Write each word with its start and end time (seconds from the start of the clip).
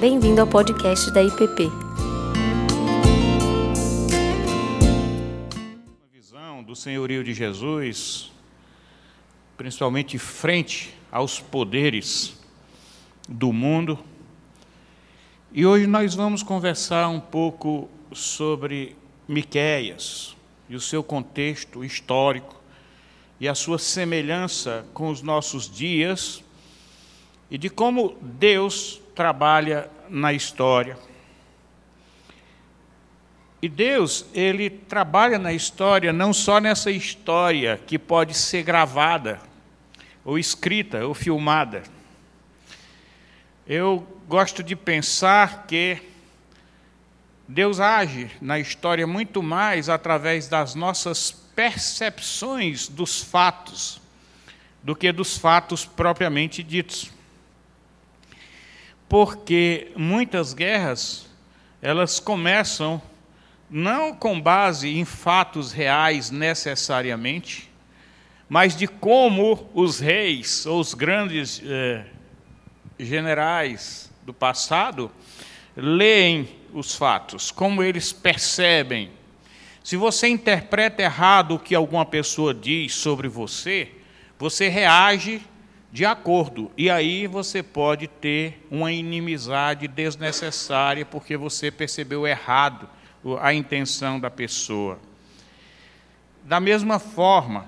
Bem-vindo 0.00 0.40
ao 0.40 0.46
podcast 0.46 1.10
da 1.10 1.22
IPP. 1.22 1.64
Uma 5.94 6.08
visão 6.10 6.62
do 6.62 6.74
senhorio 6.74 7.22
de 7.22 7.34
Jesus, 7.34 8.32
principalmente 9.58 10.16
frente 10.16 10.94
aos 11.12 11.38
poderes 11.38 12.34
do 13.28 13.52
mundo. 13.52 13.98
E 15.52 15.66
hoje 15.66 15.86
nós 15.86 16.14
vamos 16.14 16.42
conversar 16.42 17.06
um 17.10 17.20
pouco 17.20 17.86
sobre 18.10 18.96
Miqueias 19.28 20.34
e 20.66 20.76
o 20.76 20.80
seu 20.80 21.04
contexto 21.04 21.84
histórico 21.84 22.58
e 23.38 23.46
a 23.46 23.54
sua 23.54 23.78
semelhança 23.78 24.86
com 24.94 25.10
os 25.10 25.20
nossos 25.20 25.70
dias 25.70 26.42
e 27.50 27.58
de 27.58 27.68
como 27.68 28.16
Deus 28.22 28.98
trabalha 29.14 29.90
na 30.08 30.32
história. 30.32 30.98
E 33.62 33.68
Deus, 33.68 34.24
ele 34.32 34.70
trabalha 34.70 35.38
na 35.38 35.52
história 35.52 36.12
não 36.12 36.32
só 36.32 36.60
nessa 36.60 36.90
história 36.90 37.80
que 37.86 37.98
pode 37.98 38.34
ser 38.34 38.62
gravada, 38.62 39.40
ou 40.24 40.38
escrita, 40.38 41.06
ou 41.06 41.12
filmada. 41.12 41.82
Eu 43.66 44.06
gosto 44.26 44.62
de 44.62 44.74
pensar 44.74 45.66
que 45.66 46.00
Deus 47.46 47.80
age 47.80 48.30
na 48.40 48.58
história 48.58 49.06
muito 49.06 49.42
mais 49.42 49.88
através 49.88 50.48
das 50.48 50.74
nossas 50.74 51.30
percepções 51.54 52.88
dos 52.88 53.20
fatos 53.20 54.00
do 54.82 54.96
que 54.96 55.12
dos 55.12 55.36
fatos 55.36 55.84
propriamente 55.84 56.62
ditos. 56.62 57.10
Porque 59.10 59.90
muitas 59.96 60.54
guerras, 60.54 61.28
elas 61.82 62.20
começam 62.20 63.02
não 63.68 64.14
com 64.14 64.40
base 64.40 64.88
em 64.88 65.04
fatos 65.04 65.72
reais 65.72 66.30
necessariamente, 66.30 67.68
mas 68.48 68.76
de 68.76 68.86
como 68.86 69.68
os 69.74 69.98
reis 69.98 70.64
ou 70.64 70.78
os 70.78 70.94
grandes 70.94 71.60
eh, 71.64 72.04
generais 73.00 74.12
do 74.22 74.32
passado 74.32 75.10
leem 75.74 76.48
os 76.72 76.94
fatos, 76.94 77.50
como 77.50 77.82
eles 77.82 78.12
percebem. 78.12 79.10
Se 79.82 79.96
você 79.96 80.28
interpreta 80.28 81.02
errado 81.02 81.56
o 81.56 81.58
que 81.58 81.74
alguma 81.74 82.06
pessoa 82.06 82.54
diz 82.54 82.94
sobre 82.94 83.26
você, 83.26 83.90
você 84.38 84.68
reage 84.68 85.42
de 85.92 86.04
acordo. 86.04 86.70
E 86.76 86.88
aí 86.88 87.26
você 87.26 87.62
pode 87.62 88.06
ter 88.06 88.66
uma 88.70 88.92
inimizade 88.92 89.88
desnecessária 89.88 91.04
porque 91.04 91.36
você 91.36 91.70
percebeu 91.70 92.26
errado 92.26 92.88
a 93.40 93.52
intenção 93.52 94.18
da 94.18 94.30
pessoa. 94.30 94.98
Da 96.44 96.60
mesma 96.60 96.98
forma, 96.98 97.66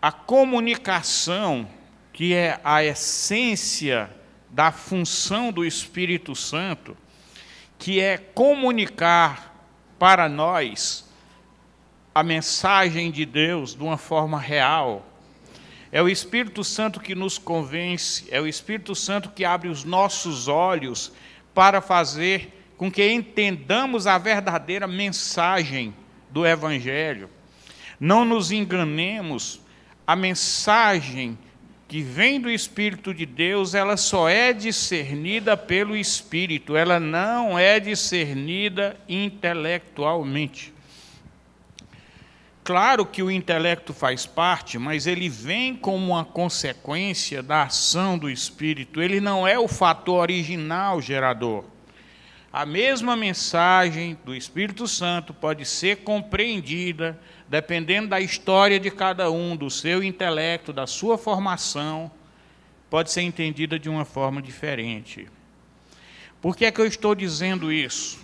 a 0.00 0.12
comunicação, 0.12 1.68
que 2.12 2.34
é 2.34 2.60
a 2.62 2.82
essência 2.84 4.10
da 4.50 4.70
função 4.70 5.50
do 5.50 5.64
Espírito 5.64 6.34
Santo, 6.34 6.96
que 7.78 8.00
é 8.00 8.16
comunicar 8.16 9.52
para 9.98 10.28
nós 10.28 11.10
a 12.14 12.22
mensagem 12.22 13.10
de 13.10 13.26
Deus 13.26 13.74
de 13.74 13.82
uma 13.82 13.98
forma 13.98 14.38
real. 14.38 15.04
É 15.94 16.02
o 16.02 16.08
Espírito 16.08 16.64
Santo 16.64 16.98
que 16.98 17.14
nos 17.14 17.38
convence, 17.38 18.24
é 18.28 18.40
o 18.40 18.48
Espírito 18.48 18.96
Santo 18.96 19.30
que 19.30 19.44
abre 19.44 19.68
os 19.68 19.84
nossos 19.84 20.48
olhos 20.48 21.12
para 21.54 21.80
fazer 21.80 22.52
com 22.76 22.90
que 22.90 23.08
entendamos 23.08 24.08
a 24.08 24.18
verdadeira 24.18 24.88
mensagem 24.88 25.94
do 26.30 26.44
Evangelho. 26.44 27.30
Não 28.00 28.24
nos 28.24 28.50
enganemos, 28.50 29.60
a 30.04 30.16
mensagem 30.16 31.38
que 31.86 32.02
vem 32.02 32.40
do 32.40 32.50
Espírito 32.50 33.14
de 33.14 33.24
Deus, 33.24 33.72
ela 33.72 33.96
só 33.96 34.28
é 34.28 34.52
discernida 34.52 35.56
pelo 35.56 35.96
Espírito, 35.96 36.76
ela 36.76 36.98
não 36.98 37.56
é 37.56 37.78
discernida 37.78 38.96
intelectualmente. 39.08 40.73
Claro 42.64 43.04
que 43.04 43.22
o 43.22 43.30
intelecto 43.30 43.92
faz 43.92 44.24
parte, 44.24 44.78
mas 44.78 45.06
ele 45.06 45.28
vem 45.28 45.76
como 45.76 46.12
uma 46.12 46.24
consequência 46.24 47.42
da 47.42 47.64
ação 47.64 48.16
do 48.16 48.30
espírito, 48.30 49.02
ele 49.02 49.20
não 49.20 49.46
é 49.46 49.58
o 49.58 49.68
fator 49.68 50.20
original 50.20 50.98
gerador. 50.98 51.64
A 52.50 52.64
mesma 52.64 53.16
mensagem 53.16 54.16
do 54.24 54.34
Espírito 54.34 54.88
Santo 54.88 55.34
pode 55.34 55.66
ser 55.66 56.04
compreendida 56.04 57.20
dependendo 57.46 58.08
da 58.08 58.20
história 58.20 58.80
de 58.80 58.90
cada 58.90 59.30
um, 59.30 59.54
do 59.54 59.68
seu 59.68 60.02
intelecto, 60.02 60.72
da 60.72 60.86
sua 60.86 61.18
formação, 61.18 62.10
pode 62.88 63.10
ser 63.10 63.22
entendida 63.22 63.78
de 63.78 63.90
uma 63.90 64.06
forma 64.06 64.40
diferente. 64.40 65.28
Por 66.40 66.56
que 66.56 66.64
é 66.64 66.72
que 66.72 66.80
eu 66.80 66.86
estou 66.86 67.14
dizendo 67.14 67.70
isso? 67.70 68.23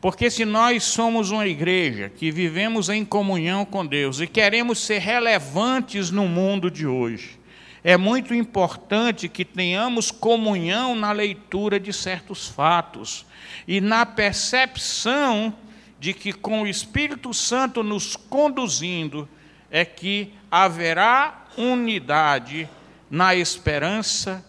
Porque 0.00 0.30
se 0.30 0.46
nós 0.46 0.84
somos 0.84 1.30
uma 1.30 1.46
igreja 1.46 2.08
que 2.08 2.30
vivemos 2.30 2.88
em 2.88 3.04
comunhão 3.04 3.66
com 3.66 3.84
Deus 3.84 4.18
e 4.18 4.26
queremos 4.26 4.78
ser 4.78 4.98
relevantes 4.98 6.10
no 6.10 6.26
mundo 6.26 6.70
de 6.70 6.86
hoje, 6.86 7.38
é 7.84 7.96
muito 7.96 8.34
importante 8.34 9.28
que 9.28 9.44
tenhamos 9.44 10.10
comunhão 10.10 10.94
na 10.94 11.12
leitura 11.12 11.78
de 11.78 11.92
certos 11.92 12.48
fatos 12.48 13.26
e 13.68 13.80
na 13.80 14.06
percepção 14.06 15.52
de 15.98 16.14
que 16.14 16.32
com 16.32 16.62
o 16.62 16.66
Espírito 16.66 17.32
Santo 17.34 17.82
nos 17.82 18.16
conduzindo 18.16 19.28
é 19.70 19.84
que 19.84 20.32
haverá 20.50 21.44
unidade 21.56 22.68
na 23.10 23.34
esperança 23.34 24.44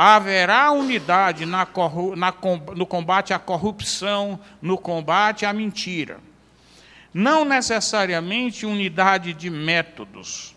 haverá 0.00 0.70
unidade 0.70 1.44
na, 1.44 1.66
na, 2.14 2.32
no 2.76 2.86
combate 2.86 3.34
à 3.34 3.38
corrupção, 3.40 4.38
no 4.62 4.78
combate 4.78 5.44
à 5.44 5.52
mentira. 5.52 6.20
Não 7.12 7.44
necessariamente 7.44 8.64
unidade 8.64 9.32
de 9.32 9.50
métodos, 9.50 10.54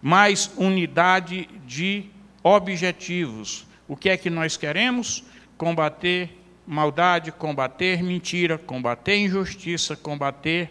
mas 0.00 0.48
unidade 0.56 1.48
de 1.66 2.08
objetivos. 2.40 3.66
O 3.88 3.96
que 3.96 4.10
é 4.10 4.16
que 4.16 4.30
nós 4.30 4.56
queremos? 4.56 5.24
Combater 5.58 6.40
maldade, 6.64 7.32
combater 7.32 8.00
mentira, 8.00 8.58
combater 8.58 9.16
injustiça, 9.16 9.96
combater 9.96 10.70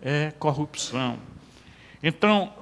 é, 0.00 0.32
corrupção. 0.38 1.18
Então, 2.00 2.52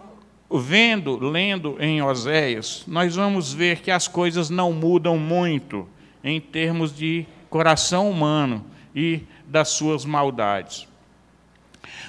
vendo, 0.50 1.18
lendo 1.18 1.76
em 1.80 2.02
Oséias, 2.02 2.84
nós 2.86 3.16
vamos 3.16 3.52
ver 3.52 3.80
que 3.80 3.90
as 3.90 4.06
coisas 4.06 4.48
não 4.48 4.72
mudam 4.72 5.18
muito 5.18 5.88
em 6.22 6.40
termos 6.40 6.94
de 6.94 7.26
coração 7.50 8.10
humano 8.10 8.64
e 8.94 9.22
das 9.46 9.68
suas 9.68 10.04
maldades. 10.04 10.86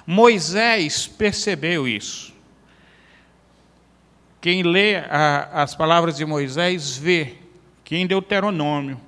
Moisés 0.05 1.07
percebeu 1.07 1.87
isso. 1.87 2.33
Quem 4.39 4.63
lê 4.63 4.95
a, 4.95 5.63
as 5.63 5.75
palavras 5.75 6.17
de 6.17 6.25
Moisés 6.25 6.97
vê 6.97 7.35
que 7.83 7.95
em 7.95 8.07
Deuteronômio 8.07 8.99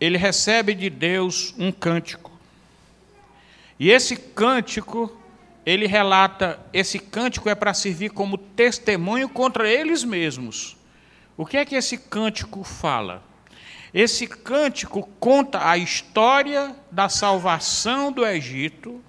ele 0.00 0.18
recebe 0.18 0.74
de 0.74 0.90
Deus 0.90 1.54
um 1.58 1.72
cântico. 1.72 2.30
E 3.78 3.90
esse 3.90 4.16
cântico 4.16 5.17
ele 5.68 5.86
relata: 5.86 6.58
esse 6.72 6.98
cântico 6.98 7.46
é 7.50 7.54
para 7.54 7.74
servir 7.74 8.10
como 8.10 8.38
testemunho 8.38 9.28
contra 9.28 9.70
eles 9.70 10.02
mesmos. 10.02 10.78
O 11.36 11.44
que 11.44 11.58
é 11.58 11.64
que 11.64 11.74
esse 11.74 11.98
cântico 11.98 12.64
fala? 12.64 13.22
Esse 13.92 14.26
cântico 14.26 15.06
conta 15.20 15.68
a 15.68 15.76
história 15.76 16.74
da 16.90 17.10
salvação 17.10 18.10
do 18.10 18.24
Egito, 18.24 19.02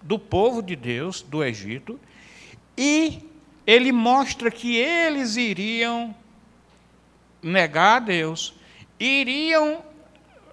do 0.00 0.18
povo 0.18 0.62
de 0.62 0.74
Deus 0.74 1.20
do 1.20 1.44
Egito, 1.44 2.00
e 2.78 3.18
ele 3.66 3.92
mostra 3.92 4.50
que 4.50 4.76
eles 4.76 5.36
iriam 5.36 6.14
negar 7.42 7.96
a 7.96 8.00
Deus, 8.00 8.54
iriam 8.98 9.84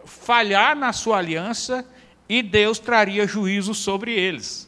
falhar 0.03 0.75
na 0.75 0.91
sua 0.91 1.19
aliança 1.19 1.88
e 2.27 2.44
Deus 2.44 2.79
traria 2.79 3.25
juízo 3.25 3.73
sobre 3.73 4.11
eles. 4.11 4.66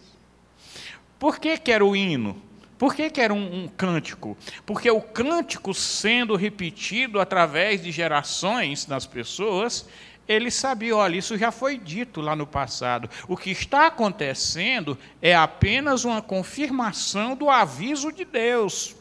Por 1.19 1.38
que, 1.38 1.57
que 1.57 1.71
era 1.71 1.86
o 1.86 1.95
hino? 1.95 2.42
Por 2.77 2.95
que, 2.95 3.10
que 3.10 3.19
era 3.19 3.33
um, 3.33 3.66
um, 3.66 3.68
cântico? 3.68 4.38
Porque 4.66 4.89
o 4.89 5.01
cântico, 5.01 5.74
sendo 5.74 6.38
repetido 6.38 7.19
através 7.19 7.83
de 7.83 7.92
gerações 7.92 8.86
das 8.86 9.06
pessoas, 9.06 9.86
ele 10.25 10.50
sabia, 10.50 10.95
olha, 10.95 11.18
isso 11.18 11.38
já 11.38 11.51
foi 11.51 11.77
dito 11.77 12.21
lá 12.21 12.38
no 12.38 12.48
passado. 12.48 13.10
O 13.27 13.36
que 13.36 13.51
está 13.51 13.88
acontecendo 13.88 14.98
é 15.21 15.36
apenas 15.36 16.06
uma 16.06 16.21
confirmação 16.21 17.36
do 17.36 17.50
aviso 17.50 18.13
de 18.13 18.24
Deus. 18.24 18.95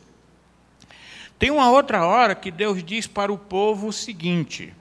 Tem 1.39 1.53
uma 1.53 1.71
outra 1.71 2.05
hora 2.05 2.35
que 2.35 2.51
Deus 2.51 2.83
diz 2.83 3.07
para 3.07 3.33
o 3.33 3.39
povo 3.39 3.87
o 3.87 3.93
seguinte: 3.93 4.75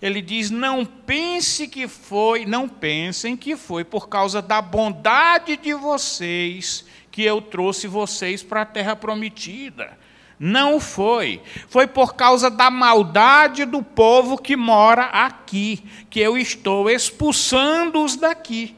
Ele 0.00 0.22
diz: 0.22 0.50
"Não 0.50 0.84
pense 0.84 1.68
que 1.68 1.86
foi, 1.86 2.46
não 2.46 2.68
pensem 2.68 3.36
que 3.36 3.56
foi 3.56 3.84
por 3.84 4.08
causa 4.08 4.40
da 4.40 4.62
bondade 4.62 5.56
de 5.56 5.74
vocês 5.74 6.84
que 7.10 7.22
eu 7.22 7.42
trouxe 7.42 7.86
vocês 7.86 8.42
para 8.42 8.62
a 8.62 8.66
terra 8.66 8.96
prometida. 8.96 9.98
Não 10.38 10.80
foi. 10.80 11.42
Foi 11.68 11.86
por 11.86 12.14
causa 12.14 12.48
da 12.48 12.70
maldade 12.70 13.66
do 13.66 13.82
povo 13.82 14.38
que 14.38 14.56
mora 14.56 15.04
aqui, 15.06 15.84
que 16.08 16.18
eu 16.18 16.38
estou 16.38 16.88
expulsando-os 16.88 18.16
daqui. 18.16 18.74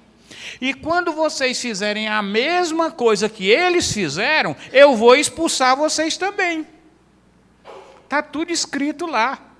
E 0.61 0.75
quando 0.75 1.13
vocês 1.13 1.61
fizerem 1.61 2.09
a 2.09 2.21
mesma 2.21 2.91
coisa 2.91 3.29
que 3.29 3.49
eles 3.49 3.93
fizeram, 3.93 4.57
eu 4.73 4.97
vou 4.97 5.15
expulsar 5.15 5.77
vocês 5.77 6.17
também. 6.17 6.67
Está 8.03 8.23
tudo 8.23 8.51
escrito 8.51 9.07
lá. 9.07 9.51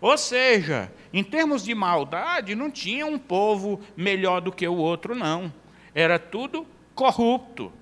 Ou 0.00 0.16
seja, 0.16 0.90
em 1.12 1.22
termos 1.22 1.62
de 1.64 1.74
maldade, 1.74 2.54
não 2.54 2.70
tinha 2.70 3.06
um 3.06 3.18
povo 3.18 3.80
melhor 3.96 4.40
do 4.40 4.50
que 4.50 4.66
o 4.66 4.76
outro, 4.76 5.14
não. 5.14 5.52
Era 5.94 6.18
tudo 6.18 6.66
corrupto. 6.94 7.72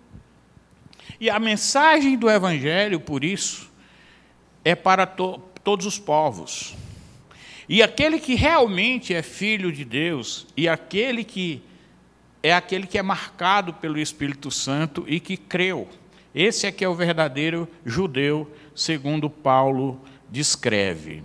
E 1.21 1.31
a 1.31 1.39
mensagem 1.39 2.17
do 2.17 2.29
Evangelho, 2.29 3.01
por 3.01 3.23
isso, 3.23 3.71
é 4.65 4.75
para 4.75 5.07
to 5.07 5.43
todos 5.63 5.87
os 5.87 5.99
povos. 5.99 6.75
E 7.69 7.83
aquele 7.83 8.19
que 8.19 8.35
realmente 8.35 9.13
é 9.13 9.23
filho 9.23 9.71
de 9.71 9.85
Deus, 9.85 10.47
e 10.57 10.67
aquele 10.69 11.23
que 11.23 11.63
é 12.43 12.55
aquele 12.55 12.87
que 12.87 12.97
é 12.97 13.03
marcado 13.03 13.75
pelo 13.75 13.99
Espírito 13.99 14.51
Santo 14.51 15.05
e 15.07 15.21
que 15.21 15.37
creu. 15.37 15.89
Esse 16.35 16.67
é 16.67 16.73
que 16.73 16.85
é 16.85 16.89
o 16.89 16.95
verdadeiro 16.95 17.69
judeu, 17.85 18.51
segundo 18.75 19.29
Paulo 19.29 20.01
descreve. 20.31 21.23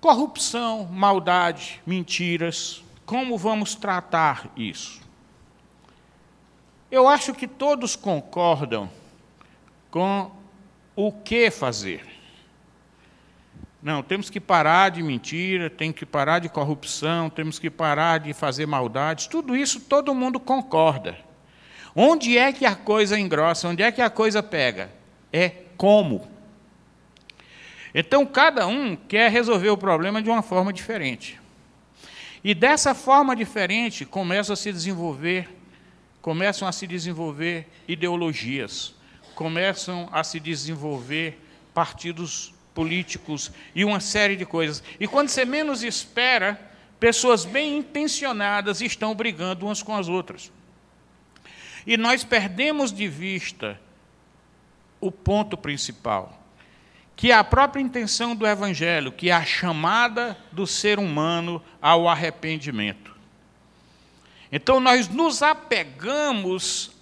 Corrupção, 0.00 0.84
maldade, 0.84 1.80
mentiras, 1.86 2.84
como 3.04 3.38
vamos 3.38 3.74
tratar 3.74 4.50
isso? 4.56 5.00
Eu 6.90 7.08
acho 7.08 7.34
que 7.34 7.48
todos 7.48 7.96
concordam 7.96 8.88
com 9.90 10.30
o 10.94 11.10
que 11.10 11.50
fazer. 11.50 12.04
Não, 13.82 14.02
temos 14.02 14.28
que 14.28 14.40
parar 14.40 14.90
de 14.90 15.02
mentira, 15.02 15.70
tem 15.70 15.92
que 15.92 16.04
parar 16.04 16.40
de 16.40 16.48
corrupção, 16.48 17.30
temos 17.30 17.58
que 17.58 17.70
parar 17.70 18.18
de 18.18 18.32
fazer 18.32 18.66
maldades. 18.66 19.26
Tudo 19.26 19.56
isso 19.56 19.80
todo 19.80 20.14
mundo 20.14 20.40
concorda. 20.40 21.16
Onde 21.94 22.36
é 22.36 22.52
que 22.52 22.66
a 22.66 22.74
coisa 22.74 23.18
engrossa? 23.18 23.68
Onde 23.68 23.82
é 23.82 23.92
que 23.92 24.02
a 24.02 24.10
coisa 24.10 24.42
pega? 24.42 24.90
É 25.32 25.48
como. 25.76 26.26
Então 27.98 28.24
cada 28.24 28.66
um 28.66 28.94
quer 28.94 29.30
resolver 29.30 29.70
o 29.70 29.76
problema 29.76 30.22
de 30.22 30.30
uma 30.30 30.42
forma 30.42 30.72
diferente. 30.72 31.40
E 32.44 32.54
dessa 32.54 32.94
forma 32.94 33.34
diferente 33.34 34.04
começa 34.04 34.52
a 34.52 34.56
se 34.56 34.70
desenvolver 34.70 35.48
começam 36.26 36.66
a 36.66 36.72
se 36.72 36.88
desenvolver 36.88 37.68
ideologias, 37.86 38.96
começam 39.36 40.08
a 40.10 40.24
se 40.24 40.40
desenvolver 40.40 41.40
partidos 41.72 42.52
políticos 42.74 43.52
e 43.72 43.84
uma 43.84 44.00
série 44.00 44.34
de 44.34 44.44
coisas. 44.44 44.82
E 44.98 45.06
quando 45.06 45.28
você 45.28 45.44
menos 45.44 45.84
espera, 45.84 46.60
pessoas 46.98 47.44
bem 47.44 47.78
intencionadas 47.78 48.80
estão 48.80 49.14
brigando 49.14 49.66
umas 49.66 49.84
com 49.84 49.94
as 49.94 50.08
outras. 50.08 50.50
E 51.86 51.96
nós 51.96 52.24
perdemos 52.24 52.92
de 52.92 53.06
vista 53.06 53.80
o 55.00 55.12
ponto 55.12 55.56
principal, 55.56 56.44
que 57.16 57.32
a 57.32 57.42
própria 57.42 57.80
intenção 57.80 58.36
do 58.36 58.46
Evangelho, 58.46 59.10
que 59.10 59.30
é 59.30 59.32
a 59.32 59.44
chamada 59.44 60.36
do 60.52 60.66
ser 60.66 60.98
humano 60.98 61.62
ao 61.80 62.06
arrependimento. 62.06 63.16
Então 64.52 64.78
nós 64.78 65.08
nos 65.08 65.42
apegamos 65.42 66.92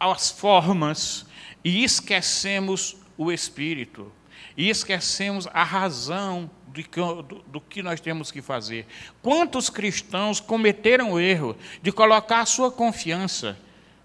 às 0.00 0.32
formas 0.32 1.24
e 1.64 1.84
esquecemos 1.84 2.96
o 3.16 3.30
espírito, 3.30 4.10
e 4.56 4.68
esquecemos 4.68 5.46
a 5.52 5.62
razão 5.62 6.50
do 6.66 6.82
que, 6.82 7.00
do, 7.00 7.22
do 7.46 7.60
que 7.60 7.82
nós 7.82 8.00
temos 8.00 8.32
que 8.32 8.42
fazer. 8.42 8.84
Quantos 9.22 9.70
cristãos 9.70 10.40
cometeram 10.40 11.12
o 11.12 11.20
erro 11.20 11.56
de 11.80 11.92
colocar 11.92 12.40
a 12.40 12.46
sua 12.46 12.72
confiança 12.72 13.56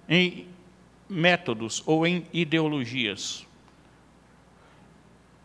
em 0.08 0.48
métodos 1.10 1.82
ou 1.86 2.06
em 2.06 2.28
ideologias? 2.32 3.47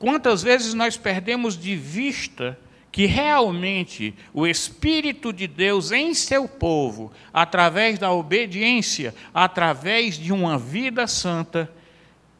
Quantas 0.02 0.42
vezes 0.42 0.74
nós 0.74 0.96
perdemos 0.96 1.56
de 1.56 1.76
vista 1.76 2.58
que 2.90 3.06
realmente 3.06 4.12
o 4.34 4.48
Espírito 4.48 5.32
de 5.32 5.46
Deus 5.46 5.92
em 5.92 6.12
seu 6.12 6.48
povo, 6.48 7.12
através 7.32 8.00
da 8.00 8.10
obediência, 8.10 9.14
através 9.32 10.18
de 10.18 10.32
uma 10.32 10.58
vida 10.58 11.06
santa, 11.06 11.70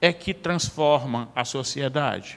é 0.00 0.12
que 0.12 0.35
transforma 0.35 1.31
a 1.37 1.44
sociedade. 1.44 2.37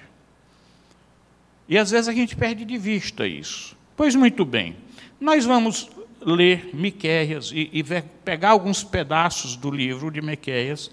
E 1.67 1.75
às 1.75 1.89
vezes 1.89 2.07
a 2.07 2.13
gente 2.13 2.35
perde 2.35 2.63
de 2.63 2.77
vista 2.77 3.25
isso. 3.25 3.75
Pois 3.97 4.13
muito 4.13 4.45
bem, 4.45 4.75
nós 5.19 5.43
vamos 5.43 5.89
ler 6.21 6.69
Miqueias 6.71 7.51
e, 7.51 7.71
e 7.73 7.83
pegar 8.23 8.51
alguns 8.51 8.83
pedaços 8.83 9.55
do 9.55 9.71
livro 9.71 10.11
de 10.11 10.21
Miqueias, 10.21 10.91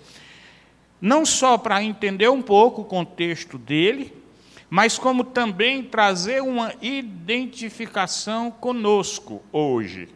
não 0.98 1.26
só 1.26 1.58
para 1.58 1.84
entender 1.84 2.30
um 2.30 2.40
pouco 2.40 2.80
o 2.80 2.86
contexto 2.86 3.58
dele, 3.58 4.21
mas 4.74 4.98
como 4.98 5.22
também 5.22 5.82
trazer 5.82 6.42
uma 6.42 6.72
identificação 6.80 8.50
conosco 8.50 9.42
hoje. 9.52 10.08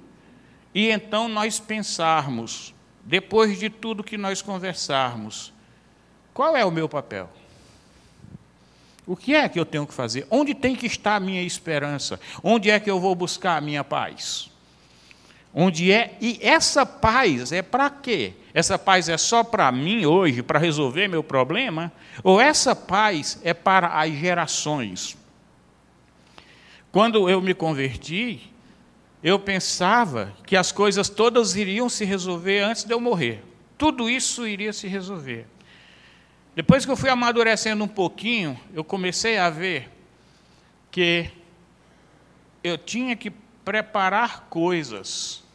E 0.75 0.88
então 0.88 1.29
nós 1.29 1.61
pensarmos, 1.61 2.75
depois 3.05 3.58
de 3.58 3.69
tudo 3.69 4.03
que 4.03 4.17
nós 4.17 4.41
conversarmos, 4.41 5.53
qual 6.32 6.56
é 6.56 6.64
o 6.64 6.70
meu 6.70 6.88
papel? 6.88 7.29
O 9.06 9.14
que 9.14 9.35
é 9.35 9.47
que 9.47 9.61
eu 9.61 9.67
tenho 9.67 9.87
que 9.87 9.93
fazer? 9.93 10.26
Onde 10.31 10.55
tem 10.55 10.75
que 10.75 10.87
estar 10.87 11.17
a 11.17 11.20
minha 11.20 11.43
esperança? 11.43 12.19
Onde 12.43 12.70
é 12.70 12.81
que 12.81 12.91
eu 12.91 12.99
vou 12.99 13.14
buscar 13.14 13.58
a 13.58 13.61
minha 13.61 13.85
paz? 13.85 14.50
Onde 15.58 15.91
é? 15.91 16.19
E 16.20 16.38
essa 16.43 16.85
paz 16.85 17.50
é 17.50 17.62
para 17.62 17.88
quê? 17.88 18.35
Essa 18.53 18.79
paz 18.79 19.08
é 19.08 19.17
só 19.17 19.43
para 19.43 19.73
mim 19.73 20.05
hoje, 20.05 20.43
para 20.43 20.58
resolver 20.58 21.08
meu 21.08 21.25
problema? 21.25 21.91
Ou 22.23 22.38
essa 22.38 22.76
paz 22.76 23.41
é 23.43 23.55
para 23.55 23.99
as 23.99 24.12
gerações? 24.12 25.17
Quando 26.93 27.27
eu 27.31 27.41
me 27.41 27.55
converti, 27.55 28.53
eu 29.22 29.39
pensava 29.39 30.34
que 30.46 30.56
as 30.56 30.70
coisas 30.70 31.08
todas 31.08 31.56
iriam 31.56 31.89
se 31.89 32.05
resolver 32.05 32.60
antes 32.60 32.84
de 32.84 32.93
eu 32.93 33.01
morrer. 33.01 33.43
Tudo 33.79 34.10
isso 34.10 34.46
iria 34.46 34.75
se 34.75 34.86
resolver. 34.86 35.46
Depois 36.55 36.84
que 36.84 36.93
eu 36.93 36.96
fui 36.98 37.08
amadurecendo 37.08 37.82
um 37.82 37.89
pouquinho, 37.89 38.60
eu 38.75 38.84
comecei 38.84 39.39
a 39.39 39.48
ver 39.48 39.91
que 40.91 41.31
eu 42.63 42.77
tinha 42.77 43.17
que 43.17 43.31
preparar 43.65 44.48
coisas 44.51 45.45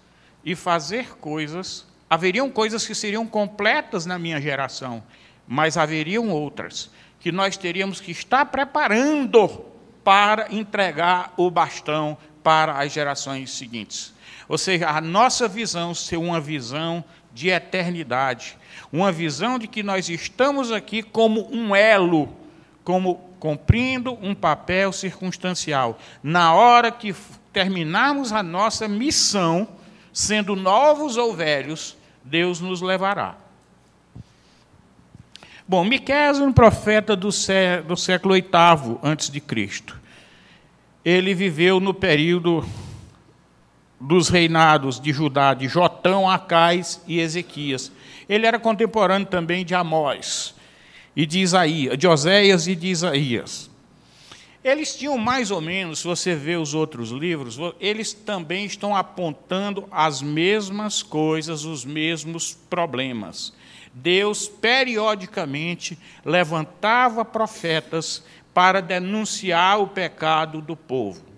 e 0.43 0.55
fazer 0.55 1.17
coisas 1.17 1.85
haveriam 2.11 2.49
coisas 2.49 2.85
que 2.85 2.93
seriam 2.93 3.25
completas 3.25 4.05
na 4.05 4.19
minha 4.19 4.41
geração, 4.41 5.01
mas 5.47 5.77
haveriam 5.77 6.29
outras 6.29 6.91
que 7.21 7.31
nós 7.31 7.55
teríamos 7.55 8.01
que 8.01 8.11
estar 8.11 8.45
preparando 8.47 9.63
para 10.03 10.53
entregar 10.53 11.33
o 11.37 11.49
bastão 11.49 12.17
para 12.43 12.73
as 12.73 12.91
gerações 12.91 13.51
seguintes. 13.51 14.13
Ou 14.49 14.57
seja, 14.57 14.89
a 14.89 14.99
nossa 14.99 15.47
visão 15.47 15.93
ser 15.93 16.17
uma 16.17 16.41
visão 16.41 17.01
de 17.33 17.47
eternidade, 17.47 18.57
uma 18.91 19.09
visão 19.09 19.57
de 19.57 19.67
que 19.67 19.81
nós 19.81 20.09
estamos 20.09 20.69
aqui 20.69 21.01
como 21.01 21.47
um 21.49 21.73
elo, 21.73 22.35
como 22.83 23.15
cumprindo 23.39 24.17
um 24.21 24.35
papel 24.35 24.91
circunstancial. 24.91 25.97
Na 26.21 26.53
hora 26.53 26.91
que 26.91 27.15
terminarmos 27.53 28.33
a 28.33 28.43
nossa 28.43 28.85
missão, 28.87 29.67
sendo 30.13 30.55
novos 30.55 31.17
ou 31.17 31.33
velhos, 31.33 31.97
Deus 32.23 32.59
nos 32.59 32.81
levará. 32.81 33.37
Bom, 35.67 35.85
Miqueias 35.85 36.37
é 36.37 36.43
um 36.43 36.51
profeta 36.51 37.15
do, 37.15 37.31
sé, 37.31 37.81
do 37.81 37.95
século 37.95 38.33
VIII 38.33 38.99
antes 39.01 39.29
de 39.29 39.39
Cristo. 39.39 39.97
Ele 41.03 41.33
viveu 41.33 41.79
no 41.79 41.93
período 41.93 42.63
dos 43.97 44.27
reinados 44.27 44.99
de 44.99 45.13
Judá, 45.13 45.53
de 45.53 45.69
Jotão, 45.69 46.29
Acais 46.29 47.01
e 47.07 47.19
Ezequias. 47.19 47.91
Ele 48.27 48.45
era 48.45 48.59
contemporâneo 48.59 49.25
também 49.25 49.63
de 49.63 49.73
Amós 49.73 50.53
e 51.15 51.25
de 51.25 51.39
Isaías, 51.39 51.97
de 51.97 52.05
Oséias 52.05 52.67
e 52.67 52.75
de 52.75 52.87
Isaías. 52.87 53.70
Eles 54.63 54.95
tinham 54.95 55.17
mais 55.17 55.49
ou 55.49 55.59
menos, 55.59 55.99
se 55.99 56.07
você 56.07 56.35
vê 56.35 56.55
os 56.55 56.75
outros 56.75 57.09
livros, 57.09 57.57
eles 57.79 58.13
também 58.13 58.65
estão 58.65 58.95
apontando 58.95 59.87
as 59.89 60.21
mesmas 60.21 61.01
coisas, 61.01 61.65
os 61.65 61.83
mesmos 61.83 62.53
problemas. 62.69 63.53
Deus 63.91 64.47
periodicamente 64.47 65.97
levantava 66.23 67.25
profetas 67.25 68.23
para 68.53 68.81
denunciar 68.81 69.79
o 69.79 69.87
pecado 69.87 70.61
do 70.61 70.75
povo. 70.75 71.31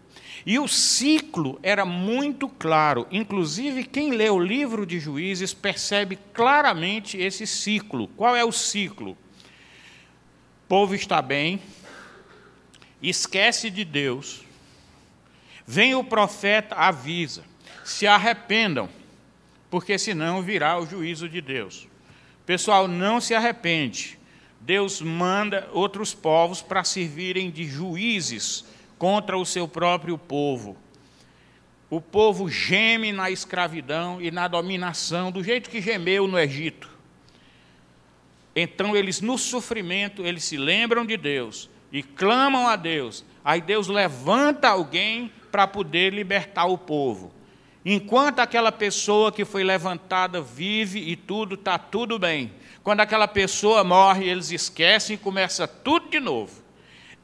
E 0.46 0.60
o 0.60 0.68
ciclo 0.68 1.58
era 1.64 1.86
muito 1.86 2.50
claro, 2.50 3.08
inclusive 3.10 3.86
quem 3.86 4.12
lê 4.12 4.30
o 4.30 4.38
livro 4.38 4.86
de 4.86 5.00
Juízes 5.00 5.54
percebe 5.54 6.20
claramente 6.34 7.18
esse 7.18 7.48
ciclo. 7.48 8.10
Qual 8.10 8.36
é 8.36 8.44
o 8.44 8.52
ciclo? 8.52 9.12
O 9.12 9.16
povo 10.68 10.94
está 10.94 11.22
bem, 11.22 11.62
esquece 13.10 13.70
de 13.70 13.84
Deus, 13.84 14.44
vem 15.68 15.94
o 15.94 16.04
profeta, 16.04 16.76
avisa, 16.76 17.44
se 17.84 18.08
arrependam, 18.08 18.90
porque 19.70 20.00
senão 20.00 20.42
virá 20.42 20.80
o 20.80 20.86
juízo 20.86 21.28
de 21.28 21.42
Deus. 21.42 21.88
Pessoal, 22.46 22.88
não 22.88 23.20
se 23.20 23.36
arrepende. 23.36 24.18
Deus 24.62 25.02
manda 25.02 25.68
outros 25.74 26.14
povos 26.14 26.62
para 26.62 26.86
servirem 26.86 27.52
de 27.52 27.66
juízes 27.66 28.64
contra 28.98 29.38
o 29.38 29.46
seu 29.46 29.68
próprio 29.68 30.18
povo. 30.18 30.78
O 31.90 32.00
povo 32.00 32.50
geme 32.50 33.12
na 33.12 33.30
escravidão 33.30 34.22
e 34.22 34.32
na 34.32 34.48
dominação, 34.48 35.32
do 35.32 35.44
jeito 35.44 35.70
que 35.70 35.82
gemeu 35.82 36.28
no 36.28 36.40
Egito. 36.40 36.90
Então 38.56 38.96
eles, 38.96 39.20
no 39.20 39.38
sofrimento, 39.38 40.26
eles 40.26 40.44
se 40.46 40.56
lembram 40.56 41.06
de 41.06 41.18
Deus 41.18 41.70
e 41.94 42.02
clamam 42.02 42.68
a 42.68 42.76
Deus. 42.76 43.24
Aí 43.46 43.62
Deus 43.62 43.88
levanta 43.88 44.70
alguém 44.70 45.32
para 45.52 45.68
poder 45.68 46.12
libertar 46.12 46.66
o 46.66 46.78
povo. 46.78 47.32
Enquanto 47.86 48.40
aquela 48.40 48.72
pessoa 48.72 49.32
que 49.32 49.46
foi 49.46 49.64
levantada 49.64 50.42
vive 50.42 51.00
e 51.00 51.16
tudo 51.16 51.54
está 51.54 51.78
tudo 51.78 52.18
bem. 52.18 52.52
Quando 52.82 53.02
aquela 53.02 53.28
pessoa 53.28 53.84
morre, 53.84 54.28
eles 54.28 54.52
esquecem 54.52 55.14
e 55.14 55.20
começa 55.20 55.68
tudo 55.68 56.10
de 56.10 56.20
novo. 56.20 56.64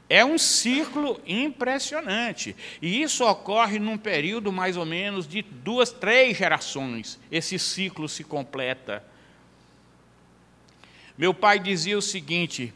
É 0.08 0.24
um 0.24 0.38
ciclo 0.38 1.20
impressionante. 1.26 2.54
E 2.80 3.02
isso 3.02 3.24
ocorre 3.24 3.78
num 3.78 3.96
período 3.96 4.52
mais 4.52 4.76
ou 4.76 4.84
menos 4.84 5.26
de 5.26 5.42
duas, 5.42 5.90
três 5.90 6.36
gerações. 6.36 7.18
Esse 7.30 7.58
ciclo 7.58 8.08
se 8.08 8.22
completa. 8.22 9.04
Meu 11.16 11.32
pai 11.32 11.58
dizia 11.58 11.96
o 11.96 12.02
seguinte: 12.02 12.72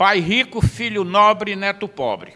pai 0.00 0.18
rico, 0.18 0.62
filho 0.62 1.04
nobre, 1.04 1.54
neto 1.54 1.86
pobre. 1.86 2.32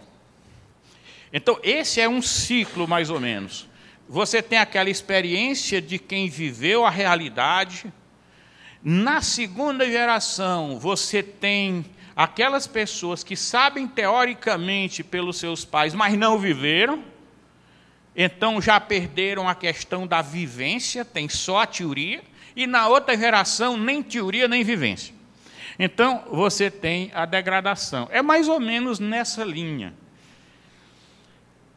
Então, 1.33 1.59
esse 1.62 1.99
é 1.99 2.06
um 2.06 2.21
ciclo 2.21 2.87
mais 2.87 3.09
ou 3.09 3.18
menos. 3.18 3.66
Você 4.06 4.42
tem 4.42 4.59
aquela 4.59 4.90
experiência 4.90 5.80
de 5.80 5.99
quem 5.99 6.28
viveu 6.28 6.85
a 6.85 6.90
realidade. 6.90 7.90
Na 8.83 9.23
segunda 9.23 9.87
geração, 9.87 10.78
você 10.78 11.23
tem 11.23 11.87
aquelas 12.14 12.66
pessoas 12.66 13.25
que 13.25 13.35
sabem 13.35 13.88
teoricamente 13.88 15.02
pelos 15.02 15.38
seus 15.38 15.64
pais, 15.64 15.94
mas 15.94 16.18
não 16.18 16.38
viveram. 16.38 17.02
Então 18.14 18.61
já 18.61 18.78
perderam 18.78 19.49
a 19.49 19.54
questão 19.54 20.06
da 20.06 20.21
vivência, 20.21 21.02
tem 21.02 21.30
só 21.30 21.61
a 21.61 21.66
teoria. 21.66 22.23
E 22.54 22.66
na 22.66 22.88
outra 22.88 23.16
geração, 23.16 23.78
nem 23.78 24.02
teoria 24.02 24.47
nem 24.47 24.62
vivência. 24.62 25.14
Então 25.78 26.25
você 26.31 26.71
tem 26.71 27.11
a 27.14 27.25
degradação. 27.25 28.09
É 28.11 28.23
mais 28.23 28.49
ou 28.49 28.61
menos 28.61 28.99
nessa 28.99 29.45
linha. 29.45 29.95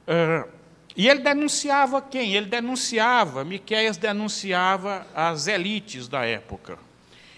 Uh, 0.07 0.49
e 0.95 1.07
ele 1.07 1.19
denunciava 1.19 2.01
quem? 2.01 2.33
Ele 2.33 2.47
denunciava, 2.47 3.43
Miqueias 3.43 3.97
denunciava 3.97 5.05
as 5.13 5.47
elites 5.47 6.07
da 6.07 6.25
época. 6.25 6.79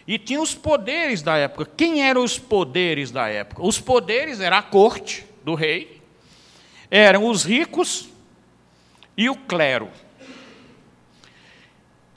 E 0.07 0.17
tinha 0.17 0.41
os 0.41 0.55
poderes 0.55 1.21
da 1.21 1.37
época. 1.37 1.69
Quem 1.77 2.01
eram 2.07 2.23
os 2.23 2.39
poderes 2.39 3.11
da 3.11 3.27
época? 3.27 3.61
Os 3.61 3.79
poderes 3.79 4.39
era 4.39 4.57
a 4.57 4.63
corte 4.63 5.25
do 5.43 5.55
rei, 5.55 6.01
eram 6.89 7.25
os 7.27 7.43
ricos 7.43 8.09
e 9.17 9.29
o 9.29 9.35
clero. 9.35 9.89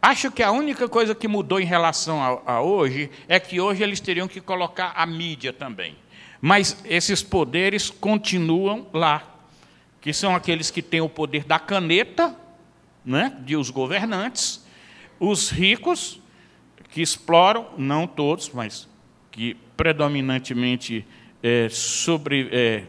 Acho 0.05 0.33
que 0.33 0.43
a 0.43 0.51
única 0.51 0.89
coisa 0.89 1.15
que 1.15 1.29
mudou 1.29 1.61
em 1.61 1.65
relação 1.65 2.21
a, 2.21 2.55
a, 2.55 2.61
hoje 2.61 3.09
é 3.29 3.39
que 3.39 3.61
hoje 3.61 3.85
eles 3.85 4.01
teriam 4.01 4.27
que 4.27 4.41
colocar 4.41 4.93
a 4.97 5.07
mídia 5.07 5.53
também. 5.53 5.97
Mas 6.41 6.83
esses 6.85 7.23
poderes 7.23 7.89
continuam 7.89 8.89
lá 8.93 9.23
que 10.01 10.13
são 10.13 10.35
aqueles 10.35 10.73
que 10.73 10.83
têm 10.83 11.01
o 11.01 11.09
poder 11.09 11.45
da 11.45 11.61
caneta, 11.61 12.37
né, 13.05 13.37
de 13.45 13.55
os 13.55 13.71
governantes, 13.71 14.67
os 15.21 15.49
ricos, 15.49 16.21
que 16.91 17.01
exploram, 17.01 17.69
não 17.79 18.05
todos, 18.05 18.51
mas 18.51 18.89
que 19.31 19.55
predominantemente 19.77 21.07
é, 21.41 21.69
sobre, 21.71 22.49
é, 22.51 22.85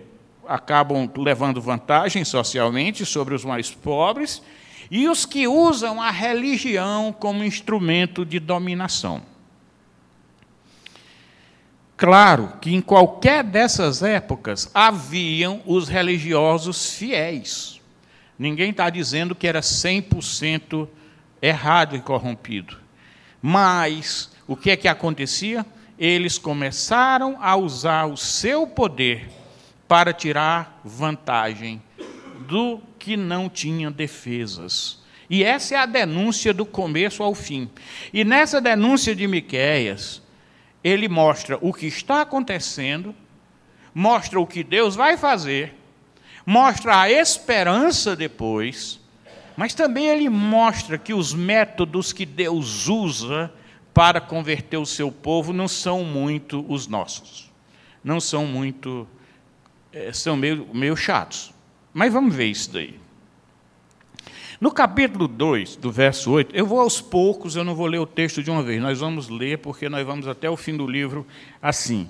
acabam 0.48 1.08
levando 1.16 1.62
vantagem 1.62 2.26
socialmente 2.26 3.06
sobre 3.06 3.36
os 3.36 3.46
mais 3.46 3.70
pobres, 3.70 4.42
e 4.94 5.10
os 5.10 5.26
que 5.26 5.48
usam 5.48 6.00
a 6.00 6.12
religião 6.12 7.12
como 7.12 7.44
instrumento 7.44 8.24
de 8.24 8.40
dominação. 8.40 9.24
Claro 11.98 12.54
que 12.62 12.72
em 12.72 12.80
qualquer 12.80 13.44
dessas 13.44 14.04
épocas 14.04 14.70
haviam 14.72 15.64
os 15.66 15.88
religiosos 15.88 16.94
fiéis. 16.94 17.82
Ninguém 18.38 18.70
está 18.70 18.88
dizendo 18.92 19.34
que 19.34 19.48
era 19.48 19.62
100% 19.62 20.88
errado 21.42 21.96
e 21.96 22.00
corrompido. 22.00 22.78
Mas 23.42 24.32
o 24.48 24.56
que 24.56 24.70
é 24.70 24.78
que 24.78 24.88
acontecia? 24.88 25.66
Eles 25.98 26.38
começaram 26.38 27.36
a 27.42 27.56
usar 27.56 28.06
o 28.06 28.16
seu 28.16 28.68
poder 28.68 29.28
para 29.88 30.14
tirar 30.14 30.80
vantagem 30.86 31.82
do 32.48 32.80
que 33.04 33.18
não 33.18 33.50
tinha 33.50 33.92
defesas. 33.92 35.04
E 35.30 35.44
essa 35.44 35.76
é 35.76 35.78
a 35.78 35.86
denúncia 35.86 36.54
do 36.54 36.66
começo 36.66 37.22
ao 37.22 37.36
fim. 37.36 37.70
E 38.14 38.24
nessa 38.24 38.62
denúncia 38.62 39.14
de 39.14 39.28
Miqueias, 39.28 40.22
ele 40.82 41.10
mostra 41.10 41.58
o 41.60 41.74
que 41.74 41.86
está 41.86 42.22
acontecendo, 42.22 43.14
mostra 43.94 44.40
o 44.40 44.48
que 44.48 44.64
Deus 44.64 44.96
vai 44.96 45.18
fazer, 45.18 45.76
mostra 46.46 47.02
a 47.02 47.12
esperança 47.12 48.16
depois, 48.16 49.02
mas 49.58 49.74
também 49.74 50.06
ele 50.06 50.30
mostra 50.30 50.98
que 50.98 51.14
os 51.14 51.34
métodos 51.34 52.14
que 52.14 52.26
Deus 52.26 52.88
usa 52.88 53.52
para 53.94 54.22
converter 54.22 54.78
o 54.78 54.86
seu 54.86 55.12
povo 55.12 55.52
não 55.52 55.68
são 55.68 56.06
muito 56.06 56.66
os 56.70 56.88
nossos. 56.88 57.52
Não 58.02 58.22
são 58.22 58.46
muito. 58.46 59.06
É, 59.92 60.14
são 60.14 60.38
meio, 60.38 60.68
meio 60.74 60.96
chatos. 60.96 61.53
Mas 61.94 62.12
vamos 62.12 62.34
ver 62.34 62.48
isso 62.48 62.72
daí. 62.72 63.00
No 64.60 64.72
capítulo 64.72 65.28
2, 65.28 65.76
do 65.76 65.92
verso 65.92 66.32
8, 66.32 66.56
eu 66.56 66.66
vou 66.66 66.80
aos 66.80 67.02
poucos, 67.02 67.56
eu 67.56 67.64
não 67.64 67.76
vou 67.76 67.86
ler 67.86 68.00
o 68.00 68.06
texto 68.06 68.42
de 68.42 68.50
uma 68.50 68.64
vez, 68.64 68.82
nós 68.82 69.00
vamos 69.00 69.28
ler 69.28 69.58
porque 69.58 69.90
nós 69.90 70.06
vamos 70.06 70.28
até 70.28 70.50
o 70.50 70.56
fim 70.56 70.78
do 70.78 70.88
livro 70.88 71.28
assim. 71.62 72.08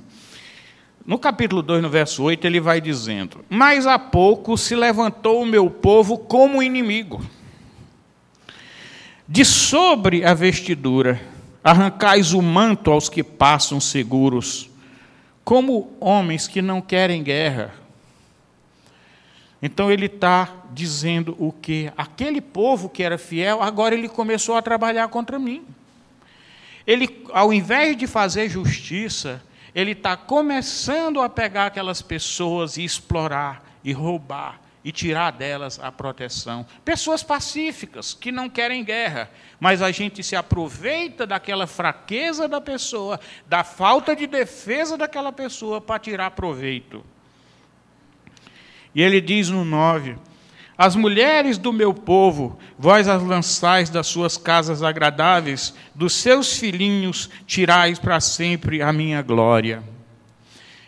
No 1.06 1.20
capítulo 1.20 1.62
2, 1.62 1.82
no 1.82 1.90
verso 1.90 2.24
8, 2.24 2.46
ele 2.46 2.62
vai 2.62 2.80
dizendo: 2.80 3.44
Mas 3.50 3.86
há 3.86 4.00
pouco 4.00 4.58
se 4.58 4.76
levantou 4.76 5.42
o 5.42 5.46
meu 5.46 5.70
povo 5.70 6.18
como 6.18 6.64
inimigo. 6.64 7.22
De 9.28 9.44
sobre 9.44 10.24
a 10.24 10.34
vestidura 10.34 11.20
arrancais 11.64 12.34
o 12.34 12.42
manto 12.42 12.92
aos 12.92 13.10
que 13.10 13.24
passam 13.24 13.80
seguros, 13.80 14.70
como 15.44 15.96
homens 16.00 16.48
que 16.48 16.62
não 16.62 16.82
querem 16.82 17.24
guerra. 17.24 17.74
Então 19.66 19.90
ele 19.90 20.08
está 20.08 20.66
dizendo 20.74 21.38
o 21.40 21.50
que? 21.50 21.90
Aquele 21.96 22.42
povo 22.42 22.90
que 22.90 23.02
era 23.02 23.18
fiel, 23.18 23.64
agora 23.64 23.96
ele 23.96 24.10
começou 24.10 24.58
a 24.58 24.62
trabalhar 24.62 25.08
contra 25.08 25.40
mim. 25.40 25.66
Ele, 26.86 27.24
ao 27.32 27.54
invés 27.54 27.96
de 27.96 28.06
fazer 28.06 28.50
justiça, 28.50 29.42
ele 29.74 29.92
está 29.92 30.18
começando 30.18 31.22
a 31.22 31.30
pegar 31.30 31.68
aquelas 31.68 32.02
pessoas 32.02 32.76
e 32.76 32.84
explorar 32.84 33.64
e 33.86 33.94
roubar 33.94 34.60
e 34.84 34.92
tirar 34.92 35.32
delas 35.32 35.80
a 35.82 35.90
proteção. 35.90 36.66
Pessoas 36.84 37.24
pacíficas, 37.24 38.14
que 38.14 38.34
não 38.34 38.50
querem 38.50 38.84
guerra, 38.84 39.32
mas 39.62 39.82
a 39.82 39.92
gente 39.92 40.22
se 40.22 40.36
aproveita 40.36 41.26
daquela 41.26 41.66
fraqueza 41.68 42.50
da 42.50 42.60
pessoa, 42.60 43.18
da 43.48 43.64
falta 43.64 44.14
de 44.14 44.28
defesa 44.28 44.98
daquela 44.98 45.32
pessoa 45.32 45.80
para 45.80 46.00
tirar 46.00 46.32
proveito. 46.32 47.13
E 48.96 49.02
ele 49.02 49.20
diz 49.20 49.50
no 49.50 49.66
9: 49.66 50.16
As 50.78 50.96
mulheres 50.96 51.58
do 51.58 51.74
meu 51.74 51.94
povo, 51.94 52.58
vós 52.78 53.08
as 53.08 53.22
lançais 53.24 53.90
das 53.90 54.08
suas 54.08 54.38
casas 54.38 54.84
agradáveis, 54.84 55.74
dos 55.96 56.14
seus 56.14 56.58
filhinhos 56.58 57.30
tirais 57.46 57.98
para 57.98 58.20
sempre 58.20 58.82
a 58.82 58.94
minha 58.94 59.22
glória. 59.22 59.84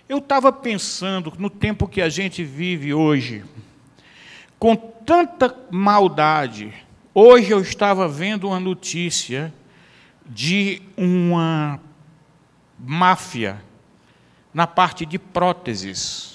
Eu 0.07 0.19
estava 0.19 0.51
pensando 0.51 1.33
no 1.37 1.49
tempo 1.49 1.87
que 1.87 2.01
a 2.01 2.09
gente 2.09 2.43
vive 2.43 2.93
hoje, 2.93 3.43
com 4.59 4.75
tanta 4.75 5.55
maldade. 5.71 6.71
Hoje 7.13 7.51
eu 7.51 7.59
estava 7.59 8.07
vendo 8.07 8.47
uma 8.47 8.59
notícia 8.59 9.51
de 10.25 10.81
uma 10.95 11.79
máfia 12.77 13.61
na 14.53 14.67
parte 14.67 15.05
de 15.05 15.17
próteses 15.17 16.34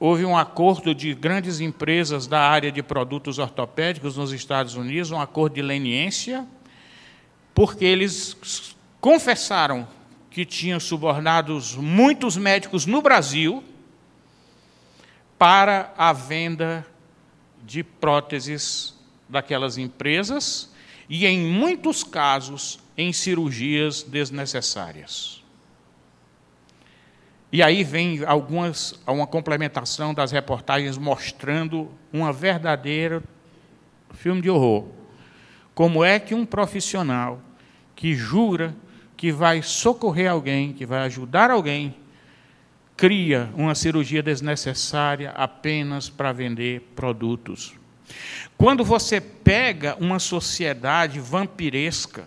houve 0.00 0.24
um 0.24 0.36
acordo 0.36 0.94
de 0.94 1.14
grandes 1.14 1.60
empresas 1.60 2.26
da 2.26 2.40
área 2.40 2.70
de 2.70 2.82
produtos 2.82 3.38
ortopédicos 3.38 4.16
nos 4.16 4.32
Estados 4.32 4.74
Unidos, 4.74 5.10
um 5.10 5.20
acordo 5.20 5.54
de 5.54 5.62
leniência, 5.62 6.46
porque 7.54 7.84
eles 7.84 8.76
confessaram 9.00 9.88
que 10.30 10.44
tinham 10.44 10.78
subornados 10.78 11.74
muitos 11.74 12.36
médicos 12.36 12.86
no 12.86 13.02
Brasil 13.02 13.64
para 15.36 15.92
a 15.96 16.12
venda 16.12 16.86
de 17.64 17.82
próteses 17.82 18.94
daquelas 19.28 19.78
empresas 19.78 20.72
e, 21.08 21.26
em 21.26 21.40
muitos 21.40 22.04
casos, 22.04 22.78
em 22.96 23.12
cirurgias 23.12 24.02
desnecessárias. 24.02 25.37
E 27.50 27.62
aí 27.62 27.82
vem 27.82 28.22
algumas, 28.24 28.98
uma 29.06 29.26
complementação 29.26 30.12
das 30.12 30.32
reportagens 30.32 30.98
mostrando 30.98 31.90
uma 32.12 32.32
verdadeira 32.32 33.22
filme 34.12 34.42
de 34.42 34.50
horror. 34.50 34.86
Como 35.74 36.04
é 36.04 36.18
que 36.18 36.34
um 36.34 36.44
profissional 36.44 37.40
que 37.94 38.14
jura 38.14 38.74
que 39.16 39.32
vai 39.32 39.62
socorrer 39.62 40.30
alguém, 40.30 40.72
que 40.72 40.86
vai 40.86 41.00
ajudar 41.00 41.50
alguém, 41.50 41.94
cria 42.96 43.48
uma 43.54 43.74
cirurgia 43.74 44.22
desnecessária 44.22 45.30
apenas 45.30 46.10
para 46.10 46.32
vender 46.32 46.80
produtos. 46.94 47.74
Quando 48.56 48.84
você 48.84 49.20
pega 49.20 49.96
uma 50.00 50.18
sociedade 50.18 51.20
vampiresca, 51.20 52.24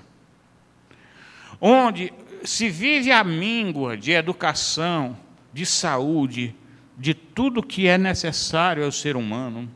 onde 1.59 2.13
se 2.43 2.69
vive 2.69 3.11
a 3.11 3.23
míngua 3.23 3.95
de 3.95 4.11
educação, 4.11 5.17
de 5.53 5.65
saúde, 5.65 6.55
de 6.97 7.13
tudo 7.13 7.63
que 7.63 7.87
é 7.87 7.97
necessário 7.97 8.85
ao 8.85 8.91
ser 8.91 9.15
humano, 9.15 9.69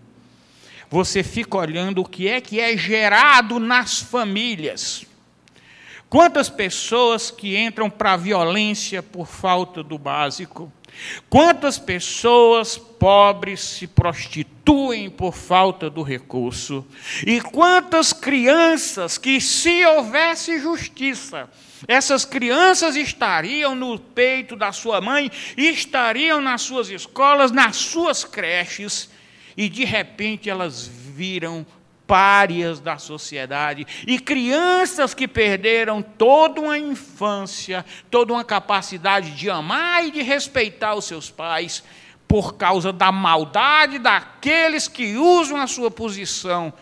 você 0.89 1.24
fica 1.24 1.57
olhando 1.57 2.01
o 2.01 2.05
que 2.05 2.27
é 2.27 2.39
que 2.39 2.60
é 2.60 2.77
gerado 2.77 3.60
nas 3.60 4.00
famílias. 4.00 5.05
Quantas 6.07 6.50
pessoas 6.50 7.31
que 7.31 7.57
entram 7.57 7.89
para 7.89 8.13
a 8.13 8.17
violência 8.17 9.01
por 9.01 9.27
falta 9.27 9.84
do 9.84 9.98
básico? 9.98 10.72
Quantas 11.29 11.77
pessoas 11.77 12.77
pobres 12.77 13.60
se 13.60 13.88
prostituem 13.88 15.10
por 15.10 15.34
falta 15.34 15.89
do 15.89 16.01
recurso? 16.01 16.86
E 17.25 17.41
quantas 17.41 18.13
crianças 18.13 19.17
que, 19.17 19.41
se 19.41 19.86
houvesse 19.86 20.60
justiça, 20.60 21.50
essas 21.88 22.25
crianças 22.25 22.96
estariam 22.96 23.75
no 23.75 24.00
peito 24.00 24.56
da 24.56 24.72
sua 24.72 25.01
mãe, 25.01 25.32
estariam 25.58 26.42
nas 26.42 26.62
suas 26.62 26.89
escolas, 26.89 27.51
nas 27.51 27.75
suas 27.75 28.24
creches, 28.24 29.10
e 29.58 29.70
de 29.70 29.86
repente 29.86 30.50
elas 30.50 30.88
viram 30.88 31.65
párias 32.08 32.80
da 32.80 32.98
sociedade 32.98 33.86
e 34.06 34.20
crianças 34.20 35.13
que 35.13 35.27
perderam 35.27 36.01
toda 36.01 36.62
uma 36.62 36.77
infância, 36.77 37.86
toda 38.12 38.34
uma 38.34 38.44
capacidade 38.44 39.32
de 39.32 39.50
amar 39.50 40.06
e 40.06 40.12
de 40.12 40.22
respeitar 40.22 40.96
os 40.96 41.06
seus 41.06 41.30
pais 41.30 41.84
por 42.27 42.56
causa 42.56 42.92
da 42.92 43.12
maldade 43.12 44.00
daqueles 44.00 44.88
que 44.88 45.15
usam 45.15 45.58
a 45.58 45.68
sua 45.68 45.89
posição 45.89 46.74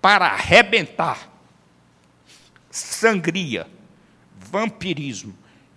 para 0.00 0.26
arrebentar. 0.26 1.28
Sangria, 2.70 3.66
vampirismo, 4.52 5.34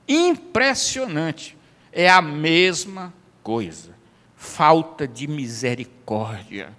impressionante. 0.08 1.58
É 1.91 2.08
a 2.08 2.22
mesma 2.22 3.12
coisa. 3.41 3.96
Falta 4.36 5.08
de 5.08 5.25
misericórdia 5.25 6.72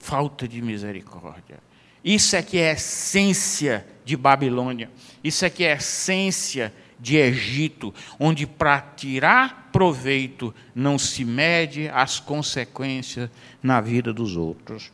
falta 0.00 0.48
de 0.48 0.60
misericórdia. 0.60 1.58
Isso 2.02 2.34
é 2.34 2.42
que 2.42 2.58
é 2.58 2.70
a 2.70 2.72
essência 2.72 3.86
de 4.04 4.16
Babilônia. 4.16 4.90
Isso 5.22 5.44
é 5.44 5.50
que 5.50 5.62
é 5.62 5.74
a 5.74 5.76
essência 5.76 6.72
de 6.98 7.16
Egito, 7.16 7.94
onde 8.18 8.46
para 8.46 8.80
tirar 8.80 9.68
proveito 9.70 10.54
não 10.74 10.98
se 10.98 11.24
mede 11.24 11.88
as 11.88 12.18
consequências 12.18 13.30
na 13.62 13.80
vida 13.80 14.12
dos 14.12 14.36
outros. 14.36 14.90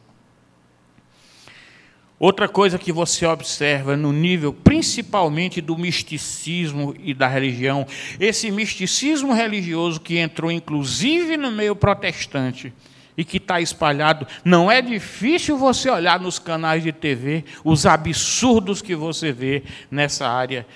Outra 2.18 2.48
coisa 2.48 2.79
que 2.79 2.90
você 2.90 3.26
observa 3.26 3.96
no 3.96 4.12
nível 4.12 4.52
principalmente 4.52 5.61
do 5.61 5.76
misticismo 5.76 6.94
e 6.98 7.12
da 7.12 7.29
religião, 7.29 7.87
esse 8.18 8.50
misticismo 8.50 9.35
religioso 9.35 10.00
que 10.00 10.16
entrou 10.16 10.50
inclusive 10.50 11.37
no 11.37 11.50
meio 11.50 11.76
protestante, 11.76 12.72
e 13.16 13.24
que 13.24 13.38
está 13.38 13.61
espalhado. 13.61 14.26
Não 14.44 14.70
é 14.70 14.83
difícil 14.83 15.57
você 15.57 15.88
olhar 15.88 16.20
nos 16.20 16.38
canais 16.38 16.83
de 16.83 16.92
TV 16.92 17.44
os 17.64 17.87
absurdos 17.87 18.83
que 18.83 18.94
você 18.94 19.33
vê 19.33 19.62
nessa 19.90 20.29
área. 20.29 20.66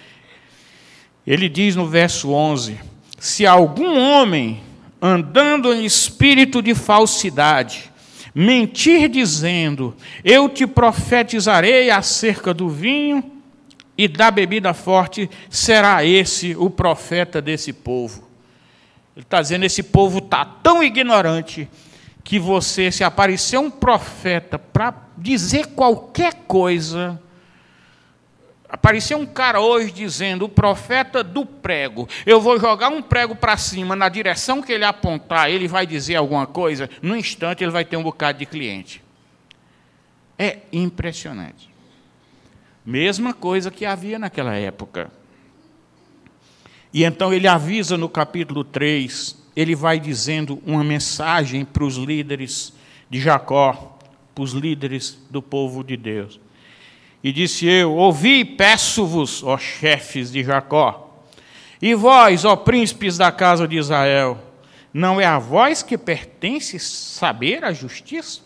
Ele 1.27 1.49
diz 1.49 1.77
no 1.77 1.87
verso 1.87 2.31
11: 2.31 2.81
Se 3.19 3.47
algum 3.47 3.99
homem 3.99 4.63
andando 5.03 5.73
em 5.73 5.85
espírito 5.85 6.63
de 6.63 6.75
falsidade, 6.75 7.90
mentir 8.35 9.09
dizendo: 9.09 9.95
Eu 10.25 10.49
te 10.49 10.67
profetizarei 10.67 11.91
acerca 11.91 12.53
do 12.55 12.69
vinho 12.69 13.23
e 13.97 14.09
da 14.09 14.31
bebida 14.31 14.73
forte, 14.73 15.29
será 15.51 16.05
esse 16.05 16.57
o 16.57 16.71
profeta 16.71 17.43
desse 17.43 17.73
povo. 17.73 18.29
Ele 19.15 19.25
está 19.25 19.43
dizendo: 19.43 19.65
esse 19.65 19.83
povo 19.83 20.19
está 20.19 20.45
tão 20.45 20.83
ignorante 20.83 21.69
que 22.25 22.39
você, 22.39 22.91
se 22.91 23.05
aparecer 23.05 23.59
um 23.59 23.71
profeta 23.71 24.59
para 24.59 24.95
dizer 25.19 25.67
qualquer 25.69 26.33
coisa, 26.47 27.21
aparecer 28.73 29.17
um 29.17 29.27
cara 29.27 29.61
hoje 29.61 29.91
dizendo, 29.91 30.45
o 30.45 30.49
profeta 30.49 31.23
do 31.23 31.45
prego, 31.45 32.09
eu 32.25 32.41
vou 32.41 32.59
jogar 32.59 32.89
um 32.89 33.03
prego 33.03 33.35
para 33.35 33.57
cima, 33.57 33.97
na 33.97 34.09
direção 34.09 34.63
que 34.63 34.73
ele 34.73 34.85
apontar, 34.85 35.51
ele 35.51 35.69
vai 35.69 35.87
dizer 35.87 36.17
alguma 36.17 36.47
coisa, 36.47 36.89
no 37.03 37.17
instante 37.17 37.65
ele 37.65 37.71
vai 37.71 37.85
ter 37.85 37.97
um 37.97 38.03
bocado 38.03 38.39
de 38.39 38.47
cliente. 38.47 39.03
É 40.39 40.59
impressionante. 40.73 41.69
Mesma 42.85 43.35
coisa 43.35 43.71
que 43.71 43.85
havia 43.85 44.19
naquela 44.19 44.55
época. 44.55 45.11
E 46.93 47.05
então 47.05 47.33
ele 47.33 47.47
avisa 47.47 47.97
no 47.97 48.09
capítulo 48.09 48.65
3 48.65 49.41
ele 49.55 49.75
vai 49.75 49.99
dizendo 49.99 50.63
uma 50.65 50.83
mensagem 50.85 51.65
para 51.65 51.85
os 51.85 51.97
líderes 51.97 52.73
de 53.09 53.21
Jacó, 53.21 53.99
para 54.35 54.45
os 54.45 54.53
líderes 54.53 55.19
do 55.29 55.43
povo 55.43 55.83
de 55.83 55.97
Deus. 55.97 56.41
E 57.23 57.33
disse 57.33 57.67
eu: 57.67 57.95
Ouvi, 57.95 58.45
peço-vos, 58.45 59.43
ó 59.43 59.59
chefes 59.59 60.31
de 60.31 60.43
Jacó, 60.43 61.25
e 61.81 61.95
vós, 61.95 62.45
ó 62.45 62.57
príncipes 62.57 63.17
da 63.17 63.31
casa 63.31 63.67
de 63.67 63.77
Israel, 63.77 64.39
não 64.93 65.21
é 65.21 65.25
a 65.25 65.39
vós 65.39 65.83
que 65.83 65.97
pertence 65.97 66.79
saber 66.79 67.65
a 67.65 67.73
justiça? 67.73 68.41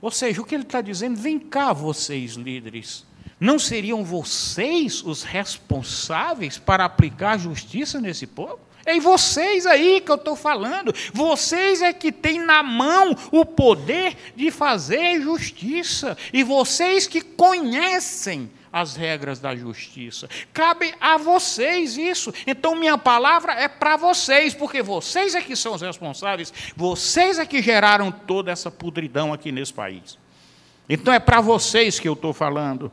Ou 0.00 0.10
seja, 0.10 0.40
o 0.40 0.44
que 0.44 0.54
ele 0.54 0.64
está 0.64 0.80
dizendo, 0.80 1.16
vem 1.16 1.38
cá, 1.38 1.72
vocês 1.72 2.34
líderes, 2.34 3.04
não 3.40 3.58
seriam 3.58 4.04
vocês 4.04 5.02
os 5.02 5.22
responsáveis 5.22 6.58
para 6.58 6.84
aplicar 6.84 7.38
justiça 7.38 8.00
nesse 8.00 8.26
povo? 8.26 8.60
É 8.86 8.94
em 8.94 9.00
vocês 9.00 9.66
aí 9.66 10.00
que 10.00 10.10
eu 10.10 10.14
estou 10.14 10.36
falando. 10.36 10.94
Vocês 11.12 11.82
é 11.82 11.92
que 11.92 12.12
têm 12.12 12.38
na 12.38 12.62
mão 12.62 13.16
o 13.32 13.44
poder 13.44 14.16
de 14.36 14.50
fazer 14.52 15.20
justiça. 15.20 16.16
E 16.32 16.44
vocês 16.44 17.08
que 17.08 17.20
conhecem 17.20 18.48
as 18.72 18.94
regras 18.94 19.40
da 19.40 19.56
justiça. 19.56 20.28
Cabe 20.52 20.94
a 21.00 21.16
vocês 21.16 21.96
isso. 21.96 22.32
Então, 22.46 22.74
minha 22.74 22.98
palavra 22.98 23.54
é 23.54 23.68
para 23.68 23.96
vocês, 23.96 24.52
porque 24.52 24.82
vocês 24.82 25.34
é 25.34 25.40
que 25.40 25.56
são 25.56 25.74
os 25.74 25.80
responsáveis, 25.80 26.52
vocês 26.76 27.38
é 27.38 27.46
que 27.46 27.62
geraram 27.62 28.12
toda 28.12 28.52
essa 28.52 28.70
podridão 28.70 29.32
aqui 29.32 29.50
nesse 29.50 29.72
país. 29.72 30.18
Então, 30.88 31.12
é 31.12 31.18
para 31.18 31.40
vocês 31.40 31.98
que 31.98 32.06
eu 32.06 32.12
estou 32.12 32.34
falando. 32.34 32.92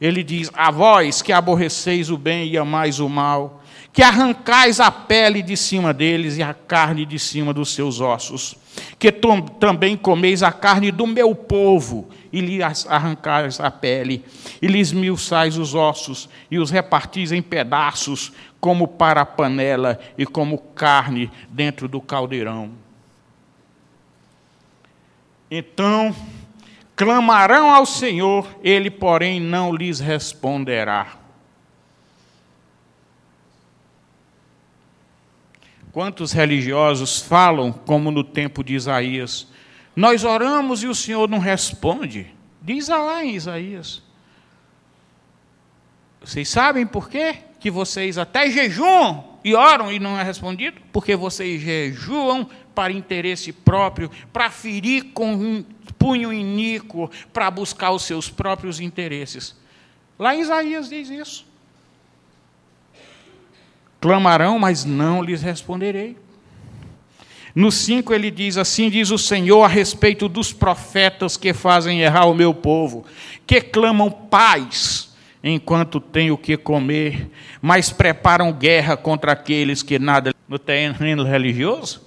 Ele 0.00 0.22
diz: 0.22 0.50
A 0.54 0.70
vós 0.70 1.20
que 1.20 1.32
aborreceis 1.32 2.10
o 2.10 2.16
bem 2.16 2.48
e 2.48 2.56
amais 2.56 2.98
o 2.98 3.08
mal, 3.08 3.62
que 3.96 4.02
arrancais 4.02 4.78
a 4.78 4.90
pele 4.90 5.40
de 5.40 5.56
cima 5.56 5.94
deles 5.94 6.36
e 6.36 6.42
a 6.42 6.52
carne 6.52 7.06
de 7.06 7.18
cima 7.18 7.54
dos 7.54 7.72
seus 7.72 7.98
ossos, 7.98 8.54
que 8.98 9.10
também 9.10 9.96
comeis 9.96 10.42
a 10.42 10.52
carne 10.52 10.92
do 10.92 11.06
meu 11.06 11.34
povo 11.34 12.06
e 12.30 12.42
lhes 12.42 12.86
arrancais 12.90 13.58
a 13.58 13.70
pele, 13.70 14.22
e 14.60 14.66
lhes 14.66 14.92
milçais 14.92 15.56
os 15.56 15.74
ossos, 15.74 16.28
e 16.50 16.58
os 16.58 16.70
repartis 16.70 17.32
em 17.32 17.40
pedaços, 17.40 18.34
como 18.60 18.86
para 18.86 19.22
a 19.22 19.26
panela 19.26 19.98
e 20.18 20.26
como 20.26 20.58
carne 20.58 21.30
dentro 21.48 21.88
do 21.88 21.98
caldeirão. 21.98 22.72
Então 25.50 26.14
clamarão 26.94 27.72
ao 27.72 27.86
Senhor, 27.86 28.46
ele, 28.62 28.90
porém, 28.90 29.40
não 29.40 29.74
lhes 29.74 30.00
responderá. 30.00 31.24
Quantos 35.96 36.30
religiosos 36.32 37.20
falam, 37.22 37.72
como 37.72 38.10
no 38.10 38.22
tempo 38.22 38.62
de 38.62 38.74
Isaías, 38.74 39.46
nós 39.96 40.24
oramos 40.24 40.82
e 40.82 40.86
o 40.86 40.94
Senhor 40.94 41.26
não 41.26 41.38
responde? 41.38 42.34
Diz 42.60 42.88
lá 42.88 43.24
em 43.24 43.34
Isaías. 43.34 44.02
Vocês 46.20 46.50
sabem 46.50 46.86
por 46.86 47.08
quê? 47.08 47.36
Que 47.58 47.70
vocês 47.70 48.18
até 48.18 48.50
jejuam 48.50 49.38
e 49.42 49.54
oram 49.54 49.90
e 49.90 49.98
não 49.98 50.18
é 50.18 50.22
respondido? 50.22 50.82
Porque 50.92 51.16
vocês 51.16 51.62
jejuam 51.62 52.46
para 52.74 52.92
interesse 52.92 53.50
próprio, 53.50 54.10
para 54.30 54.50
ferir 54.50 55.12
com 55.14 55.32
um 55.32 55.64
punho 55.96 56.30
iníquo, 56.30 57.10
para 57.32 57.50
buscar 57.50 57.92
os 57.92 58.02
seus 58.02 58.28
próprios 58.28 58.80
interesses. 58.80 59.58
Lá 60.18 60.36
em 60.36 60.42
Isaías 60.42 60.90
diz 60.90 61.08
isso. 61.08 61.46
Clamarão, 64.06 64.56
mas 64.56 64.84
não 64.84 65.20
lhes 65.20 65.42
responderei. 65.42 66.16
No 67.52 67.72
5 67.72 68.14
ele 68.14 68.30
diz: 68.30 68.56
Assim 68.56 68.88
diz 68.88 69.10
o 69.10 69.18
Senhor 69.18 69.64
a 69.64 69.66
respeito 69.66 70.28
dos 70.28 70.52
profetas 70.52 71.36
que 71.36 71.52
fazem 71.52 72.02
errar 72.02 72.26
o 72.26 72.34
meu 72.34 72.54
povo, 72.54 73.04
que 73.44 73.60
clamam 73.60 74.08
paz 74.08 75.12
enquanto 75.42 75.98
têm 75.98 76.30
o 76.30 76.38
que 76.38 76.56
comer, 76.56 77.28
mas 77.60 77.90
preparam 77.90 78.52
guerra 78.52 78.96
contra 78.96 79.32
aqueles 79.32 79.82
que 79.82 79.98
nada 79.98 80.32
no 80.48 80.56
terreno 80.56 81.24
religioso. 81.24 82.06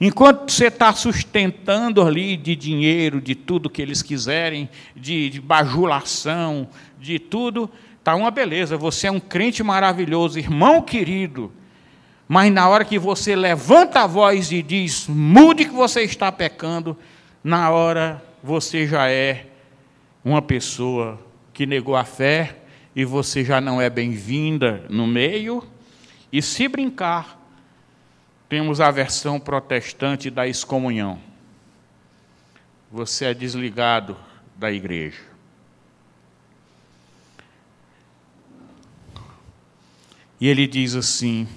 Enquanto 0.00 0.50
você 0.50 0.68
está 0.68 0.90
sustentando 0.94 2.00
ali 2.00 2.34
de 2.34 2.56
dinheiro, 2.56 3.20
de 3.20 3.34
tudo 3.34 3.68
que 3.68 3.82
eles 3.82 4.00
quiserem, 4.00 4.70
de, 4.94 5.28
de 5.28 5.40
bajulação, 5.42 6.66
de 6.98 7.18
tudo, 7.18 7.70
Está 8.06 8.14
uma 8.14 8.30
beleza, 8.30 8.76
você 8.76 9.08
é 9.08 9.10
um 9.10 9.18
crente 9.18 9.64
maravilhoso, 9.64 10.38
irmão 10.38 10.80
querido, 10.80 11.52
mas 12.28 12.52
na 12.52 12.68
hora 12.68 12.84
que 12.84 13.00
você 13.00 13.34
levanta 13.34 14.02
a 14.02 14.06
voz 14.06 14.52
e 14.52 14.62
diz, 14.62 15.08
mude 15.08 15.64
que 15.64 15.72
você 15.72 16.02
está 16.02 16.30
pecando, 16.30 16.96
na 17.42 17.68
hora 17.68 18.22
você 18.44 18.86
já 18.86 19.10
é 19.10 19.48
uma 20.24 20.40
pessoa 20.40 21.18
que 21.52 21.66
negou 21.66 21.96
a 21.96 22.04
fé 22.04 22.58
e 22.94 23.04
você 23.04 23.44
já 23.44 23.60
não 23.60 23.80
é 23.80 23.90
bem-vinda 23.90 24.84
no 24.88 25.04
meio. 25.04 25.66
E 26.32 26.40
se 26.40 26.68
brincar, 26.68 27.36
temos 28.48 28.80
a 28.80 28.88
versão 28.88 29.40
protestante 29.40 30.30
da 30.30 30.46
excomunhão. 30.46 31.18
Você 32.88 33.24
é 33.24 33.34
desligado 33.34 34.16
da 34.54 34.70
igreja. 34.70 35.35
E 40.40 40.48
ele 40.48 40.66
diz 40.66 40.94
assim: 40.94 41.48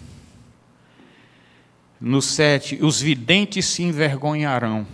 no 1.99 2.21
7, 2.21 2.79
os 2.81 3.01
videntes 3.01 3.65
se 3.65 3.83
envergonharão, 3.83 4.87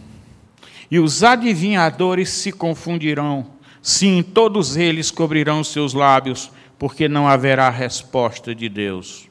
e 0.90 1.00
os 1.00 1.24
adivinhadores 1.24 2.30
se 2.30 2.52
confundirão. 2.52 3.46
Sim, 3.82 4.24
todos 4.24 4.76
eles 4.76 5.12
cobrirão 5.12 5.64
seus 5.64 5.94
lábios, 5.94 6.52
porque 6.80 7.08
não 7.08 7.28
haverá 7.28 7.70
resposta 7.70 8.56
de 8.56 8.68
Deus. 8.68 9.30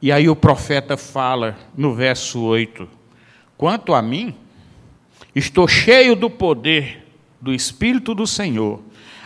E 0.00 0.12
aí 0.12 0.28
o 0.28 0.36
profeta 0.36 0.96
fala 0.96 1.58
no 1.76 1.92
verso 1.92 2.40
8: 2.40 2.88
Quanto 3.56 3.92
a 3.94 4.00
mim, 4.00 4.36
estou 5.34 5.66
cheio 5.66 6.14
do 6.14 6.30
poder 6.30 7.04
do 7.40 7.52
Espírito 7.52 8.14
do 8.14 8.26
Senhor 8.26 8.80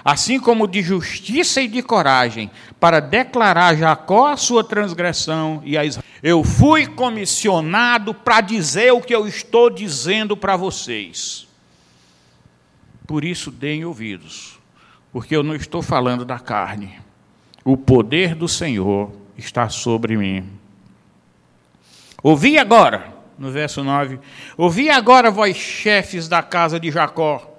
assim 0.04 0.40
como 0.40 0.66
de 0.66 0.82
justiça 0.82 1.60
e 1.60 1.68
de 1.68 1.82
coragem, 1.82 2.50
para 2.78 3.00
declarar 3.00 3.68
a 3.68 3.74
Jacó 3.74 4.28
a 4.28 4.36
sua 4.36 4.64
transgressão 4.64 5.60
e 5.64 5.76
a 5.76 5.84
Israel. 5.84 6.04
Eu 6.22 6.44
fui 6.44 6.86
comissionado 6.86 8.12
para 8.12 8.40
dizer 8.40 8.92
o 8.92 9.00
que 9.00 9.14
eu 9.14 9.26
estou 9.26 9.70
dizendo 9.70 10.36
para 10.36 10.56
vocês. 10.56 11.48
Por 13.06 13.24
isso, 13.24 13.50
deem 13.50 13.84
ouvidos, 13.84 14.58
porque 15.12 15.34
eu 15.34 15.42
não 15.42 15.54
estou 15.54 15.82
falando 15.82 16.24
da 16.24 16.38
carne. 16.38 16.98
O 17.64 17.76
poder 17.76 18.34
do 18.34 18.48
Senhor 18.48 19.10
está 19.36 19.68
sobre 19.68 20.16
mim. 20.16 20.48
Ouvi 22.22 22.58
agora, 22.58 23.12
no 23.38 23.50
verso 23.50 23.82
9: 23.82 24.20
Ouvi 24.56 24.90
agora, 24.90 25.30
vós 25.30 25.56
chefes 25.56 26.28
da 26.28 26.42
casa 26.42 26.78
de 26.78 26.90
Jacó 26.90 27.49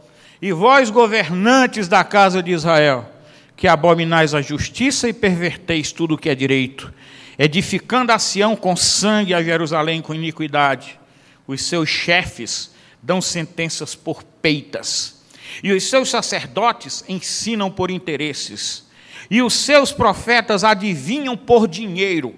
e 0.42 0.52
vós, 0.52 0.90
governantes 0.90 1.88
da 1.88 2.04
casa 2.04 2.42
de 2.42 2.52
Israel, 2.52 3.08
que 3.56 3.68
abominais 3.68 4.34
a 4.34 4.42
justiça 4.42 5.08
e 5.08 5.14
perverteis 5.14 5.92
tudo 5.92 6.16
o 6.16 6.18
que 6.18 6.30
é 6.30 6.36
direito, 6.36 6.92
edificando 7.38 8.12
a 8.12 8.18
Sião 8.18 8.56
com 8.56 8.76
sangue, 8.76 9.36
a 9.36 9.44
Jerusalém 9.44 10.02
com 10.02 10.16
iniquidade. 10.16 11.00
Os 11.46 11.64
seus 11.64 11.90
chefes 11.90 12.72
dão 13.04 13.22
sentenças 13.22 13.94
por 13.94 14.24
peitas, 14.24 15.22
e 15.62 15.72
os 15.72 15.84
seus 15.84 16.10
sacerdotes 16.10 17.04
ensinam 17.08 17.70
por 17.70 17.92
interesses, 17.92 18.90
e 19.30 19.44
os 19.44 19.54
seus 19.54 19.92
profetas 19.92 20.64
adivinham 20.64 21.38
por 21.38 21.68
dinheiro, 21.68 22.34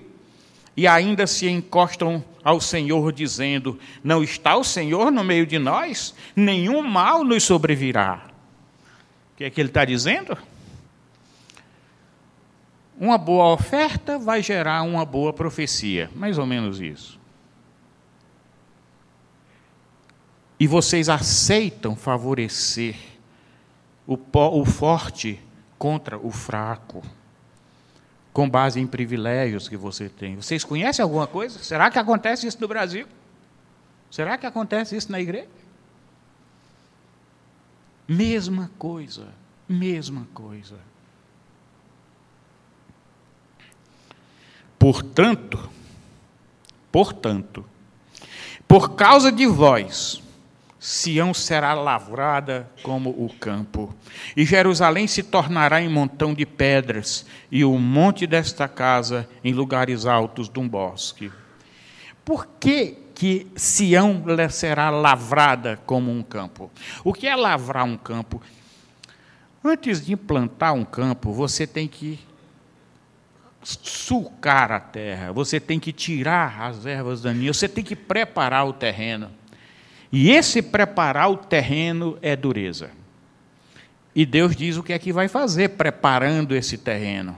e 0.75 0.85
ainda 0.87 1.25
se 1.25 1.47
encostam 1.47 2.23
ao 2.43 2.59
Senhor, 2.59 3.11
dizendo: 3.11 3.79
Não 4.03 4.23
está 4.23 4.55
o 4.55 4.63
Senhor 4.63 5.11
no 5.11 5.23
meio 5.23 5.45
de 5.47 5.57
nós? 5.57 6.13
Nenhum 6.35 6.81
mal 6.81 7.23
nos 7.23 7.43
sobrevirá. 7.43 8.25
O 9.33 9.37
que 9.37 9.43
é 9.43 9.49
que 9.49 9.61
ele 9.61 9.69
está 9.69 9.85
dizendo? 9.85 10.37
Uma 12.99 13.17
boa 13.17 13.53
oferta 13.53 14.19
vai 14.19 14.41
gerar 14.43 14.83
uma 14.83 15.05
boa 15.05 15.33
profecia, 15.33 16.09
mais 16.15 16.37
ou 16.37 16.45
menos 16.45 16.79
isso. 16.79 17.19
E 20.59 20.67
vocês 20.67 21.09
aceitam 21.09 21.95
favorecer 21.95 22.95
o, 24.05 24.65
forte 24.65 25.39
contra 25.77 26.17
o 26.17 26.31
fraco 26.31 27.01
com 28.33 28.49
base 28.49 28.79
em 28.79 28.87
privilégios 28.87 29.69
que 29.69 29.77
você 29.77 30.09
tem. 30.09 30.35
Vocês 30.35 30.63
conhecem 30.63 31.03
alguma 31.03 31.27
coisa? 31.27 31.59
Será 31.59 31.91
que 31.91 31.99
acontece 31.99 32.47
isso 32.47 32.57
no 32.59 32.67
Brasil? 32.67 33.07
Será 34.09 34.37
que 34.37 34.47
acontece 34.47 34.97
isso 34.97 35.11
na 35.11 35.21
igreja? 35.21 35.47
Mesma 38.07 38.71
coisa, 38.77 39.27
mesma 39.69 40.27
coisa. 40.33 40.77
Portanto, 44.79 45.69
portanto, 46.91 47.63
por 48.67 48.95
causa 48.95 49.31
de 49.31 49.45
vós, 49.45 50.22
Sião 50.85 51.33
será 51.33 51.73
lavrada 51.73 52.69
como 52.83 53.11
o 53.11 53.33
campo, 53.39 53.95
e 54.35 54.45
Jerusalém 54.45 55.07
se 55.07 55.23
tornará 55.23 55.81
em 55.81 55.87
montão 55.87 56.33
de 56.33 56.45
pedras, 56.45 57.25
e 57.49 57.63
o 57.63 57.79
monte 57.79 58.27
desta 58.27 58.67
casa 58.67 59.25
em 59.45 59.53
lugares 59.53 60.05
altos 60.05 60.49
de 60.49 60.59
um 60.59 60.67
bosque. 60.67 61.31
Por 62.25 62.45
que, 62.59 62.97
que 63.15 63.47
Sião 63.55 64.25
será 64.49 64.89
lavrada 64.89 65.79
como 65.85 66.11
um 66.11 66.21
campo? 66.21 66.69
O 67.01 67.13
que 67.13 67.27
é 67.27 67.35
lavrar 67.37 67.85
um 67.85 67.95
campo? 67.95 68.41
Antes 69.63 70.05
de 70.05 70.11
implantar 70.11 70.73
um 70.73 70.83
campo, 70.83 71.31
você 71.31 71.65
tem 71.65 71.87
que 71.87 72.19
sulcar 73.63 74.69
a 74.69 74.81
terra, 74.81 75.31
você 75.31 75.61
tem 75.61 75.79
que 75.79 75.93
tirar 75.93 76.61
as 76.61 76.85
ervas 76.85 77.21
daninhas, 77.21 77.55
você 77.55 77.69
tem 77.69 77.85
que 77.85 77.95
preparar 77.95 78.67
o 78.67 78.73
terreno. 78.73 79.31
E 80.15 80.29
esse 80.29 80.61
preparar 80.61 81.31
o 81.31 81.37
terreno 81.37 82.19
é 82.21 82.35
dureza. 82.35 82.91
E 84.13 84.27
Deus 84.27 84.55
diz 84.55 84.77
o 84.77 84.83
que 84.83 84.93
é 84.93 84.99
que 84.99 85.11
vai 85.11 85.27
fazer 85.27 85.69
preparando 85.69 86.55
esse 86.55 86.77
terreno. 86.77 87.35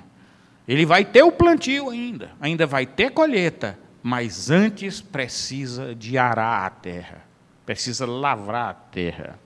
Ele 0.68 0.86
vai 0.86 1.06
ter 1.06 1.24
o 1.24 1.32
plantio 1.32 1.90
ainda, 1.90 2.32
ainda 2.42 2.68
vai 2.68 2.86
ter 2.86 3.12
colheita, 3.12 3.80
mas 4.04 4.52
antes 4.52 5.00
precisa 5.00 5.96
de 5.96 6.18
arar 6.18 6.66
a 6.66 6.70
terra, 6.70 7.24
precisa 7.66 8.06
lavrar 8.06 8.72
a 8.72 8.74
terra. 8.74 9.40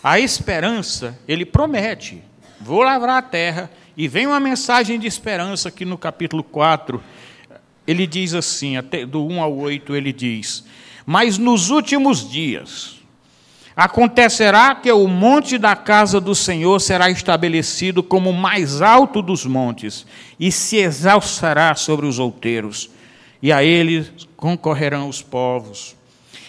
A 0.00 0.20
esperança, 0.20 1.18
ele 1.26 1.44
promete: 1.44 2.22
vou 2.60 2.84
lavrar 2.84 3.16
a 3.16 3.22
terra, 3.22 3.68
e 3.96 4.06
vem 4.06 4.28
uma 4.28 4.38
mensagem 4.38 4.96
de 4.96 5.08
esperança 5.08 5.70
aqui 5.70 5.84
no 5.84 5.98
capítulo 5.98 6.44
4. 6.44 7.02
Ele 7.84 8.06
diz 8.06 8.32
assim, 8.32 8.74
do 9.08 9.26
1 9.26 9.42
ao 9.42 9.56
8, 9.56 9.96
ele 9.96 10.12
diz: 10.12 10.64
mas 11.06 11.38
nos 11.38 11.70
últimos 11.70 12.28
dias 12.28 12.94
acontecerá 13.76 14.74
que 14.74 14.90
o 14.92 15.08
monte 15.08 15.58
da 15.58 15.74
casa 15.74 16.20
do 16.20 16.34
Senhor 16.34 16.80
será 16.80 17.10
estabelecido 17.10 18.02
como 18.02 18.30
o 18.30 18.34
mais 18.34 18.80
alto 18.80 19.20
dos 19.20 19.44
montes 19.44 20.06
e 20.38 20.52
se 20.52 20.76
exalçará 20.76 21.74
sobre 21.74 22.06
os 22.06 22.18
outeiros, 22.18 22.90
e 23.42 23.52
a 23.52 23.64
ele 23.64 24.08
concorrerão 24.36 25.08
os 25.08 25.20
povos. 25.20 25.96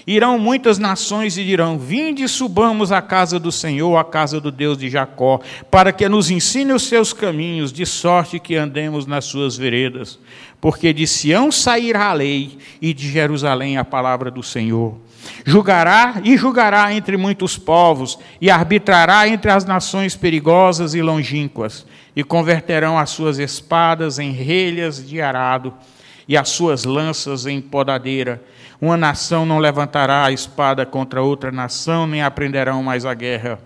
Irão 0.08 0.38
muitas 0.38 0.78
nações 0.78 1.36
e 1.36 1.44
dirão: 1.44 1.80
Vinde 1.80 2.28
subamos 2.28 2.92
à 2.92 3.02
casa 3.02 3.40
do 3.40 3.52
Senhor, 3.52 3.98
à 3.98 4.04
casa 4.04 4.40
do 4.40 4.52
Deus 4.52 4.78
de 4.78 4.88
Jacó, 4.88 5.40
para 5.72 5.92
que 5.92 6.08
nos 6.08 6.30
ensine 6.30 6.74
os 6.74 6.84
seus 6.84 7.12
caminhos, 7.12 7.74
de 7.74 7.86
sorte 7.88 8.40
que 8.40 8.56
andemos 8.56 9.08
nas 9.08 9.26
suas 9.26 9.58
veredas. 9.58 10.20
Porque 10.62 10.94
de 10.94 11.08
Sião 11.08 11.52
sairá 11.52 12.10
a 12.10 12.14
lei, 12.14 12.58
e 12.80 12.94
de 12.94 13.10
Jerusalém 13.10 13.78
a 13.78 13.86
palavra 13.86 14.30
do 14.30 14.44
Senhor. 14.44 14.96
Julgará 15.44 16.22
e 16.24 16.38
julgará 16.38 16.94
entre 16.94 17.18
muitos 17.18 17.58
povos, 17.58 18.20
e 18.40 18.52
arbitrará 18.52 19.28
entre 19.28 19.50
as 19.50 19.66
nações 19.66 20.16
perigosas 20.16 20.94
e 20.94 21.02
longínquas, 21.02 21.84
e 22.16 22.24
converterão 22.24 22.96
as 22.98 23.10
suas 23.10 23.40
espadas 23.40 24.20
em 24.20 24.32
relhas 24.32 25.04
de 25.04 25.20
arado, 25.20 25.74
e 26.28 26.38
as 26.38 26.50
suas 26.50 26.84
lanças 26.84 27.48
em 27.48 27.60
podadeira 27.60 28.42
uma 28.82 28.98
nação 28.98 29.46
não 29.46 29.60
levantará 29.60 30.26
a 30.26 30.32
espada 30.32 30.86
contra 30.86 31.22
outra 31.22 31.52
nação, 31.52 32.06
nem 32.06 32.22
aprenderão 32.22 32.84
mais 32.84 33.06
a 33.06 33.14
guerra. 33.14 33.60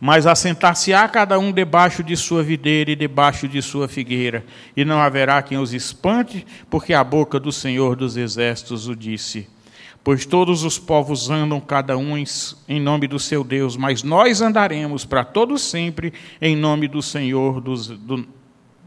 Mas 0.00 0.26
assentar-se-á 0.26 1.08
cada 1.08 1.38
um 1.38 1.50
debaixo 1.50 2.04
de 2.04 2.16
sua 2.16 2.42
videira 2.42 2.90
e 2.90 2.96
debaixo 2.96 3.48
de 3.48 3.60
sua 3.60 3.88
figueira, 3.88 4.44
e 4.76 4.84
não 4.84 5.00
haverá 5.00 5.42
quem 5.42 5.58
os 5.58 5.74
espante, 5.74 6.46
porque 6.70 6.94
a 6.94 7.02
boca 7.02 7.40
do 7.40 7.50
Senhor 7.50 7.96
dos 7.96 8.16
Exércitos 8.16 8.88
o 8.88 8.94
disse. 8.94 9.48
Pois 10.04 10.24
todos 10.24 10.62
os 10.62 10.78
povos 10.78 11.28
andam 11.28 11.60
cada 11.60 11.98
um 11.98 12.16
em 12.16 12.80
nome 12.80 13.08
do 13.08 13.18
seu 13.18 13.42
Deus, 13.42 13.76
mas 13.76 14.02
nós 14.02 14.40
andaremos 14.40 15.04
para 15.04 15.24
todo 15.24 15.58
sempre 15.58 16.12
em 16.40 16.56
nome 16.56 16.86
do 16.86 17.02
Senhor, 17.02 17.60
do 17.60 18.26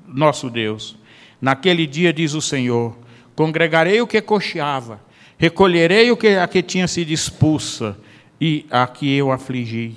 nosso 0.08 0.50
Deus. 0.50 0.98
Naquele 1.40 1.86
dia, 1.86 2.14
diz 2.14 2.34
o 2.34 2.42
Senhor, 2.42 2.96
Congregarei 3.42 4.00
o 4.00 4.06
que 4.06 4.22
cocheava, 4.22 5.02
recolherei 5.36 6.12
o 6.12 6.16
que 6.16 6.28
a 6.28 6.48
que 6.48 6.62
tinha 6.62 6.88
sido 6.88 7.10
expulsa 7.10 7.98
e 8.40 8.68
a 8.70 8.86
que 8.86 9.12
eu 9.18 9.32
afligi. 9.32 9.96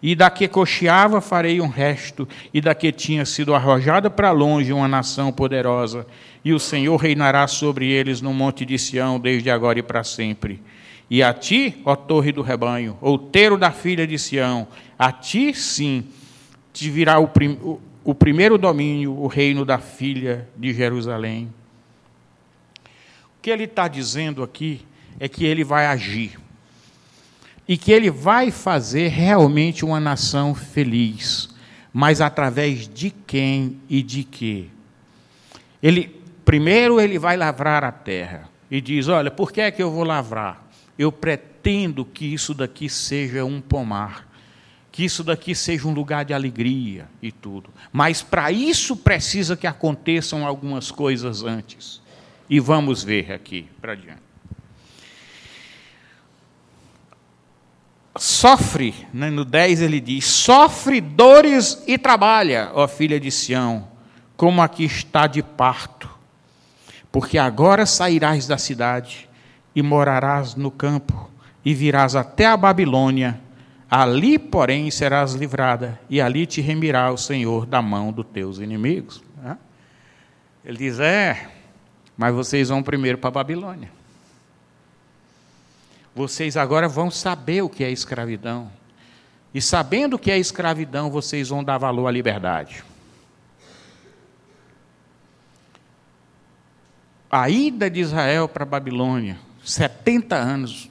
E 0.00 0.14
da 0.14 0.30
que 0.30 0.46
cocheava 0.46 1.20
farei 1.20 1.60
um 1.60 1.66
resto, 1.66 2.28
e 2.52 2.60
da 2.60 2.72
que 2.72 2.92
tinha 2.92 3.24
sido 3.24 3.52
arrojada 3.52 4.08
para 4.08 4.30
longe 4.30 4.72
uma 4.72 4.86
nação 4.86 5.32
poderosa. 5.32 6.06
E 6.44 6.52
o 6.52 6.60
Senhor 6.60 6.96
reinará 6.96 7.48
sobre 7.48 7.90
eles 7.90 8.20
no 8.20 8.32
monte 8.32 8.64
de 8.64 8.78
Sião, 8.78 9.18
desde 9.18 9.50
agora 9.50 9.80
e 9.80 9.82
para 9.82 10.04
sempre. 10.04 10.62
E 11.10 11.20
a 11.20 11.34
ti, 11.34 11.82
ó 11.84 11.96
torre 11.96 12.30
do 12.30 12.42
rebanho, 12.42 12.96
outeiro 13.00 13.58
da 13.58 13.72
filha 13.72 14.06
de 14.06 14.20
Sião, 14.20 14.68
a 14.96 15.10
ti 15.10 15.52
sim 15.52 16.04
te 16.72 16.88
virá 16.88 17.18
o, 17.18 17.26
prim 17.26 17.58
o 18.04 18.14
primeiro 18.14 18.56
domínio, 18.56 19.18
o 19.18 19.26
reino 19.26 19.64
da 19.64 19.78
filha 19.78 20.48
de 20.56 20.72
Jerusalém 20.72 21.50
que 23.44 23.50
ele 23.50 23.64
está 23.64 23.86
dizendo 23.86 24.42
aqui 24.42 24.86
é 25.20 25.28
que 25.28 25.44
ele 25.44 25.62
vai 25.62 25.84
agir. 25.84 26.40
E 27.68 27.76
que 27.76 27.92
ele 27.92 28.10
vai 28.10 28.50
fazer 28.50 29.08
realmente 29.08 29.84
uma 29.84 30.00
nação 30.00 30.54
feliz. 30.54 31.50
Mas 31.92 32.22
através 32.22 32.88
de 32.88 33.10
quem 33.10 33.78
e 33.86 34.02
de 34.02 34.24
quê? 34.24 34.68
Ele, 35.82 36.22
primeiro 36.42 36.98
ele 36.98 37.18
vai 37.18 37.36
lavrar 37.36 37.84
a 37.84 37.92
terra. 37.92 38.48
E 38.70 38.80
diz: 38.80 39.08
Olha, 39.08 39.30
por 39.30 39.52
que 39.52 39.60
é 39.60 39.70
que 39.70 39.82
eu 39.82 39.90
vou 39.90 40.04
lavrar? 40.04 40.66
Eu 40.98 41.12
pretendo 41.12 42.02
que 42.02 42.24
isso 42.24 42.54
daqui 42.54 42.88
seja 42.88 43.44
um 43.44 43.60
pomar 43.60 44.26
que 44.90 45.04
isso 45.04 45.24
daqui 45.24 45.56
seja 45.56 45.88
um 45.88 45.92
lugar 45.92 46.24
de 46.24 46.32
alegria 46.32 47.08
e 47.20 47.32
tudo. 47.32 47.68
Mas 47.92 48.22
para 48.22 48.52
isso 48.52 48.96
precisa 48.96 49.56
que 49.56 49.66
aconteçam 49.66 50.46
algumas 50.46 50.92
coisas 50.92 51.42
antes. 51.42 52.00
E 52.48 52.60
vamos 52.60 53.02
ver 53.02 53.32
aqui 53.32 53.68
para 53.80 53.94
diante. 53.94 54.22
Sofre, 58.16 58.94
né, 59.12 59.28
no 59.28 59.44
10 59.44 59.82
ele 59.82 60.00
diz: 60.00 60.24
sofre 60.24 61.00
dores 61.00 61.82
e 61.86 61.98
trabalha, 61.98 62.70
ó 62.72 62.86
filha 62.86 63.18
de 63.18 63.30
Sião, 63.30 63.88
como 64.36 64.62
aqui 64.62 64.84
está 64.84 65.26
de 65.26 65.42
parto. 65.42 66.08
Porque 67.10 67.38
agora 67.38 67.86
sairás 67.86 68.46
da 68.46 68.58
cidade 68.58 69.28
e 69.74 69.82
morarás 69.82 70.54
no 70.54 70.70
campo, 70.70 71.30
e 71.64 71.74
virás 71.74 72.14
até 72.14 72.46
a 72.46 72.56
Babilônia. 72.56 73.40
Ali, 73.90 74.38
porém, 74.38 74.90
serás 74.90 75.34
livrada, 75.34 76.00
e 76.08 76.20
ali 76.20 76.46
te 76.46 76.60
remirá 76.60 77.12
o 77.12 77.16
Senhor 77.16 77.66
da 77.66 77.80
mão 77.82 78.12
dos 78.12 78.26
teus 78.26 78.58
inimigos. 78.58 79.22
Né? 79.36 79.56
Ele 80.64 80.78
diz: 80.78 81.00
É, 81.00 81.48
mas 82.16 82.34
vocês 82.34 82.68
vão 82.68 82.82
primeiro 82.82 83.18
para 83.18 83.28
a 83.28 83.32
Babilônia. 83.32 83.90
Vocês 86.14 86.56
agora 86.56 86.88
vão 86.88 87.10
saber 87.10 87.62
o 87.62 87.68
que 87.68 87.82
é 87.82 87.90
escravidão. 87.90 88.70
E 89.52 89.60
sabendo 89.60 90.14
o 90.14 90.18
que 90.18 90.30
é 90.30 90.38
escravidão, 90.38 91.10
vocês 91.10 91.48
vão 91.48 91.62
dar 91.62 91.78
valor 91.78 92.06
à 92.06 92.10
liberdade. 92.10 92.84
A 97.30 97.50
ida 97.50 97.90
de 97.90 98.00
Israel 98.00 98.48
para 98.48 98.62
a 98.62 98.66
Babilônia, 98.66 99.38
70 99.64 100.36
anos, 100.36 100.88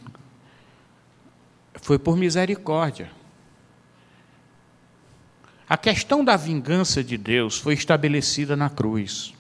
foi 1.82 1.98
por 1.98 2.18
misericórdia. 2.18 3.10
A 5.70 5.78
questão 5.78 6.24
da 6.24 6.36
vingança 6.36 7.04
de 7.04 7.18
Deus 7.18 7.58
foi 7.58 7.74
estabelecida 7.74 8.56
na 8.56 8.70
cruz. 8.70 9.34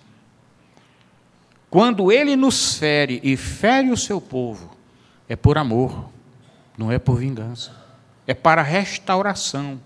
Quando 1.73 2.11
ele 2.11 2.35
nos 2.35 2.75
fere 2.77 3.19
e 3.23 3.35
fere 3.35 3.89
o 3.89 3.97
seu 3.97 4.21
povo, 4.21 4.77
é 5.27 5.35
por 5.35 5.57
amor, 5.57 6.07
não 6.77 6.91
é 6.91 6.99
por 6.99 7.17
vingança. 7.17 7.75
É 8.27 8.33
para 8.35 8.61
restauração. 8.61 9.81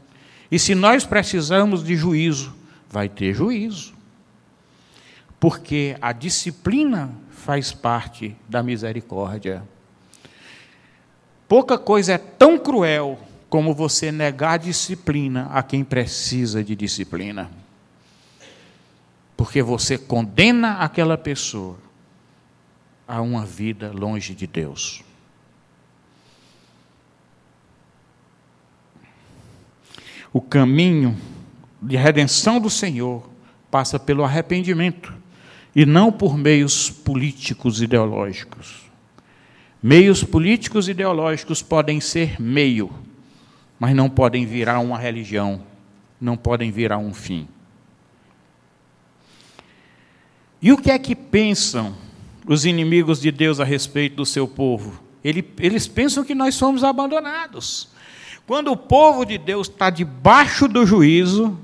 E 0.52 0.60
se 0.60 0.76
nós 0.76 1.06
precisamos 1.06 1.82
de 1.86 1.96
juízo, 1.96 2.54
vai 2.90 3.08
ter 3.08 3.34
juízo. 3.34 3.94
Porque 5.40 5.96
a 6.02 6.12
disciplina 6.12 7.10
faz 7.30 7.72
parte 7.72 8.36
da 8.50 8.62
misericórdia. 8.62 9.64
Pouca 11.48 11.78
coisa 11.78 12.16
é 12.16 12.18
tão 12.18 12.60
cruel 12.60 13.18
como 13.50 13.74
você 13.74 14.12
negar 14.12 14.60
disciplina 14.60 15.48
a 15.54 15.64
quem 15.64 15.86
precisa 15.86 16.62
de 16.62 16.76
disciplina 16.76 17.50
porque 19.38 19.62
você 19.62 20.00
condena 20.00 20.80
aquela 20.80 21.16
pessoa 21.16 21.78
a 23.08 23.22
uma 23.22 23.46
vida 23.46 23.92
longe 23.94 24.34
de 24.34 24.48
Deus. 24.48 25.04
O 30.34 30.42
caminho 30.42 31.16
de 31.82 31.96
redenção 31.96 32.60
do 32.60 32.70
Senhor 32.70 33.30
passa 33.70 34.00
pelo 34.00 34.24
arrependimento 34.24 35.14
e 35.76 35.86
não 35.86 36.12
por 36.12 36.36
meios 36.36 36.90
políticos 36.90 37.82
ideológicos. 37.82 38.88
Meios 39.82 40.24
políticos 40.24 40.90
ideológicos 40.90 41.62
podem 41.62 42.02
ser 42.02 42.42
meio, 42.42 42.92
mas 43.80 43.96
não 43.96 44.10
podem 44.10 44.46
virar 44.46 44.80
uma 44.80 44.98
religião, 44.98 45.62
não 46.20 46.36
podem 46.36 46.72
virar 46.72 46.98
um 46.98 47.14
fim. 47.14 47.48
E 50.62 50.72
o 50.72 50.78
que 50.78 50.90
é 50.90 50.98
que 50.98 51.16
pensam 51.16 51.96
os 52.48 52.66
inimigos 52.66 53.22
de 53.22 53.32
Deus 53.32 53.60
a 53.60 53.64
respeito 53.64 54.16
do 54.16 54.26
seu 54.26 54.48
povo? 54.48 55.02
Eles 55.24 55.88
pensam 55.88 56.24
que 56.24 56.34
nós 56.34 56.56
somos 56.56 56.84
abandonados. 56.84 57.90
Quando 58.46 58.72
o 58.72 58.78
povo 58.78 59.26
de 59.26 59.38
Deus 59.38 59.68
está 59.68 59.90
debaixo 59.90 60.68
do 60.68 60.86
juízo, 60.86 61.58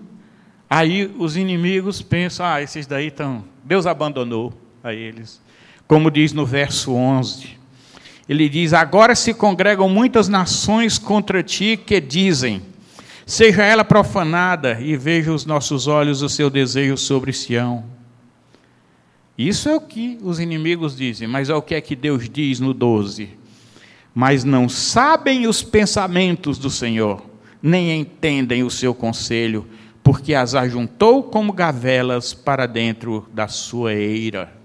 aí 0.70 1.10
os 1.18 1.38
inimigos 1.38 2.02
pensam: 2.02 2.46
ah, 2.46 2.62
esses 2.62 2.86
daí 2.86 3.08
estão. 3.08 3.46
Deus 3.64 3.86
abandonou 3.86 4.54
a 4.84 4.94
eles. 4.94 5.42
Como 5.88 6.12
diz 6.12 6.34
no 6.34 6.46
verso 6.46 6.94
11. 6.94 7.58
Ele 8.28 8.50
diz: 8.50 8.74
Agora 8.74 9.16
se 9.16 9.34
congregam 9.34 9.88
muitas 9.88 10.28
nações 10.28 10.98
contra 10.98 11.42
ti 11.42 11.78
que 11.78 12.02
dizem: 12.02 12.62
Seja 13.26 13.64
ela 13.64 13.86
profanada, 13.86 14.78
e 14.82 14.98
veja 14.98 15.32
os 15.32 15.46
nossos 15.46 15.88
olhos 15.88 16.22
o 16.22 16.28
seu 16.28 16.50
desejo 16.50 16.98
sobre 16.98 17.32
Sião. 17.32 17.93
Isso 19.48 19.68
é 19.68 19.76
o 19.76 19.82
que 19.82 20.18
os 20.22 20.40
inimigos 20.40 20.96
dizem, 20.96 21.28
mas 21.28 21.50
é 21.50 21.54
o 21.54 21.62
que 21.62 21.76
é 21.76 21.82
que 21.82 21.98
Deus 21.98 22.30
diz 22.30 22.62
no 22.62 22.74
12. 22.74 23.30
Mas 24.16 24.46
não 24.46 24.70
sabem 24.70 25.48
os 25.48 25.62
pensamentos 25.62 26.58
do 26.58 26.70
Senhor, 26.70 27.22
nem 27.62 28.00
entendem 28.00 28.64
o 28.64 28.70
seu 28.70 28.96
conselho, 28.96 29.68
porque 30.02 30.34
as 30.34 30.56
ajuntou 30.56 31.24
como 31.24 31.52
gavelas 31.52 32.34
para 32.34 32.66
dentro 32.66 33.28
da 33.34 33.50
sua 33.50 33.94
eira. 33.94 34.56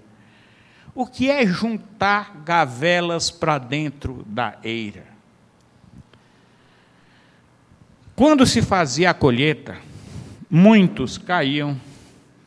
O 0.95 1.05
que 1.05 1.29
é 1.29 1.45
juntar 1.45 2.41
gavelas 2.45 3.29
para 3.29 3.57
dentro 3.57 4.23
da 4.25 4.57
eira? 4.63 5.07
Quando 8.15 8.45
se 8.45 8.61
fazia 8.61 9.09
a 9.09 9.13
colheita, 9.13 9.77
muitos 10.49 11.17
caíam 11.17 11.88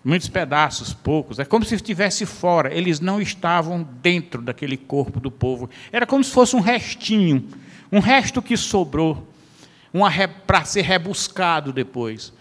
muitos 0.05 0.29
pedaços, 0.29 0.93
poucos. 0.93 1.39
É 1.39 1.45
como 1.45 1.65
se 1.65 1.75
estivesse 1.75 2.27
fora. 2.27 2.75
Eles 2.75 3.01
não 3.01 3.21
estavam 3.21 3.83
dentro 4.03 4.43
daquele 4.43 4.77
corpo 4.77 5.21
do 5.21 5.31
povo. 5.31 5.71
Era 5.91 6.07
como 6.07 6.23
se 6.23 6.31
fosse 6.31 6.57
um 6.57 6.61
restinho, 6.61 7.49
um 7.91 8.01
resto 8.01 8.43
que 8.43 8.57
sobrou, 8.57 9.29
para 10.47 10.65
ser 10.65 10.83
rebuscado 10.83 11.73
depois. 11.73 12.33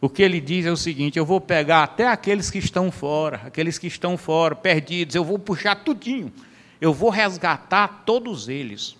O 0.00 0.08
que 0.08 0.22
ele 0.22 0.40
diz 0.40 0.66
é 0.66 0.70
o 0.70 0.76
seguinte: 0.76 1.18
eu 1.18 1.24
vou 1.24 1.40
pegar 1.40 1.82
até 1.82 2.06
aqueles 2.06 2.50
que 2.50 2.58
estão 2.58 2.90
fora, 2.90 3.40
aqueles 3.46 3.78
que 3.78 3.86
estão 3.86 4.16
fora, 4.16 4.54
perdidos, 4.54 5.14
eu 5.14 5.24
vou 5.24 5.38
puxar 5.38 5.76
tudinho, 5.76 6.32
eu 6.80 6.92
vou 6.92 7.10
resgatar 7.10 8.02
todos 8.04 8.48
eles. 8.48 8.96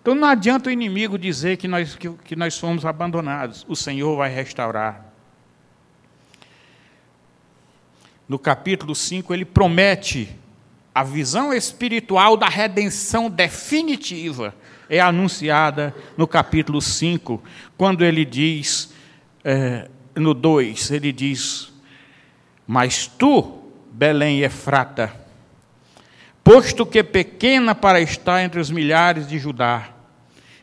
Então 0.00 0.14
não 0.14 0.26
adianta 0.26 0.68
o 0.68 0.72
inimigo 0.72 1.16
dizer 1.16 1.56
que 1.56 1.68
nós, 1.68 1.94
que, 1.94 2.10
que 2.10 2.34
nós 2.36 2.58
fomos 2.58 2.84
abandonados, 2.84 3.64
o 3.68 3.76
Senhor 3.76 4.16
vai 4.16 4.28
restaurar. 4.34 5.11
No 8.28 8.38
capítulo 8.38 8.94
5, 8.94 9.34
ele 9.34 9.44
promete 9.44 10.28
a 10.94 11.02
visão 11.02 11.52
espiritual 11.52 12.36
da 12.36 12.48
redenção 12.48 13.30
definitiva. 13.30 14.54
É 14.88 15.00
anunciada 15.00 15.94
no 16.16 16.26
capítulo 16.26 16.80
5, 16.80 17.42
quando 17.76 18.04
ele 18.04 18.24
diz, 18.24 18.92
é, 19.42 19.88
no 20.14 20.34
2, 20.34 20.90
ele 20.90 21.12
diz: 21.12 21.72
Mas 22.66 23.06
tu, 23.06 23.62
Belém 23.90 24.42
Efrata, 24.42 25.12
posto 26.44 26.84
que 26.84 27.02
pequena 27.02 27.74
para 27.74 28.00
estar 28.00 28.42
entre 28.42 28.60
os 28.60 28.70
milhares 28.70 29.26
de 29.26 29.38
Judá, 29.38 29.88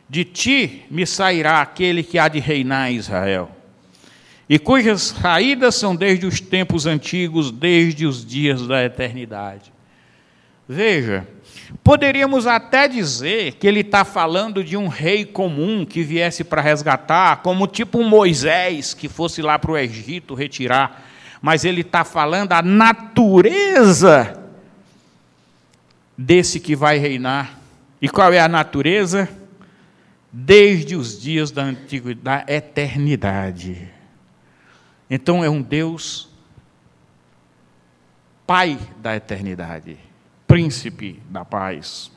de 0.08 0.24
ti 0.24 0.84
me 0.90 1.06
sairá 1.06 1.60
aquele 1.60 2.02
que 2.02 2.18
há 2.18 2.28
de 2.28 2.38
reinar 2.38 2.90
em 2.90 2.96
Israel, 2.96 3.50
e 4.50 4.58
cujas 4.58 5.12
raídas 5.12 5.76
são 5.76 5.94
desde 5.94 6.26
os 6.26 6.40
tempos 6.40 6.84
antigos, 6.84 7.52
desde 7.52 8.04
os 8.04 8.26
dias 8.26 8.66
da 8.66 8.84
eternidade. 8.84 9.72
Veja, 10.68 11.24
poderíamos 11.84 12.48
até 12.48 12.88
dizer 12.88 13.54
que 13.54 13.66
ele 13.68 13.80
está 13.80 14.04
falando 14.04 14.64
de 14.64 14.76
um 14.76 14.88
rei 14.88 15.24
comum 15.24 15.86
que 15.86 16.02
viesse 16.02 16.42
para 16.42 16.60
resgatar, 16.60 17.42
como 17.42 17.68
tipo 17.68 18.00
um 18.00 18.08
Moisés 18.08 18.92
que 18.92 19.08
fosse 19.08 19.40
lá 19.40 19.56
para 19.56 19.70
o 19.70 19.78
Egito 19.78 20.34
retirar, 20.34 21.08
mas 21.40 21.64
ele 21.64 21.82
está 21.82 22.04
falando 22.04 22.50
a 22.50 22.60
natureza 22.60 24.36
desse 26.18 26.58
que 26.58 26.74
vai 26.74 26.98
reinar. 26.98 27.56
E 28.02 28.08
qual 28.08 28.32
é 28.32 28.40
a 28.40 28.48
natureza? 28.48 29.28
desde 30.32 30.94
os 30.94 31.20
dias 31.20 31.50
da 31.50 31.64
antiguidade, 31.64 32.46
da 32.46 32.52
eternidade. 32.52 33.99
Então 35.10 35.44
é 35.44 35.50
um 35.50 35.60
Deus 35.60 36.30
Pai 38.50 38.76
da 38.96 39.14
eternidade, 39.14 39.96
príncipe 40.44 41.22
da 41.30 41.44
paz. 41.44 42.10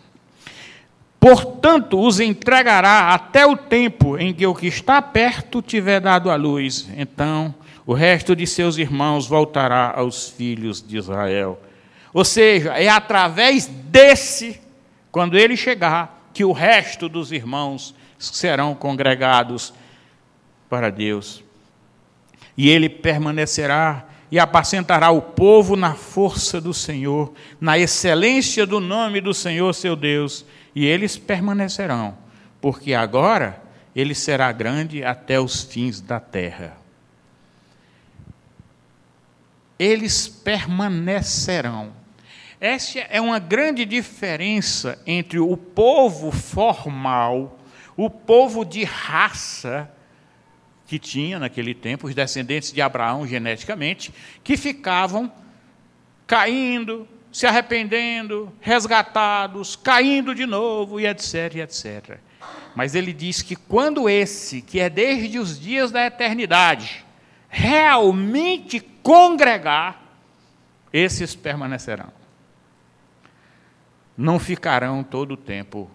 Portanto, 1.19 1.99
os 1.99 2.19
entregará 2.19 3.13
até 3.13 3.45
o 3.45 3.55
tempo 3.55 4.17
em 4.17 4.33
que 4.33 4.43
o 4.47 4.55
que 4.55 4.65
está 4.65 4.99
perto 4.99 5.61
tiver 5.61 5.99
dado 5.99 6.31
a 6.31 6.35
luz. 6.35 6.89
Então, 6.97 7.53
o 7.85 7.93
resto 7.93 8.35
de 8.35 8.47
seus 8.47 8.79
irmãos 8.79 9.27
voltará 9.27 9.93
aos 9.95 10.27
filhos 10.27 10.81
de 10.81 10.97
Israel. 10.97 11.61
Ou 12.11 12.25
seja, 12.25 12.73
é 12.79 12.89
através 12.89 13.67
desse, 13.67 14.59
quando 15.11 15.37
ele 15.37 15.55
chegar, 15.55 16.29
que 16.33 16.43
o 16.43 16.51
resto 16.51 17.07
dos 17.07 17.31
irmãos 17.31 17.93
serão 18.17 18.73
congregados 18.73 19.71
para 20.67 20.89
Deus. 20.89 21.43
E 22.57 22.69
ele 22.69 22.89
permanecerá 22.89 24.05
e 24.31 24.39
apacentará 24.39 25.11
o 25.11 25.21
povo 25.21 25.75
na 25.75 25.93
força 25.93 26.59
do 26.59 26.73
Senhor, 26.73 27.33
na 27.61 27.77
excelência 27.77 28.65
do 28.65 28.79
nome 28.79 29.21
do 29.21 29.33
Senhor 29.33 29.73
seu 29.73 29.95
Deus, 29.95 30.45
e 30.73 30.85
eles 30.85 31.17
permanecerão, 31.17 32.17
porque 32.59 32.93
agora 32.93 33.61
ele 33.95 34.15
será 34.15 34.51
grande 34.51 35.03
até 35.03 35.39
os 35.39 35.63
fins 35.63 36.01
da 36.01 36.19
terra. 36.19 36.75
Eles 39.77 40.27
permanecerão. 40.27 41.91
Essa 42.59 42.99
é 43.01 43.21
uma 43.21 43.37
grande 43.37 43.85
diferença 43.85 44.99
entre 45.05 45.37
o 45.39 45.55
povo 45.55 46.31
formal 46.31 47.59
o 47.95 48.09
povo 48.09 48.65
de 48.65 48.83
raça 48.83 49.89
que 50.85 50.99
tinha 50.99 51.39
naquele 51.39 51.73
tempo, 51.73 52.07
os 52.07 52.15
descendentes 52.15 52.71
de 52.71 52.81
Abraão 52.81 53.25
geneticamente, 53.25 54.13
que 54.43 54.57
ficavam 54.57 55.31
caindo, 56.27 57.07
se 57.31 57.45
arrependendo, 57.45 58.51
resgatados, 58.59 59.75
caindo 59.75 60.35
de 60.35 60.45
novo, 60.45 60.99
e 60.99 61.07
etc, 61.07 61.55
etc. 61.55 62.19
Mas 62.75 62.95
ele 62.95 63.13
diz 63.13 63.41
que 63.41 63.55
quando 63.55 64.09
esse, 64.09 64.61
que 64.61 64.79
é 64.79 64.89
desde 64.89 65.39
os 65.39 65.59
dias 65.59 65.91
da 65.91 66.05
eternidade, 66.05 67.05
realmente 67.49 68.79
congregar, 68.79 70.01
esses 70.91 71.33
permanecerão. 71.35 72.11
Não 74.15 74.37
ficarão 74.37 75.03
todo 75.03 75.33
o 75.33 75.37
tempo 75.37 75.89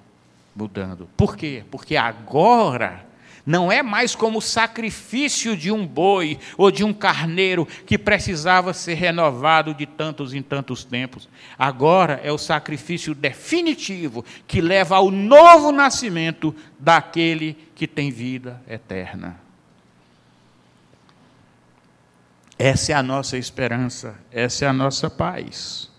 mudando. 0.55 1.09
Por 1.17 1.37
quê? 1.37 1.65
Porque 1.71 1.97
agora 1.97 3.08
não 3.49 3.73
é 3.73 3.83
mais 3.83 4.15
como 4.15 4.41
o 4.41 4.43
sacrifício 4.43 5.57
de 5.57 5.73
um 5.73 5.87
boi 5.87 6.39
ou 6.59 6.71
de 6.71 6.85
um 6.85 6.93
carneiro 6.93 7.67
que 7.87 7.97
precisava 7.97 8.75
ser 8.75 8.93
renovado 8.93 9.73
de 9.73 9.87
tantos 9.87 10.35
em 10.35 10.43
tantos 10.43 10.85
tempos. 10.85 11.27
Agora 11.59 12.21
é 12.23 12.31
o 12.31 12.37
sacrifício 12.37 13.15
definitivo 13.15 14.23
que 14.47 14.61
leva 14.61 14.97
ao 14.97 15.11
novo 15.11 15.73
nascimento 15.73 16.55
daquele 16.79 17.57
que 17.75 17.87
tem 17.87 18.11
vida 18.11 18.63
eterna. 18.69 19.41
Essa 22.59 22.93
é 22.93 22.95
a 22.97 23.03
nossa 23.03 23.39
esperança, 23.39 24.15
essa 24.31 24.67
é 24.67 24.69
a 24.69 24.75
nossa 24.75 25.09
paz. 25.09 25.91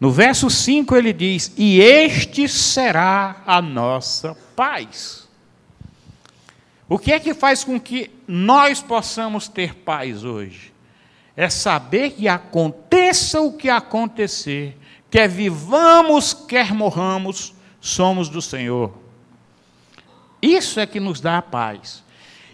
No 0.00 0.10
verso 0.10 0.50
5 0.50 0.96
ele 0.96 1.12
diz: 1.12 1.54
E 1.56 1.80
este 1.80 2.48
será 2.48 3.42
a 3.46 3.62
nossa 3.62 4.36
paz. 4.56 5.21
O 6.88 6.98
que 6.98 7.12
é 7.12 7.20
que 7.20 7.32
faz 7.34 7.64
com 7.64 7.80
que 7.80 8.10
nós 8.26 8.80
possamos 8.80 9.48
ter 9.48 9.74
paz 9.74 10.24
hoje? 10.24 10.72
É 11.36 11.48
saber 11.48 12.10
que 12.10 12.28
aconteça 12.28 13.40
o 13.40 13.52
que 13.52 13.68
acontecer, 13.68 14.76
quer 15.10 15.28
vivamos, 15.28 16.34
quer 16.34 16.74
morramos, 16.74 17.54
somos 17.80 18.28
do 18.28 18.42
Senhor. 18.42 18.92
Isso 20.40 20.80
é 20.80 20.86
que 20.86 21.00
nos 21.00 21.20
dá 21.20 21.38
a 21.38 21.42
paz. 21.42 22.02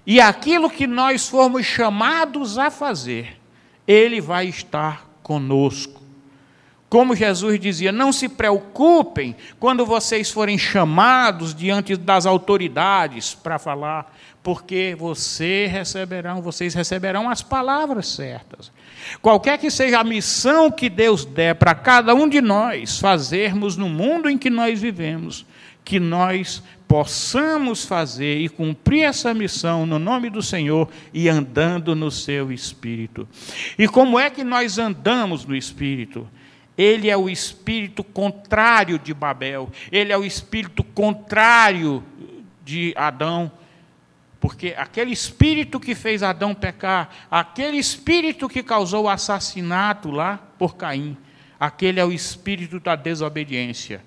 E 0.07 0.21
aquilo 0.21 0.71
que 0.71 0.87
nós 0.87 1.29
formos 1.29 1.67
chamados 1.67 2.59
a 2.59 2.71
fazer, 2.71 3.39
Ele 3.87 4.21
vai 4.21 4.47
estar 4.47 5.09
conosco. 5.23 6.08
Como 6.89 7.15
Jesus 7.15 7.61
dizia, 7.61 7.93
não 7.93 8.13
se 8.13 8.29
preocupem 8.29 9.37
quando 9.61 9.85
vocês 9.85 10.31
forem 10.31 10.57
chamados 10.57 11.55
diante 11.55 11.97
das 11.97 12.25
autoridades 12.25 13.35
para 13.35 13.59
falar, 13.59 14.17
porque 14.43 14.97
receberão, 15.71 16.41
vocês 16.41 16.73
receberão 16.73 17.29
as 17.29 17.43
palavras 17.43 18.09
certas. 18.09 18.73
Qualquer 19.21 19.59
que 19.59 19.71
seja 19.71 20.01
a 20.01 20.05
missão 20.05 20.71
que 20.71 20.89
Deus 20.89 21.27
der 21.27 21.57
para 21.57 21.75
cada 21.75 22.15
um 22.15 22.27
de 22.27 22.41
nós 22.41 22.99
fazermos 22.99 23.77
no 23.77 23.89
mundo 23.89 24.31
em 24.31 24.39
que 24.39 24.49
nós 24.49 24.81
vivemos, 24.81 25.45
que 25.85 26.01
nós 26.01 26.63
possamos 26.87 27.85
fazer 27.85 28.39
e 28.39 28.49
cumprir 28.49 29.03
essa 29.03 29.35
missão 29.35 29.85
no 29.85 29.99
nome 29.99 30.31
do 30.31 30.43
Senhor 30.43 30.89
e 31.13 31.29
andando 31.29 31.95
no 31.95 32.11
seu 32.11 32.51
espírito. 32.51 33.29
E 33.79 33.87
como 33.87 34.19
é 34.19 34.31
que 34.31 34.43
nós 34.43 34.79
andamos 34.79 35.45
no 35.45 35.55
espírito? 35.55 36.27
Ele 36.79 37.11
é 37.11 37.17
o 37.17 37.29
espírito 37.29 38.05
contrário 38.05 39.01
de 39.01 39.13
Babel, 39.13 39.69
ele 39.91 40.13
é 40.13 40.17
o 40.17 40.25
espírito 40.25 40.85
contrário 40.85 42.05
de 42.65 42.95
Adão, 42.97 43.51
porque 44.39 44.77
aquele 44.79 45.11
espírito 45.11 45.81
que 45.81 45.97
fez 45.97 46.23
Adão 46.23 46.55
pecar, 46.55 47.11
aquele 47.29 47.77
espírito 47.77 48.49
que 48.49 48.63
causou 48.63 49.07
o 49.07 49.09
assassinato 49.09 50.13
lá 50.13 50.39
por 50.57 50.77
Caim, 50.77 51.17
aquele 51.59 51.99
é 51.99 52.05
o 52.05 52.13
espírito 52.13 52.79
da 52.79 52.95
desobediência. 52.95 54.01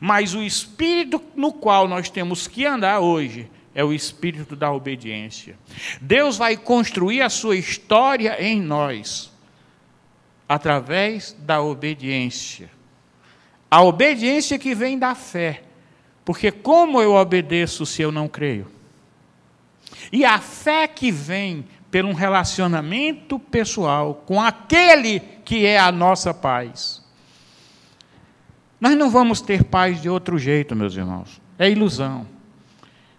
Mas 0.00 0.34
o 0.34 0.42
espírito 0.42 1.22
no 1.36 1.52
qual 1.52 1.86
nós 1.86 2.10
temos 2.10 2.48
que 2.48 2.66
andar 2.66 2.98
hoje 2.98 3.48
é 3.72 3.84
o 3.84 3.92
espírito 3.92 4.56
da 4.56 4.72
obediência. 4.72 5.56
Deus 6.00 6.36
vai 6.36 6.56
construir 6.56 7.22
a 7.22 7.28
sua 7.28 7.54
história 7.54 8.42
em 8.42 8.60
nós 8.60 9.30
através 10.48 11.36
da 11.38 11.60
obediência. 11.60 12.70
A 13.70 13.82
obediência 13.82 14.58
que 14.58 14.74
vem 14.74 14.98
da 14.98 15.14
fé. 15.14 15.62
Porque 16.24 16.50
como 16.50 17.00
eu 17.00 17.14
obedeço 17.14 17.84
se 17.86 18.02
eu 18.02 18.10
não 18.10 18.28
creio? 18.28 18.70
E 20.12 20.24
a 20.24 20.38
fé 20.38 20.86
que 20.86 21.10
vem 21.10 21.64
pelo 21.90 22.08
um 22.08 22.14
relacionamento 22.14 23.38
pessoal 23.38 24.22
com 24.26 24.40
aquele 24.40 25.20
que 25.44 25.64
é 25.64 25.78
a 25.78 25.90
nossa 25.92 26.34
paz. 26.34 27.02
Nós 28.80 28.96
não 28.96 29.10
vamos 29.10 29.40
ter 29.40 29.64
paz 29.64 30.02
de 30.02 30.08
outro 30.08 30.38
jeito, 30.38 30.76
meus 30.76 30.94
irmãos. 30.94 31.40
É 31.58 31.70
ilusão. 31.70 32.26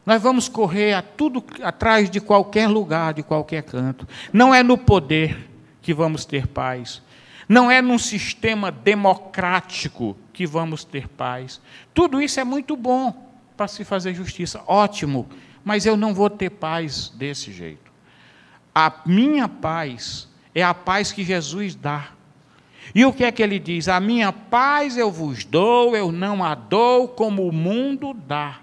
Nós 0.05 0.21
vamos 0.21 0.47
correr 0.47 0.93
a 0.93 1.01
tudo 1.01 1.43
atrás 1.61 2.09
de 2.09 2.21
qualquer 2.21 2.67
lugar, 2.67 3.13
de 3.13 3.23
qualquer 3.23 3.63
canto. 3.63 4.07
Não 4.31 4.53
é 4.53 4.63
no 4.63 4.77
poder 4.77 5.49
que 5.81 5.93
vamos 5.93 6.23
ter 6.23 6.47
paz. 6.47 7.01
Não 7.47 7.71
é 7.71 7.81
num 7.81 7.97
sistema 7.97 8.71
democrático 8.71 10.17
que 10.33 10.45
vamos 10.45 10.83
ter 10.83 11.07
paz. 11.07 11.61
Tudo 11.93 12.21
isso 12.21 12.39
é 12.39 12.43
muito 12.43 12.75
bom 12.75 13.27
para 13.55 13.67
se 13.67 13.83
fazer 13.83 14.13
justiça, 14.13 14.61
ótimo, 14.67 15.27
mas 15.63 15.85
eu 15.85 15.97
não 15.97 16.13
vou 16.13 16.29
ter 16.29 16.51
paz 16.51 17.09
desse 17.09 17.51
jeito. 17.51 17.91
A 18.73 19.01
minha 19.05 19.47
paz 19.47 20.29
é 20.53 20.63
a 20.63 20.73
paz 20.73 21.11
que 21.11 21.23
Jesus 21.23 21.73
dá. 21.73 22.09
E 22.93 23.03
o 23.05 23.11
que 23.11 23.23
é 23.23 23.31
que 23.31 23.41
ele 23.41 23.59
diz? 23.59 23.87
A 23.87 23.99
minha 23.99 24.31
paz 24.31 24.97
eu 24.97 25.11
vos 25.11 25.43
dou, 25.43 25.95
eu 25.95 26.11
não 26.11 26.43
a 26.43 26.53
dou 26.53 27.07
como 27.07 27.47
o 27.47 27.51
mundo 27.51 28.13
dá. 28.13 28.59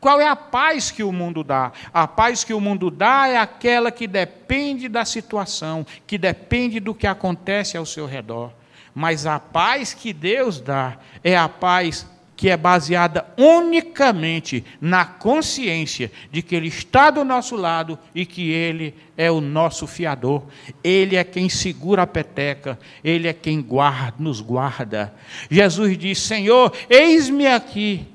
Qual 0.00 0.20
é 0.20 0.28
a 0.28 0.36
paz 0.36 0.90
que 0.90 1.02
o 1.02 1.12
mundo 1.12 1.42
dá? 1.42 1.72
A 1.92 2.06
paz 2.06 2.44
que 2.44 2.54
o 2.54 2.60
mundo 2.60 2.90
dá 2.90 3.28
é 3.28 3.36
aquela 3.36 3.90
que 3.90 4.06
depende 4.06 4.88
da 4.88 5.04
situação, 5.04 5.84
que 6.06 6.16
depende 6.16 6.78
do 6.78 6.94
que 6.94 7.06
acontece 7.06 7.76
ao 7.76 7.84
seu 7.84 8.06
redor. 8.06 8.52
Mas 8.94 9.26
a 9.26 9.40
paz 9.40 9.94
que 9.94 10.12
Deus 10.12 10.60
dá 10.60 10.98
é 11.22 11.36
a 11.36 11.48
paz 11.48 12.06
que 12.38 12.48
é 12.48 12.56
baseada 12.56 13.26
unicamente 13.36 14.64
na 14.80 15.04
consciência 15.04 16.12
de 16.30 16.40
que 16.40 16.54
Ele 16.54 16.68
está 16.68 17.10
do 17.10 17.24
nosso 17.24 17.56
lado 17.56 17.98
e 18.14 18.24
que 18.24 18.52
Ele 18.52 18.94
é 19.16 19.28
o 19.28 19.40
nosso 19.40 19.88
fiador. 19.88 20.44
Ele 20.82 21.16
é 21.16 21.24
quem 21.24 21.48
segura 21.48 22.02
a 22.02 22.06
peteca, 22.06 22.78
Ele 23.02 23.26
é 23.26 23.32
quem 23.32 23.60
guarda, 23.60 24.14
nos 24.20 24.40
guarda. 24.40 25.12
Jesus 25.50 25.98
diz: 25.98 26.20
Senhor, 26.20 26.72
eis-me 26.88 27.48
aqui, 27.48 28.06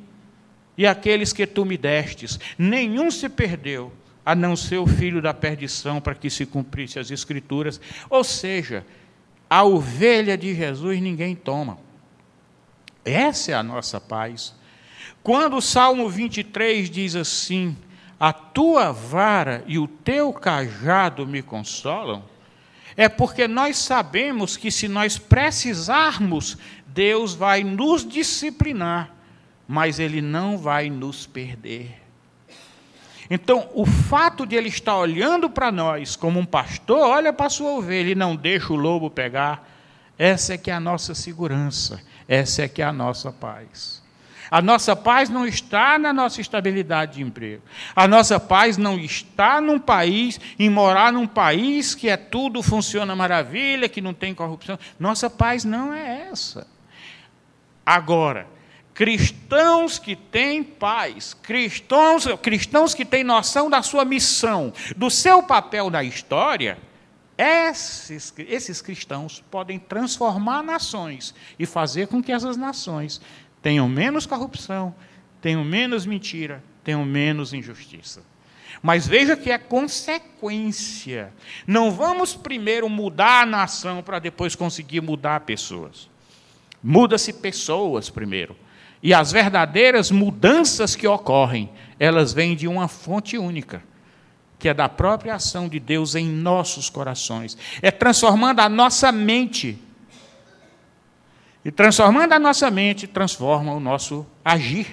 e 0.77 0.87
aqueles 0.87 1.31
que 1.31 1.45
tu 1.45 1.65
me 1.65 1.77
destes, 1.77 2.39
nenhum 2.57 3.11
se 3.11 3.29
perdeu, 3.29 3.91
a 4.25 4.33
não 4.33 4.55
ser 4.55 4.77
o 4.77 4.87
filho 4.87 5.21
da 5.21 5.33
perdição, 5.33 5.99
para 5.99 6.15
que 6.15 6.29
se 6.29 6.45
cumprisse 6.45 6.97
as 6.97 7.11
Escrituras. 7.11 7.79
Ou 8.09 8.23
seja, 8.23 8.85
a 9.49 9.63
ovelha 9.63 10.37
de 10.37 10.55
Jesus 10.55 10.99
ninguém 11.01 11.35
toma. 11.35 11.77
Essa 13.05 13.51
é 13.51 13.53
a 13.55 13.61
nossa 13.63 13.99
paz. 13.99 14.55
Quando 15.21 15.57
o 15.57 15.61
Salmo 15.61 16.09
23 16.09 16.89
diz 16.89 17.15
assim: 17.15 17.77
A 18.19 18.33
tua 18.33 18.91
vara 18.91 19.63
e 19.67 19.77
o 19.77 19.87
teu 19.87 20.33
cajado 20.33 21.27
me 21.27 21.41
consolam, 21.41 22.23
é 22.95 23.09
porque 23.09 23.47
nós 23.47 23.77
sabemos 23.77 24.55
que 24.55 24.71
se 24.71 24.87
nós 24.87 25.17
precisarmos, 25.17 26.57
Deus 26.87 27.33
vai 27.33 27.63
nos 27.63 28.07
disciplinar, 28.07 29.13
mas 29.67 29.99
Ele 29.99 30.21
não 30.21 30.57
vai 30.57 30.89
nos 30.89 31.25
perder. 31.25 32.01
Então, 33.29 33.69
o 33.73 33.85
fato 33.85 34.45
de 34.45 34.55
Ele 34.55 34.69
estar 34.69 34.97
olhando 34.97 35.49
para 35.49 35.71
nós 35.71 36.15
como 36.15 36.39
um 36.39 36.45
pastor, 36.45 36.99
olha 36.99 37.31
para 37.31 37.49
sua 37.49 37.71
ovelha 37.71 38.11
e 38.11 38.15
não 38.15 38.35
deixa 38.35 38.73
o 38.73 38.75
lobo 38.75 39.09
pegar, 39.09 39.69
essa 40.17 40.53
é 40.53 40.57
que 40.57 40.69
é 40.69 40.73
a 40.73 40.79
nossa 40.79 41.15
segurança 41.15 42.01
essa 42.27 42.63
é 42.63 42.67
que 42.67 42.81
é 42.81 42.85
a 42.85 42.93
nossa 42.93 43.31
paz. 43.31 44.01
A 44.49 44.61
nossa 44.61 44.95
paz 44.95 45.29
não 45.29 45.47
está 45.47 45.97
na 45.97 46.13
nossa 46.13 46.39
estabilidade 46.39 47.15
de 47.15 47.23
emprego. 47.23 47.63
A 47.95 48.07
nossa 48.07 48.39
paz 48.39 48.77
não 48.77 48.99
está 48.99 49.59
num 49.59 49.79
país, 49.79 50.39
em 50.59 50.69
morar 50.69 51.11
num 51.11 51.25
país 51.25 51.95
que 51.95 52.07
é 52.07 52.17
tudo 52.17 52.61
funciona 52.61 53.15
maravilha, 53.15 53.89
que 53.89 54.01
não 54.01 54.13
tem 54.13 54.33
corrupção. 54.33 54.77
Nossa 54.99 55.29
paz 55.29 55.65
não 55.65 55.93
é 55.93 56.27
essa. 56.29 56.67
Agora, 57.85 58.45
cristãos 58.93 59.97
que 59.97 60.15
têm 60.15 60.63
paz, 60.63 61.33
cristãos, 61.33 62.25
cristãos 62.41 62.93
que 62.93 63.03
têm 63.03 63.23
noção 63.23 63.69
da 63.69 63.81
sua 63.81 64.05
missão, 64.05 64.71
do 64.95 65.09
seu 65.09 65.41
papel 65.41 65.89
na 65.89 66.03
história, 66.03 66.77
esses, 67.37 68.33
esses 68.37 68.81
cristãos 68.81 69.43
podem 69.49 69.79
transformar 69.79 70.61
nações 70.61 71.33
e 71.57 71.65
fazer 71.65 72.07
com 72.07 72.21
que 72.21 72.31
essas 72.31 72.55
nações 72.55 73.19
tenham 73.61 73.89
menos 73.89 74.25
corrupção, 74.25 74.93
tenham 75.41 75.63
menos 75.63 76.05
mentira, 76.05 76.63
tenham 76.83 77.03
menos 77.03 77.53
injustiça. 77.53 78.21
Mas 78.81 79.07
veja 79.07 79.37
que 79.37 79.51
é 79.51 79.57
consequência. 79.57 81.33
Não 81.65 81.91
vamos 81.91 82.35
primeiro 82.35 82.89
mudar 82.89 83.43
a 83.43 83.45
nação 83.45 84.03
para 84.03 84.19
depois 84.19 84.55
conseguir 84.55 85.01
mudar 85.01 85.39
pessoas. 85.41 86.09
Muda-se 86.83 87.33
pessoas 87.33 88.09
primeiro. 88.09 88.55
E 89.03 89.13
as 89.13 89.31
verdadeiras 89.31 90.09
mudanças 90.09 90.95
que 90.95 91.05
ocorrem, 91.05 91.69
elas 91.99 92.33
vêm 92.33 92.55
de 92.55 92.67
uma 92.67 92.87
fonte 92.87 93.37
única 93.37 93.83
que 94.63 94.69
é 94.69 94.73
da 94.73 94.87
própria 94.87 95.35
ação 95.35 95.67
de 95.67 95.77
Deus 95.77 96.15
em 96.15 96.25
nossos 96.25 96.89
corações. 96.89 97.57
É 97.81 97.91
transformando 97.91 98.61
a 98.61 98.69
nossa 98.69 99.11
mente. 99.11 99.77
E 101.65 101.69
transformando 101.69 102.31
a 102.31 102.39
nossa 102.39 102.71
mente, 102.71 103.05
transforma 103.05 103.73
o 103.73 103.79
nosso 103.81 104.25
agir. 104.43 104.87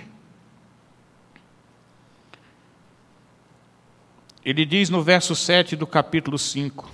Ele 4.44 4.66
diz 4.66 4.90
no 4.90 5.04
verso 5.04 5.36
7 5.36 5.76
do 5.76 5.86
capítulo 5.86 6.36
5: 6.36 6.90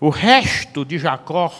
O 0.00 0.08
resto 0.08 0.84
de 0.84 0.98
Jacó 0.98 1.52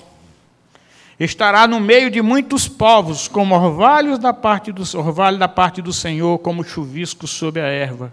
estará 1.18 1.66
no 1.66 1.80
meio 1.80 2.10
de 2.10 2.22
muitos 2.22 2.68
povos, 2.68 3.26
como 3.26 3.54
orvalhos 3.54 4.18
da 4.18 4.32
parte 4.32 4.70
do 4.70 4.82
orvalho 4.96 5.38
da 5.38 5.48
parte 5.48 5.82
do 5.82 5.92
Senhor, 5.92 6.38
como 6.38 6.62
chuvisco 6.62 7.26
sob 7.26 7.60
a 7.60 7.66
erva. 7.66 8.12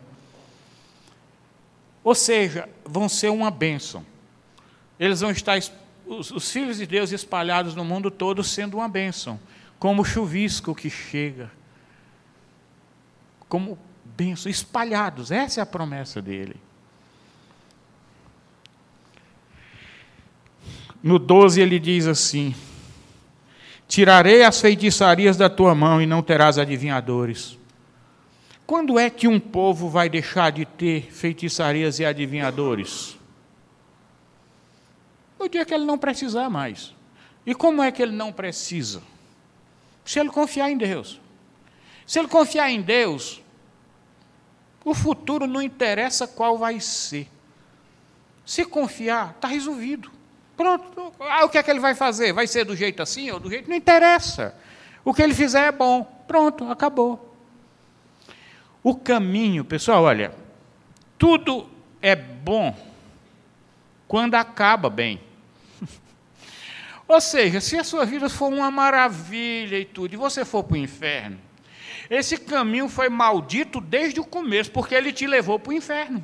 Ou 2.04 2.16
seja, 2.16 2.68
vão 2.84 3.08
ser 3.08 3.30
uma 3.30 3.52
bênção. 3.52 4.06
Eles 5.00 5.22
vão 5.22 5.32
estar, 5.32 5.58
os, 6.06 6.32
os 6.32 6.52
filhos 6.52 6.78
de 6.78 6.86
Deus 6.86 7.12
espalhados 7.12 7.76
no 7.76 7.84
mundo 7.86 8.10
todo, 8.10 8.44
sendo 8.44 8.78
uma 8.78 8.88
bênção, 8.88 9.40
como 9.78 10.06
chuvisco 10.06 10.74
que 10.74 10.90
chega. 10.90 11.52
Como 13.48 13.78
bênção, 14.04 14.50
espalhados, 14.50 15.32
essa 15.32 15.60
é 15.60 15.64
a 15.64 15.66
promessa 15.66 16.22
dele. 16.22 16.56
No 21.04 21.20
12 21.20 21.62
ele 21.62 21.78
diz 21.78 22.08
assim: 22.08 22.56
Tirarei 23.88 24.44
as 24.44 24.60
feitiçarias 24.60 25.38
da 25.38 25.50
tua 25.50 25.76
mão 25.76 26.02
e 26.02 26.06
não 26.06 26.22
terás 26.22 26.58
adivinhadores. 26.58 27.58
Quando 28.66 28.98
é 28.98 29.10
que 29.10 29.28
um 29.28 29.40
povo 29.40 29.90
vai 29.90 30.10
deixar 30.10 30.52
de 30.52 30.66
ter 30.66 31.12
feitiçarias 31.12 32.00
e 32.00 32.06
adivinhadores? 32.06 33.18
No 35.40 35.48
dia 35.48 35.64
que 35.66 35.74
ele 35.74 35.86
não 35.86 35.98
precisar 35.98 36.50
mais. 36.50 36.94
E 37.46 37.54
como 37.54 37.84
é 37.84 37.92
que 37.92 38.02
ele 38.02 38.12
não 38.12 38.32
precisa? 38.34 39.04
Se 40.04 40.20
ele 40.20 40.30
confiar 40.30 40.72
em 40.72 40.78
Deus. 40.78 41.22
Se 42.08 42.18
ele 42.18 42.28
confiar 42.28 42.72
em 42.72 42.82
Deus, 42.82 43.42
o 44.84 44.94
futuro 44.94 45.46
não 45.46 45.62
interessa 45.62 46.28
qual 46.28 46.58
vai 46.58 46.80
ser. 46.80 47.28
Se 48.46 48.64
confiar, 48.66 49.34
está 49.36 49.48
resolvido. 49.48 50.12
Pronto. 50.56 51.14
Ah, 51.20 51.46
o 51.46 51.50
que 51.50 51.58
é 51.58 51.64
que 51.64 51.70
ele 51.70 51.80
vai 51.80 51.94
fazer? 51.94 52.32
Vai 52.32 52.48
ser 52.48 52.64
do 52.66 52.76
jeito 52.76 53.02
assim 53.02 53.30
ou 53.32 53.40
do 53.40 53.50
jeito? 53.50 53.70
Não 53.70 53.76
interessa. 53.76 54.56
O 55.04 55.14
que 55.14 55.22
ele 55.22 55.34
fizer 55.34 55.68
é 55.68 55.72
bom. 55.72 56.04
Pronto, 56.28 56.70
acabou. 56.70 57.36
O 58.82 58.96
caminho, 58.96 59.66
pessoal, 59.66 60.04
olha, 60.04 60.34
tudo 61.18 61.70
é 62.02 62.16
bom 62.16 62.76
quando 64.08 64.36
acaba 64.36 64.90
bem. 64.90 65.20
Ou 67.08 67.20
seja, 67.20 67.60
se 67.60 67.78
a 67.78 67.84
sua 67.84 68.06
vida 68.06 68.30
for 68.30 68.52
uma 68.52 68.70
maravilha 68.70 69.80
e 69.80 69.86
tudo, 69.86 70.14
e 70.14 70.18
você 70.18 70.46
for 70.46 70.64
para 70.64 70.76
o 70.76 70.78
inferno, 70.78 71.40
esse 72.10 72.38
caminho 72.38 72.88
foi 72.88 73.10
maldito 73.10 73.82
desde 73.82 74.20
o 74.20 74.26
começo, 74.26 74.72
porque 74.72 74.94
ele 74.94 75.12
te 75.12 75.26
levou 75.26 75.58
para 75.58 75.72
o 75.72 75.74
inferno. 75.74 76.24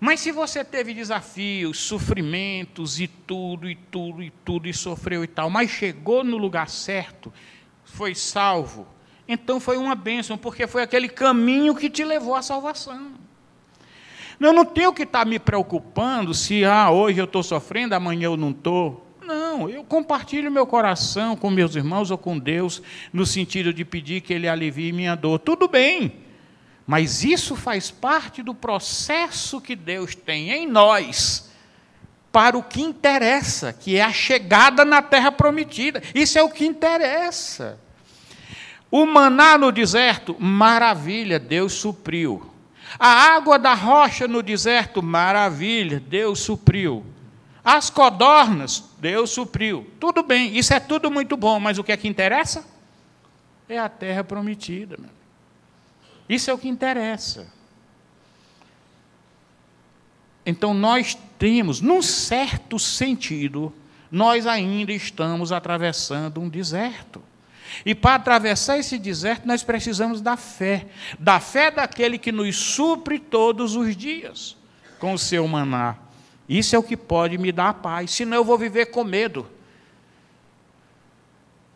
Mas 0.00 0.20
se 0.20 0.32
você 0.32 0.64
teve 0.64 0.94
desafios, 0.94 1.78
sofrimentos 1.78 2.98
e 2.98 3.06
tudo, 3.06 3.68
e 3.68 3.76
tudo, 3.76 4.22
e 4.22 4.30
tudo, 4.42 4.66
e 4.66 4.72
sofreu 4.72 5.22
e 5.22 5.26
tal, 5.26 5.50
mas 5.50 5.70
chegou 5.70 6.24
no 6.24 6.38
lugar 6.38 6.70
certo, 6.70 7.30
foi 7.84 8.14
salvo, 8.14 8.88
então 9.28 9.60
foi 9.60 9.76
uma 9.76 9.94
bênção, 9.94 10.38
porque 10.38 10.66
foi 10.66 10.82
aquele 10.82 11.08
caminho 11.08 11.74
que 11.74 11.90
te 11.90 12.02
levou 12.02 12.34
à 12.34 12.40
salvação. 12.40 13.12
Eu 14.40 14.54
não 14.54 14.64
tenho 14.64 14.90
que 14.94 15.02
estar 15.02 15.26
me 15.26 15.38
preocupando 15.38 16.32
se 16.32 16.64
ah, 16.64 16.90
hoje 16.90 17.20
eu 17.20 17.26
estou 17.26 17.42
sofrendo, 17.42 17.94
amanhã 17.94 18.24
eu 18.24 18.38
não 18.38 18.52
estou. 18.52 19.06
Não, 19.22 19.68
eu 19.68 19.84
compartilho 19.84 20.50
meu 20.50 20.66
coração 20.66 21.36
com 21.36 21.50
meus 21.50 21.76
irmãos 21.76 22.10
ou 22.10 22.16
com 22.16 22.38
Deus, 22.38 22.82
no 23.12 23.26
sentido 23.26 23.70
de 23.70 23.84
pedir 23.84 24.22
que 24.22 24.32
Ele 24.32 24.48
alivie 24.48 24.92
minha 24.92 25.14
dor. 25.14 25.38
Tudo 25.38 25.68
bem, 25.68 26.10
Mas 26.86 27.22
isso 27.22 27.54
faz 27.54 27.90
parte 27.90 28.42
do 28.42 28.54
processo 28.54 29.60
que 29.60 29.76
Deus 29.76 30.14
tem 30.14 30.50
em 30.50 30.66
nós 30.66 31.50
para 32.32 32.56
o 32.56 32.62
que 32.62 32.80
interessa, 32.80 33.72
que 33.72 33.96
é 33.96 34.02
a 34.02 34.12
chegada 34.12 34.84
na 34.84 35.02
terra 35.02 35.32
prometida. 35.32 36.02
Isso 36.14 36.38
é 36.38 36.42
o 36.42 36.50
que 36.50 36.64
interessa. 36.64 37.78
O 38.90 39.06
maná 39.06 39.56
no 39.56 39.70
deserto, 39.70 40.36
maravilha, 40.38 41.38
Deus 41.38 41.74
supriu. 41.74 42.50
A 42.98 43.34
água 43.34 43.58
da 43.58 43.74
rocha 43.74 44.26
no 44.26 44.42
deserto, 44.42 45.02
maravilha, 45.02 46.00
Deus 46.00 46.40
supriu. 46.40 47.04
As 47.64 47.88
codornas, 47.88 48.84
Deus 48.98 49.30
supriu. 49.30 49.88
Tudo 50.00 50.22
bem, 50.22 50.56
isso 50.56 50.74
é 50.74 50.80
tudo 50.80 51.10
muito 51.10 51.36
bom, 51.36 51.60
mas 51.60 51.78
o 51.78 51.84
que 51.84 51.92
é 51.92 51.96
que 51.96 52.08
interessa? 52.08 52.64
É 53.68 53.78
a 53.78 53.88
terra 53.88 54.24
prometida. 54.24 54.96
Meu. 54.98 55.19
Isso 56.30 56.48
é 56.48 56.54
o 56.54 56.58
que 56.58 56.68
interessa. 56.68 57.48
Então 60.46 60.72
nós 60.72 61.18
temos, 61.36 61.80
num 61.80 62.00
certo 62.00 62.78
sentido, 62.78 63.74
nós 64.12 64.46
ainda 64.46 64.92
estamos 64.92 65.50
atravessando 65.50 66.40
um 66.40 66.48
deserto. 66.48 67.20
E 67.84 67.96
para 67.96 68.14
atravessar 68.14 68.78
esse 68.78 68.96
deserto, 68.96 69.44
nós 69.44 69.64
precisamos 69.64 70.20
da 70.20 70.36
fé. 70.36 70.86
Da 71.18 71.40
fé 71.40 71.68
daquele 71.68 72.16
que 72.16 72.30
nos 72.30 72.54
supre 72.54 73.18
todos 73.18 73.74
os 73.74 73.96
dias 73.96 74.56
com 75.00 75.14
o 75.14 75.18
seu 75.18 75.48
maná. 75.48 75.96
Isso 76.48 76.76
é 76.76 76.78
o 76.78 76.82
que 76.82 76.96
pode 76.96 77.38
me 77.38 77.50
dar 77.50 77.74
paz. 77.74 78.12
Senão 78.12 78.36
eu 78.36 78.44
vou 78.44 78.56
viver 78.56 78.86
com 78.86 79.02
medo. 79.02 79.48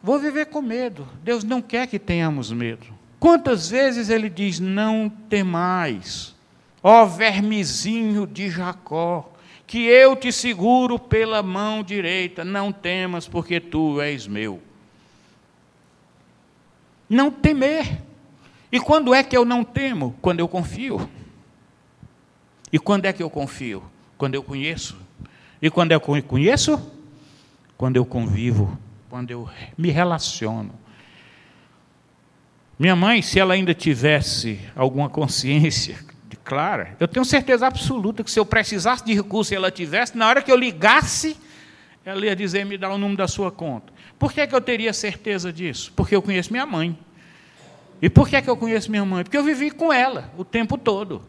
Vou 0.01 0.21
viver 0.21 0.47
com 0.47 0.63
medo. 0.63 1.09
Deus 1.25 1.43
não 1.43 1.61
quer 1.61 1.89
que 1.89 1.99
tenhamos 1.99 2.53
medo. 2.53 2.94
Quantas 3.25 3.71
vezes 3.71 4.11
ele 4.11 4.29
diz: 4.29 4.61
Não 4.61 5.09
temais, 5.09 6.35
ó 6.83 7.07
vermezinho 7.07 8.27
de 8.27 8.51
Jacó, 8.51 9.33
que 9.67 9.87
eu 9.87 10.15
te 10.15 10.31
seguro 10.31 10.99
pela 10.99 11.43
mão 11.43 11.83
direita. 11.83 12.45
Não 12.45 12.71
temas, 12.71 13.27
porque 13.27 13.59
tu 13.59 13.99
és 13.99 14.27
meu 14.27 14.61
não 17.09 17.31
temer. 17.31 18.03
E 18.71 18.79
quando 18.79 19.15
é 19.15 19.23
que 19.23 19.35
eu 19.35 19.47
não 19.47 19.65
temo? 19.65 20.15
Quando 20.21 20.41
eu 20.41 20.47
confio. 20.47 21.09
E 22.71 22.79
quando 22.79 23.07
é 23.07 23.13
que 23.15 23.23
eu 23.23 23.31
confio? 23.31 23.83
Quando 24.19 24.35
eu 24.35 24.43
conheço. 24.43 24.99
E 25.63 25.71
quando 25.71 25.93
eu 25.93 26.01
conheço? 26.01 26.93
Quando 27.79 27.97
eu 27.97 28.05
convivo, 28.05 28.79
quando 29.09 29.31
eu 29.31 29.49
me 29.79 29.89
relaciono. 29.89 30.84
Minha 32.79 32.97
mãe, 32.97 33.23
se 33.23 33.39
ela 33.39 33.55
ainda 33.55 33.73
tivesse 33.73 34.59
alguma 34.75 35.09
consciência 35.09 35.97
clara, 36.43 36.95
eu 37.01 37.09
tenho 37.09 37.25
certeza 37.25 37.67
absoluta 37.67 38.23
que 38.23 38.31
se 38.31 38.39
eu 38.39 38.45
precisasse 38.45 39.05
de 39.05 39.15
recurso 39.15 39.55
e 39.55 39.57
ela 39.57 39.71
tivesse, 39.71 40.17
na 40.17 40.29
hora 40.29 40.43
que 40.43 40.53
eu 40.53 40.57
ligasse, 40.57 41.37
ela 42.05 42.27
ia 42.27 42.37
dizer: 42.37 42.67
me 42.67 42.77
dá 42.77 42.91
o 42.91 42.99
número 42.99 43.17
da 43.17 43.29
sua 43.29 43.51
conta. 43.51 43.93
Por 44.19 44.33
que, 44.33 44.41
é 44.41 44.47
que 44.47 44.55
eu 44.55 44.61
teria 44.61 44.93
certeza 44.93 45.53
disso? 45.53 45.93
Porque 45.97 46.15
eu 46.15 46.21
conheço 46.21 46.53
minha 46.53 46.67
mãe. 46.67 46.99
E 48.03 48.11
por 48.11 48.29
que, 48.29 48.37
é 48.37 48.43
que 48.43 48.51
eu 48.51 48.57
conheço 48.57 48.91
minha 48.91 49.05
mãe? 49.05 49.25
Porque 49.25 49.37
eu 49.37 49.45
vivi 49.45 49.71
com 49.71 49.93
ela 49.93 50.31
o 50.37 50.45
tempo 50.45 50.77
todo. 50.77 51.23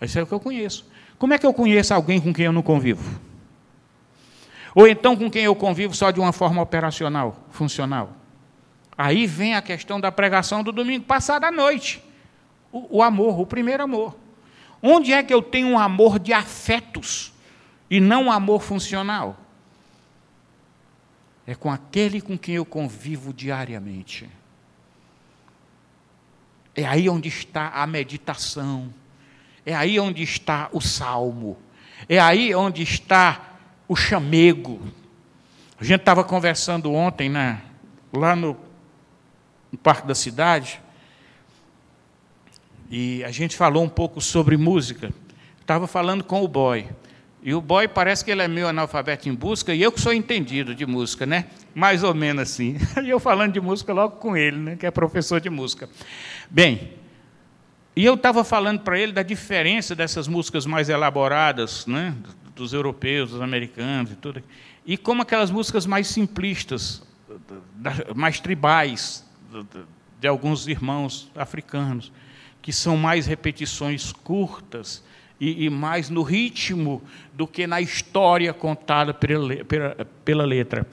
Isso 0.00 0.18
é 0.18 0.22
o 0.22 0.26
que 0.26 0.32
eu 0.32 0.40
conheço. 0.40 0.86
Como 1.18 1.34
é 1.34 1.38
que 1.38 1.44
eu 1.44 1.52
conheço 1.52 1.92
alguém 1.92 2.20
com 2.20 2.32
quem 2.32 2.46
eu 2.46 2.52
não 2.52 2.62
convivo? 2.62 3.20
Ou 4.74 4.86
então 4.86 5.16
com 5.16 5.28
quem 5.28 5.44
eu 5.44 5.54
convivo 5.54 5.94
só 5.94 6.10
de 6.10 6.20
uma 6.20 6.32
forma 6.32 6.62
operacional, 6.62 7.44
funcional? 7.50 8.12
Aí 8.98 9.26
vem 9.26 9.54
a 9.54 9.62
questão 9.62 9.98
da 9.98 10.12
pregação 10.12 10.62
do 10.62 10.72
domingo 10.72 11.04
passado 11.04 11.44
à 11.44 11.50
noite. 11.50 12.02
O, 12.72 12.98
o 12.98 13.02
amor, 13.02 13.40
o 13.40 13.46
primeiro 13.46 13.84
amor. 13.84 14.18
Onde 14.82 15.12
é 15.12 15.22
que 15.22 15.32
eu 15.32 15.40
tenho 15.40 15.68
um 15.68 15.78
amor 15.78 16.18
de 16.18 16.32
afetos 16.32 17.32
e 17.88 18.00
não 18.00 18.24
um 18.24 18.32
amor 18.32 18.60
funcional? 18.60 19.38
é 21.48 21.54
com 21.54 21.72
aquele 21.72 22.20
com 22.20 22.36
quem 22.36 22.56
eu 22.56 22.64
convivo 22.66 23.32
diariamente. 23.32 24.28
É 26.76 26.84
aí 26.84 27.08
onde 27.08 27.30
está 27.30 27.68
a 27.70 27.86
meditação, 27.86 28.92
é 29.64 29.74
aí 29.74 29.98
onde 29.98 30.22
está 30.22 30.68
o 30.72 30.80
salmo, 30.82 31.56
é 32.06 32.18
aí 32.18 32.54
onde 32.54 32.82
está 32.82 33.56
o 33.88 33.96
chamego. 33.96 34.78
A 35.80 35.84
gente 35.84 36.00
estava 36.00 36.22
conversando 36.22 36.92
ontem, 36.92 37.30
né, 37.30 37.62
lá 38.12 38.36
no, 38.36 38.54
no 39.72 39.78
Parque 39.78 40.06
da 40.06 40.14
Cidade, 40.14 40.80
e 42.90 43.22
a 43.24 43.30
gente 43.30 43.56
falou 43.56 43.84
um 43.84 43.88
pouco 43.88 44.20
sobre 44.20 44.56
música. 44.56 45.12
Estava 45.60 45.86
falando 45.86 46.24
com 46.24 46.42
o 46.42 46.48
boy. 46.48 46.86
E 47.42 47.54
o 47.54 47.60
boy 47.60 47.86
parece 47.86 48.24
que 48.24 48.30
ele 48.30 48.42
é 48.42 48.48
meio 48.48 48.66
analfabeto 48.66 49.28
em 49.28 49.34
busca, 49.34 49.74
e 49.74 49.82
eu 49.82 49.92
que 49.92 50.00
sou 50.00 50.12
entendido 50.12 50.74
de 50.74 50.84
música, 50.86 51.24
né? 51.24 51.46
Mais 51.74 52.02
ou 52.02 52.14
menos 52.14 52.42
assim. 52.42 52.76
E 53.04 53.10
eu 53.10 53.20
falando 53.20 53.52
de 53.52 53.60
música 53.60 53.92
logo 53.92 54.16
com 54.16 54.36
ele, 54.36 54.56
né? 54.56 54.76
Que 54.76 54.86
é 54.86 54.90
professor 54.90 55.40
de 55.40 55.50
música. 55.50 55.88
Bem, 56.50 56.94
e 57.94 58.04
eu 58.04 58.14
estava 58.14 58.42
falando 58.42 58.80
para 58.80 58.98
ele 58.98 59.12
da 59.12 59.22
diferença 59.22 59.94
dessas 59.94 60.26
músicas 60.26 60.64
mais 60.66 60.88
elaboradas, 60.88 61.86
né? 61.86 62.14
Dos 62.56 62.72
europeus, 62.72 63.30
dos 63.30 63.40
americanos 63.40 64.12
e 64.12 64.16
tudo. 64.16 64.42
E 64.86 64.96
como 64.96 65.22
aquelas 65.22 65.50
músicas 65.50 65.84
mais 65.84 66.08
simplistas, 66.08 67.02
mais 68.16 68.40
tribais, 68.40 69.27
de 70.20 70.26
alguns 70.26 70.66
irmãos 70.66 71.30
africanos, 71.34 72.12
que 72.60 72.72
são 72.72 72.96
mais 72.96 73.26
repetições 73.26 74.12
curtas 74.12 75.02
e, 75.40 75.66
e, 75.66 75.70
mais 75.70 76.10
no 76.10 76.22
ritmo 76.22 77.00
do 77.32 77.46
que 77.46 77.66
na 77.66 77.80
história 77.80 78.52
contada 78.52 79.14
pela, 79.14 79.64
pela, 79.64 79.94
pela 80.24 80.44
letra. 80.44 80.86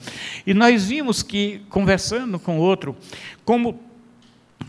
E 0.46 0.54
nós 0.54 0.86
vimos 0.86 1.22
que, 1.22 1.62
conversando 1.68 2.38
com 2.38 2.58
outro, 2.58 2.96
como 3.44 3.80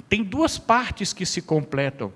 tem 0.09 0.23
duas 0.23 0.57
partes 0.57 1.13
que 1.13 1.25
se 1.25 1.41
completam. 1.41 2.11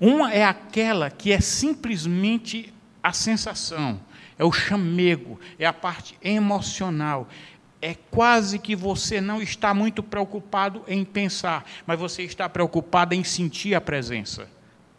Uma 0.00 0.32
é 0.32 0.44
aquela 0.44 1.10
que 1.10 1.32
é 1.32 1.40
simplesmente 1.40 2.72
a 3.02 3.12
sensação, 3.12 4.00
é 4.36 4.44
o 4.44 4.52
chamego, 4.52 5.38
é 5.58 5.64
a 5.64 5.72
parte 5.72 6.18
emocional. 6.22 7.28
É 7.80 7.94
quase 7.94 8.58
que 8.58 8.74
você 8.74 9.20
não 9.20 9.40
está 9.42 9.74
muito 9.74 10.02
preocupado 10.02 10.82
em 10.88 11.04
pensar, 11.04 11.64
mas 11.86 11.98
você 11.98 12.22
está 12.22 12.48
preocupado 12.48 13.14
em 13.14 13.22
sentir 13.22 13.74
a 13.74 13.80
presença 13.80 14.48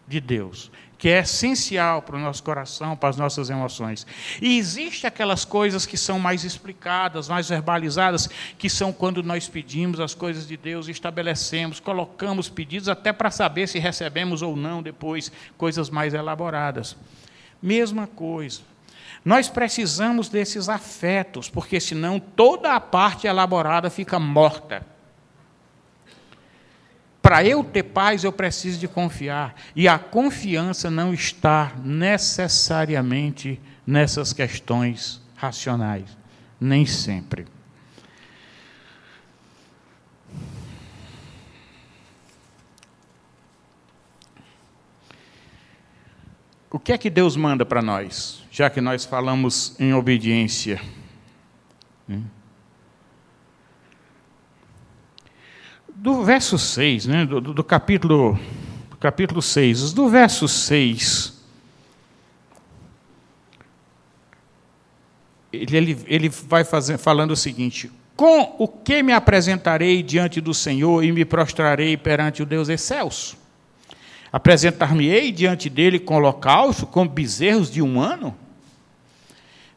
de 0.07 0.21
Deus 0.21 0.71
que 0.97 1.09
é 1.09 1.19
essencial 1.19 2.01
para 2.01 2.15
o 2.15 2.19
nosso 2.19 2.41
coração, 2.43 2.95
para 2.95 3.09
as 3.09 3.17
nossas 3.17 3.49
emoções. 3.49 4.05
E 4.41 4.57
existem 4.57 5.07
aquelas 5.07 5.45
coisas 5.45 5.85
que 5.85 5.97
são 5.97 6.19
mais 6.19 6.43
explicadas, 6.43 7.29
mais 7.29 7.49
verbalizadas, 7.49 8.27
que 8.57 8.69
são 8.69 8.91
quando 8.91 9.21
nós 9.21 9.47
pedimos 9.47 9.99
as 9.99 10.15
coisas 10.15 10.47
de 10.47 10.57
Deus, 10.57 10.87
estabelecemos, 10.87 11.79
colocamos 11.79 12.49
pedidos 12.49 12.89
até 12.89 13.13
para 13.13 13.29
saber 13.29 13.67
se 13.67 13.77
recebemos 13.77 14.41
ou 14.41 14.55
não 14.55 14.81
depois 14.81 15.31
coisas 15.57 15.89
mais 15.89 16.13
elaboradas. 16.13 16.97
Mesma 17.61 18.07
coisa. 18.07 18.61
Nós 19.27 19.49
precisamos 19.49 20.29
desses 20.29 20.69
afetos, 20.69 21.49
porque 21.49 21.81
senão 21.81 22.17
toda 22.17 22.73
a 22.73 22.79
parte 22.79 23.27
elaborada 23.27 23.89
fica 23.89 24.17
morta. 24.17 24.87
Para 27.21 27.43
eu 27.43 27.61
ter 27.61 27.83
paz, 27.83 28.23
eu 28.23 28.31
preciso 28.31 28.79
de 28.79 28.87
confiar. 28.87 29.53
E 29.75 29.85
a 29.85 29.99
confiança 29.99 30.89
não 30.89 31.13
está 31.13 31.73
necessariamente 31.83 33.59
nessas 33.85 34.31
questões 34.31 35.21
racionais. 35.35 36.05
Nem 36.57 36.85
sempre. 36.85 37.45
O 46.71 46.79
que 46.79 46.93
é 46.93 46.97
que 46.97 47.09
Deus 47.09 47.35
manda 47.35 47.65
para 47.65 47.81
nós, 47.81 48.46
já 48.57 48.71
que 48.71 48.81
nós 48.81 49.05
falamos 49.05 49.79
em 49.79 49.93
obediência? 49.93 50.81
Hum? 52.09 52.23
do 55.95 56.23
verso 56.23 56.57
6, 56.57 57.05
né, 57.05 57.25
do, 57.25 57.39
do, 57.39 57.63
capítulo, 57.63 58.39
do 58.89 58.97
capítulo 58.97 59.43
6, 59.43 59.93
do 59.93 60.09
verso 60.09 60.47
6, 60.47 61.39
ele, 65.53 65.77
ele, 65.77 65.97
ele 66.07 66.29
vai 66.29 66.63
fazer, 66.63 66.97
falando 66.97 67.31
o 67.31 67.35
seguinte: 67.35 67.91
Com 68.15 68.55
o 68.57 68.67
que 68.67 69.03
me 69.03 69.13
apresentarei 69.13 70.01
diante 70.01 70.41
do 70.41 70.53
Senhor 70.53 71.03
e 71.03 71.11
me 71.11 71.25
prostrarei 71.25 71.95
perante 71.95 72.41
o 72.41 72.45
Deus 72.45 72.69
excelso? 72.69 73.37
Apresentar-me-ei 74.31 75.31
diante 75.31 75.69
dele 75.69 75.99
com 75.99 76.15
holocausto, 76.15 76.87
com 76.87 77.07
bezerros 77.07 77.69
de 77.69 77.83
um 77.83 78.01
ano? 78.01 78.46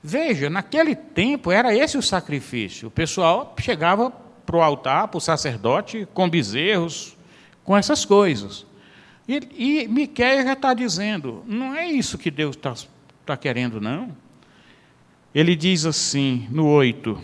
Veja, 0.02 0.48
naquele 0.48 0.94
tempo 0.94 1.52
era 1.52 1.76
esse 1.76 1.98
o 1.98 2.02
sacrifício. 2.02 2.88
O 2.88 2.90
pessoal 2.90 3.54
chegava 3.58 4.10
para 4.10 4.56
o 4.56 4.62
altar, 4.62 5.08
para 5.08 5.18
o 5.18 5.20
sacerdote, 5.20 6.08
com 6.14 6.28
bezerros, 6.28 7.16
com 7.62 7.76
essas 7.76 8.04
coisas. 8.04 8.66
E, 9.28 9.82
e 9.84 9.88
Miquel 9.88 10.42
já 10.42 10.54
está 10.54 10.72
dizendo, 10.72 11.44
não 11.46 11.74
é 11.74 11.86
isso 11.86 12.18
que 12.18 12.30
Deus 12.30 12.56
está 12.56 12.74
tá 13.26 13.36
querendo, 13.36 13.80
não. 13.80 14.16
Ele 15.34 15.54
diz 15.54 15.84
assim, 15.84 16.48
no 16.50 16.66
8: 16.66 17.20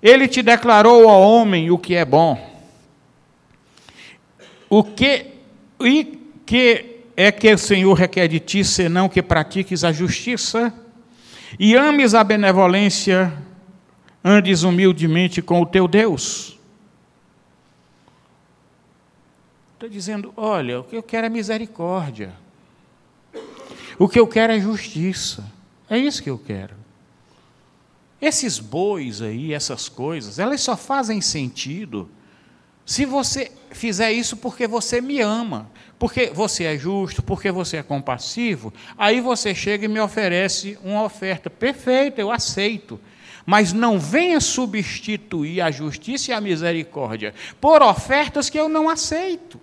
Ele 0.00 0.28
te 0.28 0.42
declarou 0.42 1.08
ao 1.08 1.20
homem 1.20 1.70
o 1.70 1.76
que 1.76 1.94
é 1.94 2.04
bom. 2.04 2.52
O 4.70 4.82
que, 4.82 5.26
e 5.80 6.18
que 6.46 7.02
é 7.16 7.30
que 7.30 7.52
o 7.52 7.58
Senhor 7.58 7.92
requer 7.92 8.28
de 8.28 8.40
ti, 8.40 8.64
senão 8.64 9.08
que 9.08 9.20
pratiques 9.20 9.84
a 9.84 9.92
justiça 9.92 10.72
e 11.58 11.74
ames 11.76 12.14
a 12.14 12.24
benevolência, 12.24 13.32
andes 14.24 14.62
humildemente 14.62 15.40
com 15.40 15.60
o 15.62 15.66
teu 15.66 15.86
Deus? 15.86 16.58
Estou 19.74 19.88
dizendo, 19.88 20.32
olha, 20.36 20.80
o 20.80 20.84
que 20.84 20.96
eu 20.96 21.02
quero 21.02 21.26
é 21.26 21.28
misericórdia. 21.28 22.32
O 23.98 24.08
que 24.08 24.18
eu 24.18 24.26
quero 24.26 24.52
é 24.52 24.60
justiça. 24.60 25.44
É 25.88 25.98
isso 25.98 26.22
que 26.22 26.30
eu 26.30 26.38
quero. 26.38 26.74
Esses 28.20 28.58
bois 28.58 29.20
aí, 29.20 29.52
essas 29.52 29.88
coisas, 29.88 30.38
elas 30.38 30.60
só 30.62 30.76
fazem 30.76 31.20
sentido 31.20 32.08
se 32.84 33.04
você 33.04 33.50
fizer 33.70 34.12
isso 34.12 34.36
porque 34.36 34.66
você 34.66 35.00
me 35.00 35.20
ama, 35.20 35.70
porque 35.98 36.30
você 36.34 36.64
é 36.64 36.76
justo, 36.76 37.22
porque 37.22 37.50
você 37.50 37.78
é 37.78 37.82
compassivo, 37.82 38.72
aí 38.96 39.20
você 39.20 39.54
chega 39.54 39.86
e 39.86 39.88
me 39.88 40.00
oferece 40.00 40.78
uma 40.84 41.02
oferta. 41.02 41.48
Perfeito, 41.48 42.20
eu 42.20 42.30
aceito. 42.30 43.00
Mas 43.46 43.72
não 43.72 43.98
venha 43.98 44.40
substituir 44.40 45.60
a 45.60 45.70
justiça 45.70 46.30
e 46.30 46.34
a 46.34 46.40
misericórdia 46.40 47.34
por 47.60 47.82
ofertas 47.82 48.48
que 48.48 48.58
eu 48.58 48.68
não 48.68 48.88
aceito. 48.88 49.60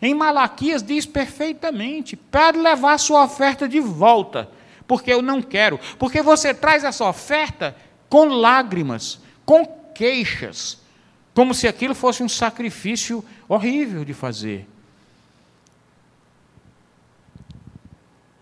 Em 0.00 0.14
Malaquias 0.14 0.82
diz 0.82 1.04
perfeitamente: 1.04 2.16
pode 2.16 2.58
levar 2.58 2.98
sua 2.98 3.24
oferta 3.24 3.68
de 3.68 3.80
volta 3.80 4.48
porque 4.86 5.12
eu 5.12 5.22
não 5.22 5.40
quero. 5.40 5.80
Porque 5.98 6.22
você 6.22 6.52
traz 6.52 6.84
essa 6.84 7.04
oferta 7.04 7.74
com 8.08 8.26
lágrimas, 8.26 9.20
com 9.44 9.64
queixas, 9.94 10.81
como 11.34 11.54
se 11.54 11.66
aquilo 11.66 11.94
fosse 11.94 12.22
um 12.22 12.28
sacrifício 12.28 13.24
horrível 13.48 14.04
de 14.04 14.12
fazer. 14.12 14.68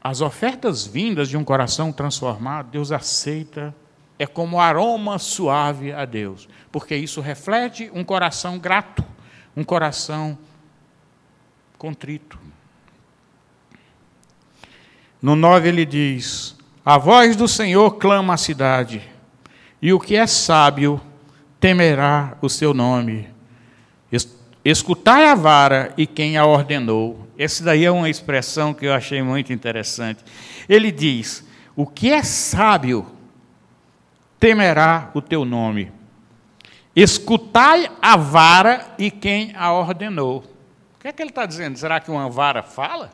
As 0.03 0.20
ofertas 0.20 0.86
vindas 0.86 1.28
de 1.28 1.36
um 1.36 1.45
coração 1.45 1.93
transformado, 1.93 2.70
Deus 2.70 2.91
aceita, 2.91 3.74
é 4.18 4.26
como 4.26 4.61
aroma 4.61 5.18
suave 5.18 5.93
a 5.93 6.05
Deus, 6.05 6.49
porque 6.72 6.97
isso 6.97 7.20
reflete 7.20 7.91
um 7.95 8.03
coração 8.03 8.59
grato, 8.59 9.05
um 9.57 9.62
coração 9.62 10.38
contrito. 11.78 12.38
No 15.20 15.36
9 15.36 15.68
ele 15.68 15.84
diz: 15.84 16.57
A 16.84 16.97
voz 16.97 17.36
do 17.36 17.47
Senhor 17.47 17.93
clama 17.97 18.34
a 18.34 18.38
cidade, 18.38 19.03
e 19.82 19.93
o 19.93 20.01
que 20.01 20.16
é 20.16 20.26
sábio 20.26 21.01
temerá 21.61 22.36
o 22.40 22.48
seu 22.48 22.74
nome. 22.74 23.28
Escutai 24.64 25.24
a 25.24 25.34
vara 25.34 25.92
e 25.96 26.06
quem 26.06 26.36
a 26.36 26.44
ordenou. 26.44 27.26
Essa 27.38 27.64
daí 27.64 27.84
é 27.84 27.90
uma 27.90 28.11
expressão 28.11 28.74
que 28.74 28.86
eu 28.86 28.92
achei 28.92 29.22
muito 29.22 29.52
interessante. 29.52 30.22
Ele 30.68 30.92
diz: 30.92 31.46
O 31.74 31.86
que 31.86 32.11
é 32.11 32.22
sábio 32.22 33.06
temerá 34.38 35.11
o 35.14 35.22
teu 35.22 35.44
nome. 35.44 35.90
Escutai 36.94 37.90
a 38.02 38.16
vara 38.16 38.94
e 38.98 39.11
quem 39.11 39.54
a 39.56 39.72
ordenou. 39.72 40.38
O 40.96 41.00
que 41.00 41.08
é 41.08 41.12
que 41.12 41.22
ele 41.22 41.30
está 41.30 41.46
dizendo? 41.46 41.78
Será 41.78 41.98
que 41.98 42.11
uma 42.11 42.28
vara 42.28 42.62
fala? 42.62 43.11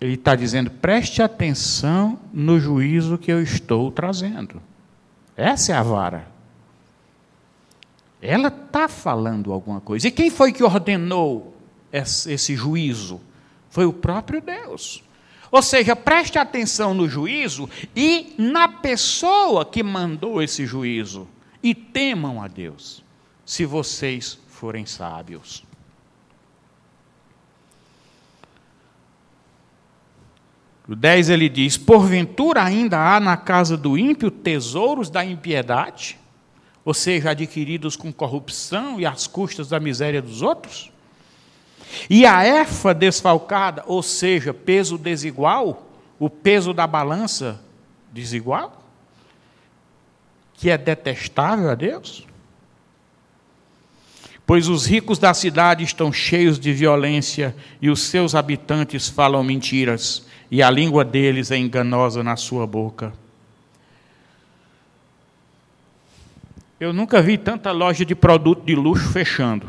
Ele 0.00 0.14
está 0.14 0.34
dizendo: 0.34 0.72
preste 0.72 1.22
atenção 1.22 2.18
no 2.32 2.58
juízo 2.58 3.16
que 3.16 3.30
eu 3.30 3.40
estou 3.40 3.92
trazendo. 3.92 4.60
Essa 5.38 5.70
é 5.70 5.76
a 5.76 5.82
vara. 5.84 6.26
Ela 8.20 8.48
está 8.48 8.88
falando 8.88 9.52
alguma 9.52 9.80
coisa. 9.80 10.08
E 10.08 10.10
quem 10.10 10.30
foi 10.30 10.52
que 10.52 10.64
ordenou 10.64 11.56
esse 11.92 12.56
juízo? 12.56 13.20
Foi 13.70 13.86
o 13.86 13.92
próprio 13.92 14.40
Deus. 14.40 15.00
Ou 15.48 15.62
seja, 15.62 15.94
preste 15.94 16.40
atenção 16.40 16.92
no 16.92 17.08
juízo 17.08 17.70
e 17.94 18.34
na 18.36 18.66
pessoa 18.66 19.64
que 19.64 19.80
mandou 19.80 20.42
esse 20.42 20.66
juízo. 20.66 21.28
E 21.62 21.72
temam 21.72 22.42
a 22.42 22.48
Deus, 22.48 23.04
se 23.46 23.64
vocês 23.64 24.40
forem 24.48 24.86
sábios. 24.86 25.67
No 30.88 30.96
10 30.96 31.28
ele 31.28 31.50
diz: 31.50 31.76
Porventura 31.76 32.64
ainda 32.64 32.98
há 32.98 33.20
na 33.20 33.36
casa 33.36 33.76
do 33.76 33.98
ímpio 33.98 34.30
tesouros 34.30 35.10
da 35.10 35.22
impiedade, 35.22 36.18
ou 36.82 36.94
seja, 36.94 37.30
adquiridos 37.30 37.94
com 37.94 38.10
corrupção 38.10 38.98
e 38.98 39.04
às 39.04 39.26
custas 39.26 39.68
da 39.68 39.78
miséria 39.78 40.22
dos 40.22 40.40
outros? 40.40 40.90
E 42.08 42.24
a 42.24 42.46
efa 42.46 42.94
desfalcada, 42.94 43.84
ou 43.86 44.02
seja, 44.02 44.54
peso 44.54 44.96
desigual, 44.96 45.86
o 46.18 46.30
peso 46.30 46.72
da 46.72 46.86
balança 46.86 47.60
desigual, 48.10 48.82
que 50.54 50.70
é 50.70 50.78
detestável 50.78 51.70
a 51.70 51.74
Deus? 51.74 52.26
Pois 54.46 54.68
os 54.68 54.86
ricos 54.86 55.18
da 55.18 55.34
cidade 55.34 55.84
estão 55.84 56.10
cheios 56.10 56.58
de 56.58 56.72
violência 56.72 57.54
e 57.82 57.90
os 57.90 58.00
seus 58.00 58.34
habitantes 58.34 59.06
falam 59.06 59.44
mentiras 59.44 60.26
e 60.50 60.62
a 60.62 60.70
língua 60.70 61.04
deles 61.04 61.50
é 61.50 61.56
enganosa 61.56 62.22
na 62.22 62.36
sua 62.36 62.66
boca. 62.66 63.12
Eu 66.80 66.92
nunca 66.92 67.20
vi 67.20 67.36
tanta 67.36 67.72
loja 67.72 68.04
de 68.04 68.14
produto 68.14 68.64
de 68.64 68.74
luxo 68.74 69.08
fechando. 69.10 69.68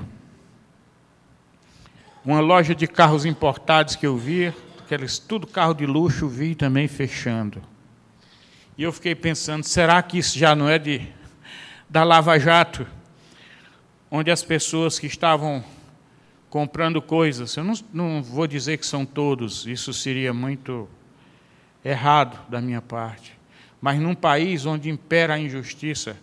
Uma 2.24 2.40
loja 2.40 2.76
de 2.76 2.86
carros 2.86 3.26
importados 3.26 3.96
que 3.96 4.06
eu 4.06 4.16
vi, 4.16 4.54
aqueles 4.80 5.18
tudo 5.18 5.48
carro 5.48 5.74
de 5.74 5.86
luxo, 5.86 6.28
vi 6.28 6.54
também 6.54 6.88
fechando. 6.88 7.62
E 8.78 8.84
eu 8.84 8.94
fiquei 8.94 9.16
pensando, 9.16 9.64
será 9.64 10.02
que 10.02 10.20
isso 10.20 10.38
já 10.38 10.56
não 10.56 10.70
é 10.70 10.78
de 10.78 11.08
da 11.90 12.04
Lava 12.04 12.38
Jato, 12.40 12.86
onde 14.12 14.30
as 14.30 14.44
pessoas 14.44 15.00
que 15.00 15.08
estavam 15.08 15.64
comprando 16.50 17.02
coisas. 17.02 17.56
Eu 17.56 17.64
não, 17.64 17.74
não 17.94 18.24
vou 18.24 18.48
dizer 18.48 18.78
que 18.78 18.86
são 18.86 19.06
todos, 19.06 19.66
isso 19.66 19.94
seria 19.94 20.34
muito 20.34 20.90
errado 21.84 22.40
da 22.50 22.60
minha 22.60 22.82
parte. 22.82 23.38
Mas 23.82 24.00
num 24.00 24.16
país 24.16 24.66
onde 24.66 24.90
impera 24.90 25.36
a 25.36 25.40
injustiça, 25.40 26.18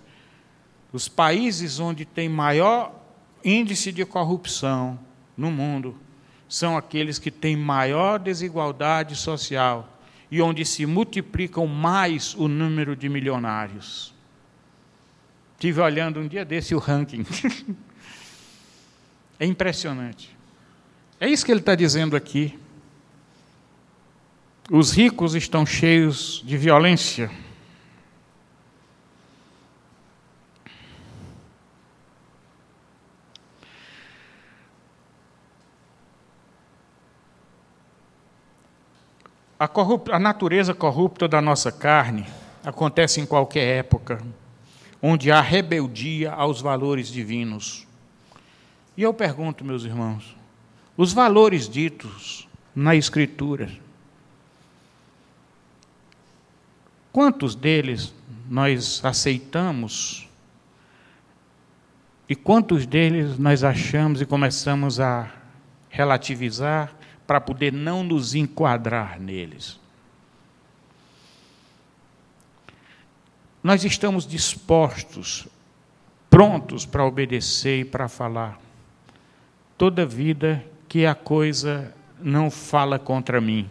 os 0.92 1.08
países 1.08 1.80
onde 1.80 2.04
tem 2.04 2.28
maior 2.28 2.94
índice 3.44 3.92
de 3.92 4.04
corrupção 4.04 4.98
no 5.36 5.50
mundo 5.50 5.96
são 6.48 6.76
aqueles 6.76 7.18
que 7.18 7.30
têm 7.30 7.56
maior 7.56 8.18
desigualdade 8.18 9.16
social 9.16 9.92
e 10.30 10.40
onde 10.42 10.64
se 10.64 10.84
multiplicam 10.86 11.66
mais 11.66 12.34
o 12.34 12.48
número 12.48 12.96
de 12.96 13.08
milionários. 13.08 14.14
Tive 15.58 15.80
olhando 15.80 16.20
um 16.20 16.28
dia 16.28 16.44
desse 16.44 16.74
o 16.74 16.78
ranking. 16.78 17.24
É 19.38 19.44
impressionante. 19.44 20.36
É 21.20 21.28
isso 21.28 21.44
que 21.44 21.52
ele 21.52 21.60
está 21.60 21.74
dizendo 21.74 22.16
aqui. 22.16 22.58
Os 24.70 24.92
ricos 24.92 25.34
estão 25.34 25.64
cheios 25.64 26.42
de 26.44 26.56
violência. 26.56 27.30
A, 39.58 39.70
a, 40.12 40.18
natureza 40.18 40.74
corrupta 40.74 41.26
da 41.26 41.40
nossa 41.40 41.72
carne 41.72 42.26
acontece 42.62 43.20
em 43.20 43.26
qualquer 43.26 43.78
época, 43.78 44.20
onde 45.00 45.32
há 45.32 45.40
rebeldia 45.40 46.32
aos 46.32 46.60
valores 46.60 47.08
divinos. 47.08 47.86
E 48.96 49.02
eu 49.02 49.12
pergunto, 49.12 49.64
meus 49.64 49.84
irmãos, 49.84 50.34
os 50.96 51.12
valores 51.12 51.68
ditos 51.68 52.48
na 52.74 52.96
Escritura, 52.96 53.70
quantos 57.12 57.54
deles 57.54 58.14
nós 58.48 59.04
aceitamos 59.04 60.26
e 62.26 62.34
quantos 62.34 62.86
deles 62.86 63.38
nós 63.38 63.62
achamos 63.62 64.22
e 64.22 64.26
começamos 64.26 64.98
a 64.98 65.30
relativizar 65.90 66.94
para 67.26 67.40
poder 67.40 67.72
não 67.72 68.02
nos 68.02 68.34
enquadrar 68.34 69.20
neles? 69.20 69.78
Nós 73.62 73.84
estamos 73.84 74.26
dispostos, 74.26 75.46
prontos 76.30 76.86
para 76.86 77.04
obedecer 77.04 77.80
e 77.80 77.84
para 77.84 78.08
falar 78.08 78.65
toda 79.76 80.06
vida 80.06 80.64
que 80.88 81.04
a 81.06 81.14
coisa 81.14 81.94
não 82.20 82.50
fala 82.50 82.98
contra 82.98 83.40
mim. 83.40 83.68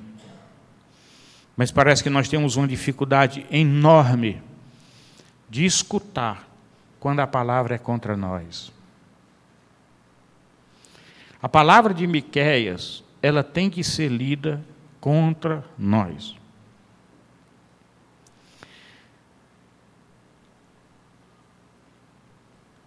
Mas 1.57 1.71
parece 1.71 2.03
que 2.03 2.09
nós 2.09 2.27
temos 2.27 2.55
uma 2.55 2.67
dificuldade 2.67 3.45
enorme 3.49 4.41
de 5.49 5.65
escutar 5.65 6.47
quando 6.99 7.21
a 7.21 7.27
palavra 7.27 7.75
é 7.75 7.77
contra 7.77 8.17
nós. 8.17 8.71
A 11.41 11.47
palavra 11.47 11.93
de 11.93 12.07
Miqueias, 12.07 13.03
ela 13.21 13.43
tem 13.43 13.69
que 13.69 13.83
ser 13.83 14.09
lida 14.09 14.63
contra 14.99 15.63
nós. 15.77 16.35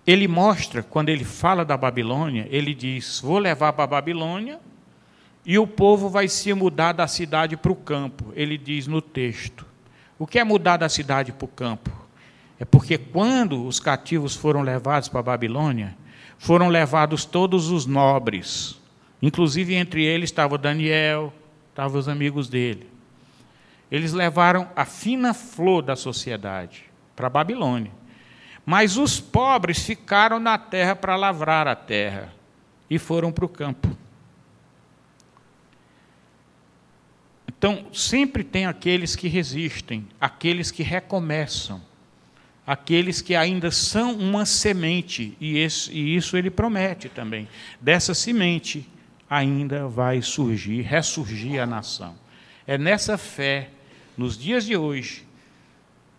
Ele 0.09 0.26
mostra, 0.26 0.82
quando 0.82 1.11
ele 1.11 1.22
fala 1.22 1.66
da 1.66 1.76
Babilônia, 1.76 2.48
ele 2.50 2.72
diz: 2.72 3.20
Vou 3.20 3.36
levar 3.36 3.74
para 3.74 3.84
a 3.84 3.88
Babilônia 3.88 4.59
e 5.44 5.59
o 5.59 5.66
povo 5.66 6.09
vai 6.09 6.28
se 6.28 6.50
mudar 6.54 6.92
da 6.92 7.06
cidade 7.06 7.59
para 7.59 7.70
o 7.70 7.76
campo. 7.76 8.32
Ele 8.34 8.56
diz 8.56 8.86
no 8.86 9.02
texto. 9.02 9.66
O 10.18 10.26
que 10.26 10.38
é 10.38 10.44
mudar 10.44 10.78
da 10.78 10.88
cidade 10.88 11.30
para 11.30 11.44
o 11.44 11.48
campo? 11.48 11.90
É 12.59 12.64
porque 12.64 12.96
quando 12.96 13.66
os 13.66 13.78
cativos 13.78 14.34
foram 14.34 14.62
levados 14.62 15.11
para 15.11 15.20
a 15.20 15.24
Babilônia, 15.24 15.94
foram 16.38 16.68
levados 16.68 17.26
todos 17.26 17.70
os 17.70 17.84
nobres, 17.84 18.80
inclusive 19.20 19.74
entre 19.74 20.02
eles 20.02 20.30
estava 20.30 20.56
Daniel, 20.56 21.34
estavam 21.68 22.00
os 22.00 22.09
amigos 22.09 22.48
dele. 22.48 22.88
Eles 23.90 24.14
levaram 24.14 24.70
a 24.74 24.86
fina 24.86 25.34
flor 25.34 25.82
da 25.82 25.94
sociedade 25.94 26.84
para 27.14 27.26
a 27.26 27.30
Babilônia. 27.30 27.97
Mas 28.70 28.98
os 28.98 29.18
pobres 29.18 29.78
ficaram 29.78 30.38
na 30.38 30.58
terra 30.58 30.94
para 30.94 31.16
lavrar 31.16 31.66
a 31.66 31.74
terra 31.74 32.34
e 32.90 32.98
foram 32.98 33.32
para 33.32 33.46
o 33.46 33.48
campo. 33.48 33.96
Então, 37.48 37.86
sempre 37.94 38.44
tem 38.44 38.66
aqueles 38.66 39.16
que 39.16 39.26
resistem, 39.26 40.06
aqueles 40.20 40.70
que 40.70 40.82
recomeçam, 40.82 41.80
aqueles 42.66 43.22
que 43.22 43.34
ainda 43.34 43.70
são 43.70 44.12
uma 44.12 44.44
semente, 44.44 45.34
e, 45.40 45.56
esse, 45.56 45.90
e 45.90 46.14
isso 46.14 46.36
ele 46.36 46.50
promete 46.50 47.08
também. 47.08 47.48
Dessa 47.80 48.12
semente 48.12 48.86
ainda 49.30 49.88
vai 49.88 50.20
surgir, 50.20 50.82
ressurgir 50.82 51.58
a 51.58 51.64
nação. 51.64 52.14
É 52.66 52.76
nessa 52.76 53.16
fé, 53.16 53.70
nos 54.14 54.36
dias 54.36 54.66
de 54.66 54.76
hoje, 54.76 55.26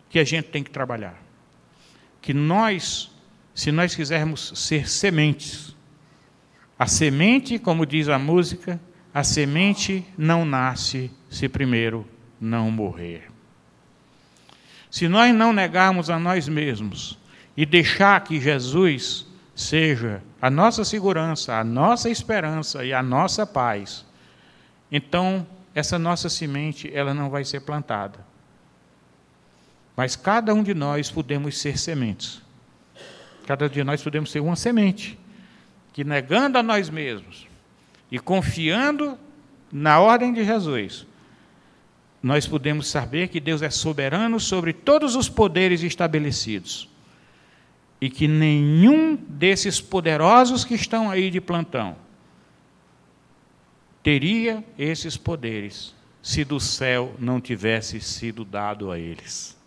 que 0.09 0.17
a 0.17 0.23
gente 0.23 0.47
tem 0.47 0.63
que 0.63 0.71
trabalhar. 0.71 1.28
Que 2.22 2.34
nós, 2.34 3.11
se 3.53 3.72
nós 3.72 3.95
quisermos 3.95 4.51
ser 4.55 4.89
sementes, 4.89 5.76
a 6.78 6.88
semente, 6.88 7.59
como 7.59 7.86
diz 7.86 8.07
a 8.07 8.17
música, 8.17 8.80
a 9.13 9.24
semente 9.24 10.05
não 10.17 10.45
nasce 10.45 11.11
se 11.30 11.49
primeiro 11.49 12.07
não 12.39 12.72
morrer. 12.72 13.30
Se 14.89 15.07
nós 15.07 15.34
não 15.36 15.51
negarmos 15.53 16.09
a 16.09 16.17
nós 16.17 16.47
mesmos 16.47 17.17
e 17.55 17.65
deixar 17.65 18.24
que 18.24 18.39
Jesus 18.39 19.28
seja 19.53 20.24
a 20.41 20.49
nossa 20.49 20.86
segurança, 20.86 21.55
a 21.55 21.63
nossa 21.63 22.09
esperança 22.09 22.86
e 22.86 22.93
a 22.93 23.03
nossa 23.03 23.45
paz, 23.45 24.05
então 24.91 25.45
essa 25.76 25.99
nossa 25.99 26.30
semente 26.30 26.89
ela 26.93 27.13
não 27.13 27.30
vai 27.30 27.43
ser 27.43 27.59
plantada. 27.59 28.26
Mas 29.99 30.15
cada 30.15 30.53
um 30.53 30.63
de 30.63 30.73
nós 30.73 31.11
podemos 31.11 31.57
ser 31.57 31.77
sementes. 31.77 32.41
Cada 33.45 33.65
um 33.65 33.67
de 33.67 33.83
nós 33.83 34.01
podemos 34.01 34.31
ser 34.31 34.39
uma 34.39 34.55
semente 34.55 35.19
que 35.91 36.05
negando 36.05 36.57
a 36.57 36.63
nós 36.63 36.89
mesmos 36.89 37.45
e 38.09 38.17
confiando 38.17 39.19
na 39.69 39.99
ordem 39.99 40.31
de 40.31 40.45
Jesus, 40.45 41.05
nós 42.23 42.47
podemos 42.47 42.87
saber 42.87 43.27
que 43.27 43.41
Deus 43.41 43.61
é 43.61 43.69
soberano 43.69 44.39
sobre 44.39 44.71
todos 44.71 45.17
os 45.17 45.27
poderes 45.27 45.83
estabelecidos 45.83 46.87
e 47.99 48.09
que 48.09 48.25
nenhum 48.25 49.17
desses 49.17 49.81
poderosos 49.81 50.63
que 50.63 50.75
estão 50.75 51.11
aí 51.11 51.29
de 51.29 51.41
plantão 51.41 51.97
teria 54.01 54.63
esses 54.77 55.17
poderes 55.17 55.93
se 56.23 56.45
do 56.45 56.57
céu 56.57 57.13
não 57.19 57.41
tivesse 57.41 57.99
sido 57.99 58.45
dado 58.45 58.91
a 58.91 58.97
eles. 58.97 59.59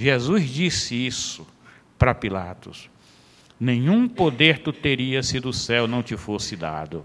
Jesus 0.00 0.48
disse 0.48 0.94
isso 0.94 1.46
para 1.98 2.14
Pilatos: 2.14 2.88
Nenhum 3.60 4.08
poder 4.08 4.60
tu 4.60 4.72
teria 4.72 5.22
se 5.22 5.38
do 5.38 5.52
céu 5.52 5.86
não 5.86 6.02
te 6.02 6.16
fosse 6.16 6.56
dado. 6.56 7.04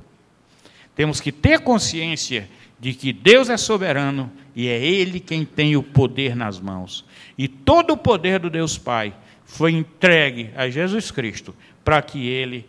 Temos 0.96 1.20
que 1.20 1.30
ter 1.30 1.60
consciência 1.60 2.50
de 2.80 2.93
que 2.93 3.12
Deus 3.12 3.50
é 3.50 3.58
soberano 3.58 4.32
e 4.56 4.70
é 4.70 4.82
Ele 4.82 5.20
quem 5.20 5.43
tem 5.43 5.76
o 5.76 5.84
poder 5.84 6.38
nas 6.38 6.58
mãos. 6.58 7.04
E 7.38 7.50
todo 7.50 7.91
o 7.91 7.98
poder 7.98 8.39
do 8.39 8.50
Deus 8.50 8.78
Pai 8.78 9.14
foi 9.43 9.74
entregue 9.74 10.52
a 10.56 10.70
Jesus 10.70 11.12
Cristo 11.12 11.54
para 11.84 12.02
que 12.02 12.26
Ele 12.30 12.66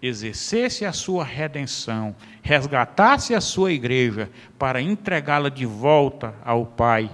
exercesse 0.00 0.86
a 0.86 0.92
sua 0.94 1.22
redenção, 1.22 2.16
resgatasse 2.42 3.34
a 3.34 3.42
sua 3.42 3.72
igreja 3.72 4.30
para 4.58 4.80
entregá-la 4.80 5.50
de 5.50 5.66
volta 5.66 6.34
ao 6.42 6.64
Pai, 6.64 7.10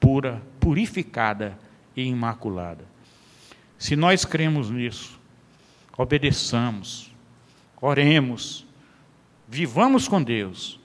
pura, 0.00 0.42
purificada 0.58 1.56
e 1.96 2.02
imaculada. 2.04 2.84
Se 3.78 3.96
nós 3.96 4.24
cremos 4.24 4.70
nisso, 4.70 5.18
obedeçamos, 5.96 7.12
oremos, 7.80 8.66
vivamos 9.48 10.06
com 10.06 10.22
Deus 10.22 10.78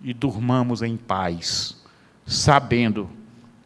e 0.00 0.14
durmamos 0.14 0.82
em 0.82 0.96
paz, 0.96 1.82
sabendo 2.26 3.10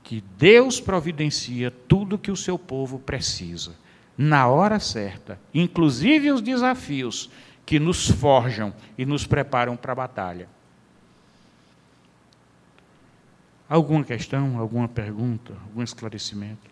que 0.03 0.23
Deus 0.37 0.81
providencia 0.81 1.71
tudo 1.71 2.19
que 2.19 2.31
o 2.31 2.37
seu 2.37 2.59
povo 2.59 2.99
precisa, 2.99 3.73
na 4.19 4.47
hora 4.49 4.79
certa, 4.79 5.41
inclusive 5.55 6.31
os 6.31 6.43
desafios 6.43 7.31
que 7.65 7.79
nos 7.79 8.11
forjam 8.11 8.75
e 8.99 9.07
nos 9.07 9.27
preparam 9.27 9.77
para 9.77 9.93
a 9.93 9.97
batalha. 9.97 10.49
Alguma 13.69 14.05
questão, 14.05 14.59
alguma 14.59 14.87
pergunta, 14.87 15.55
algum 15.69 15.83
esclarecimento? 15.83 16.72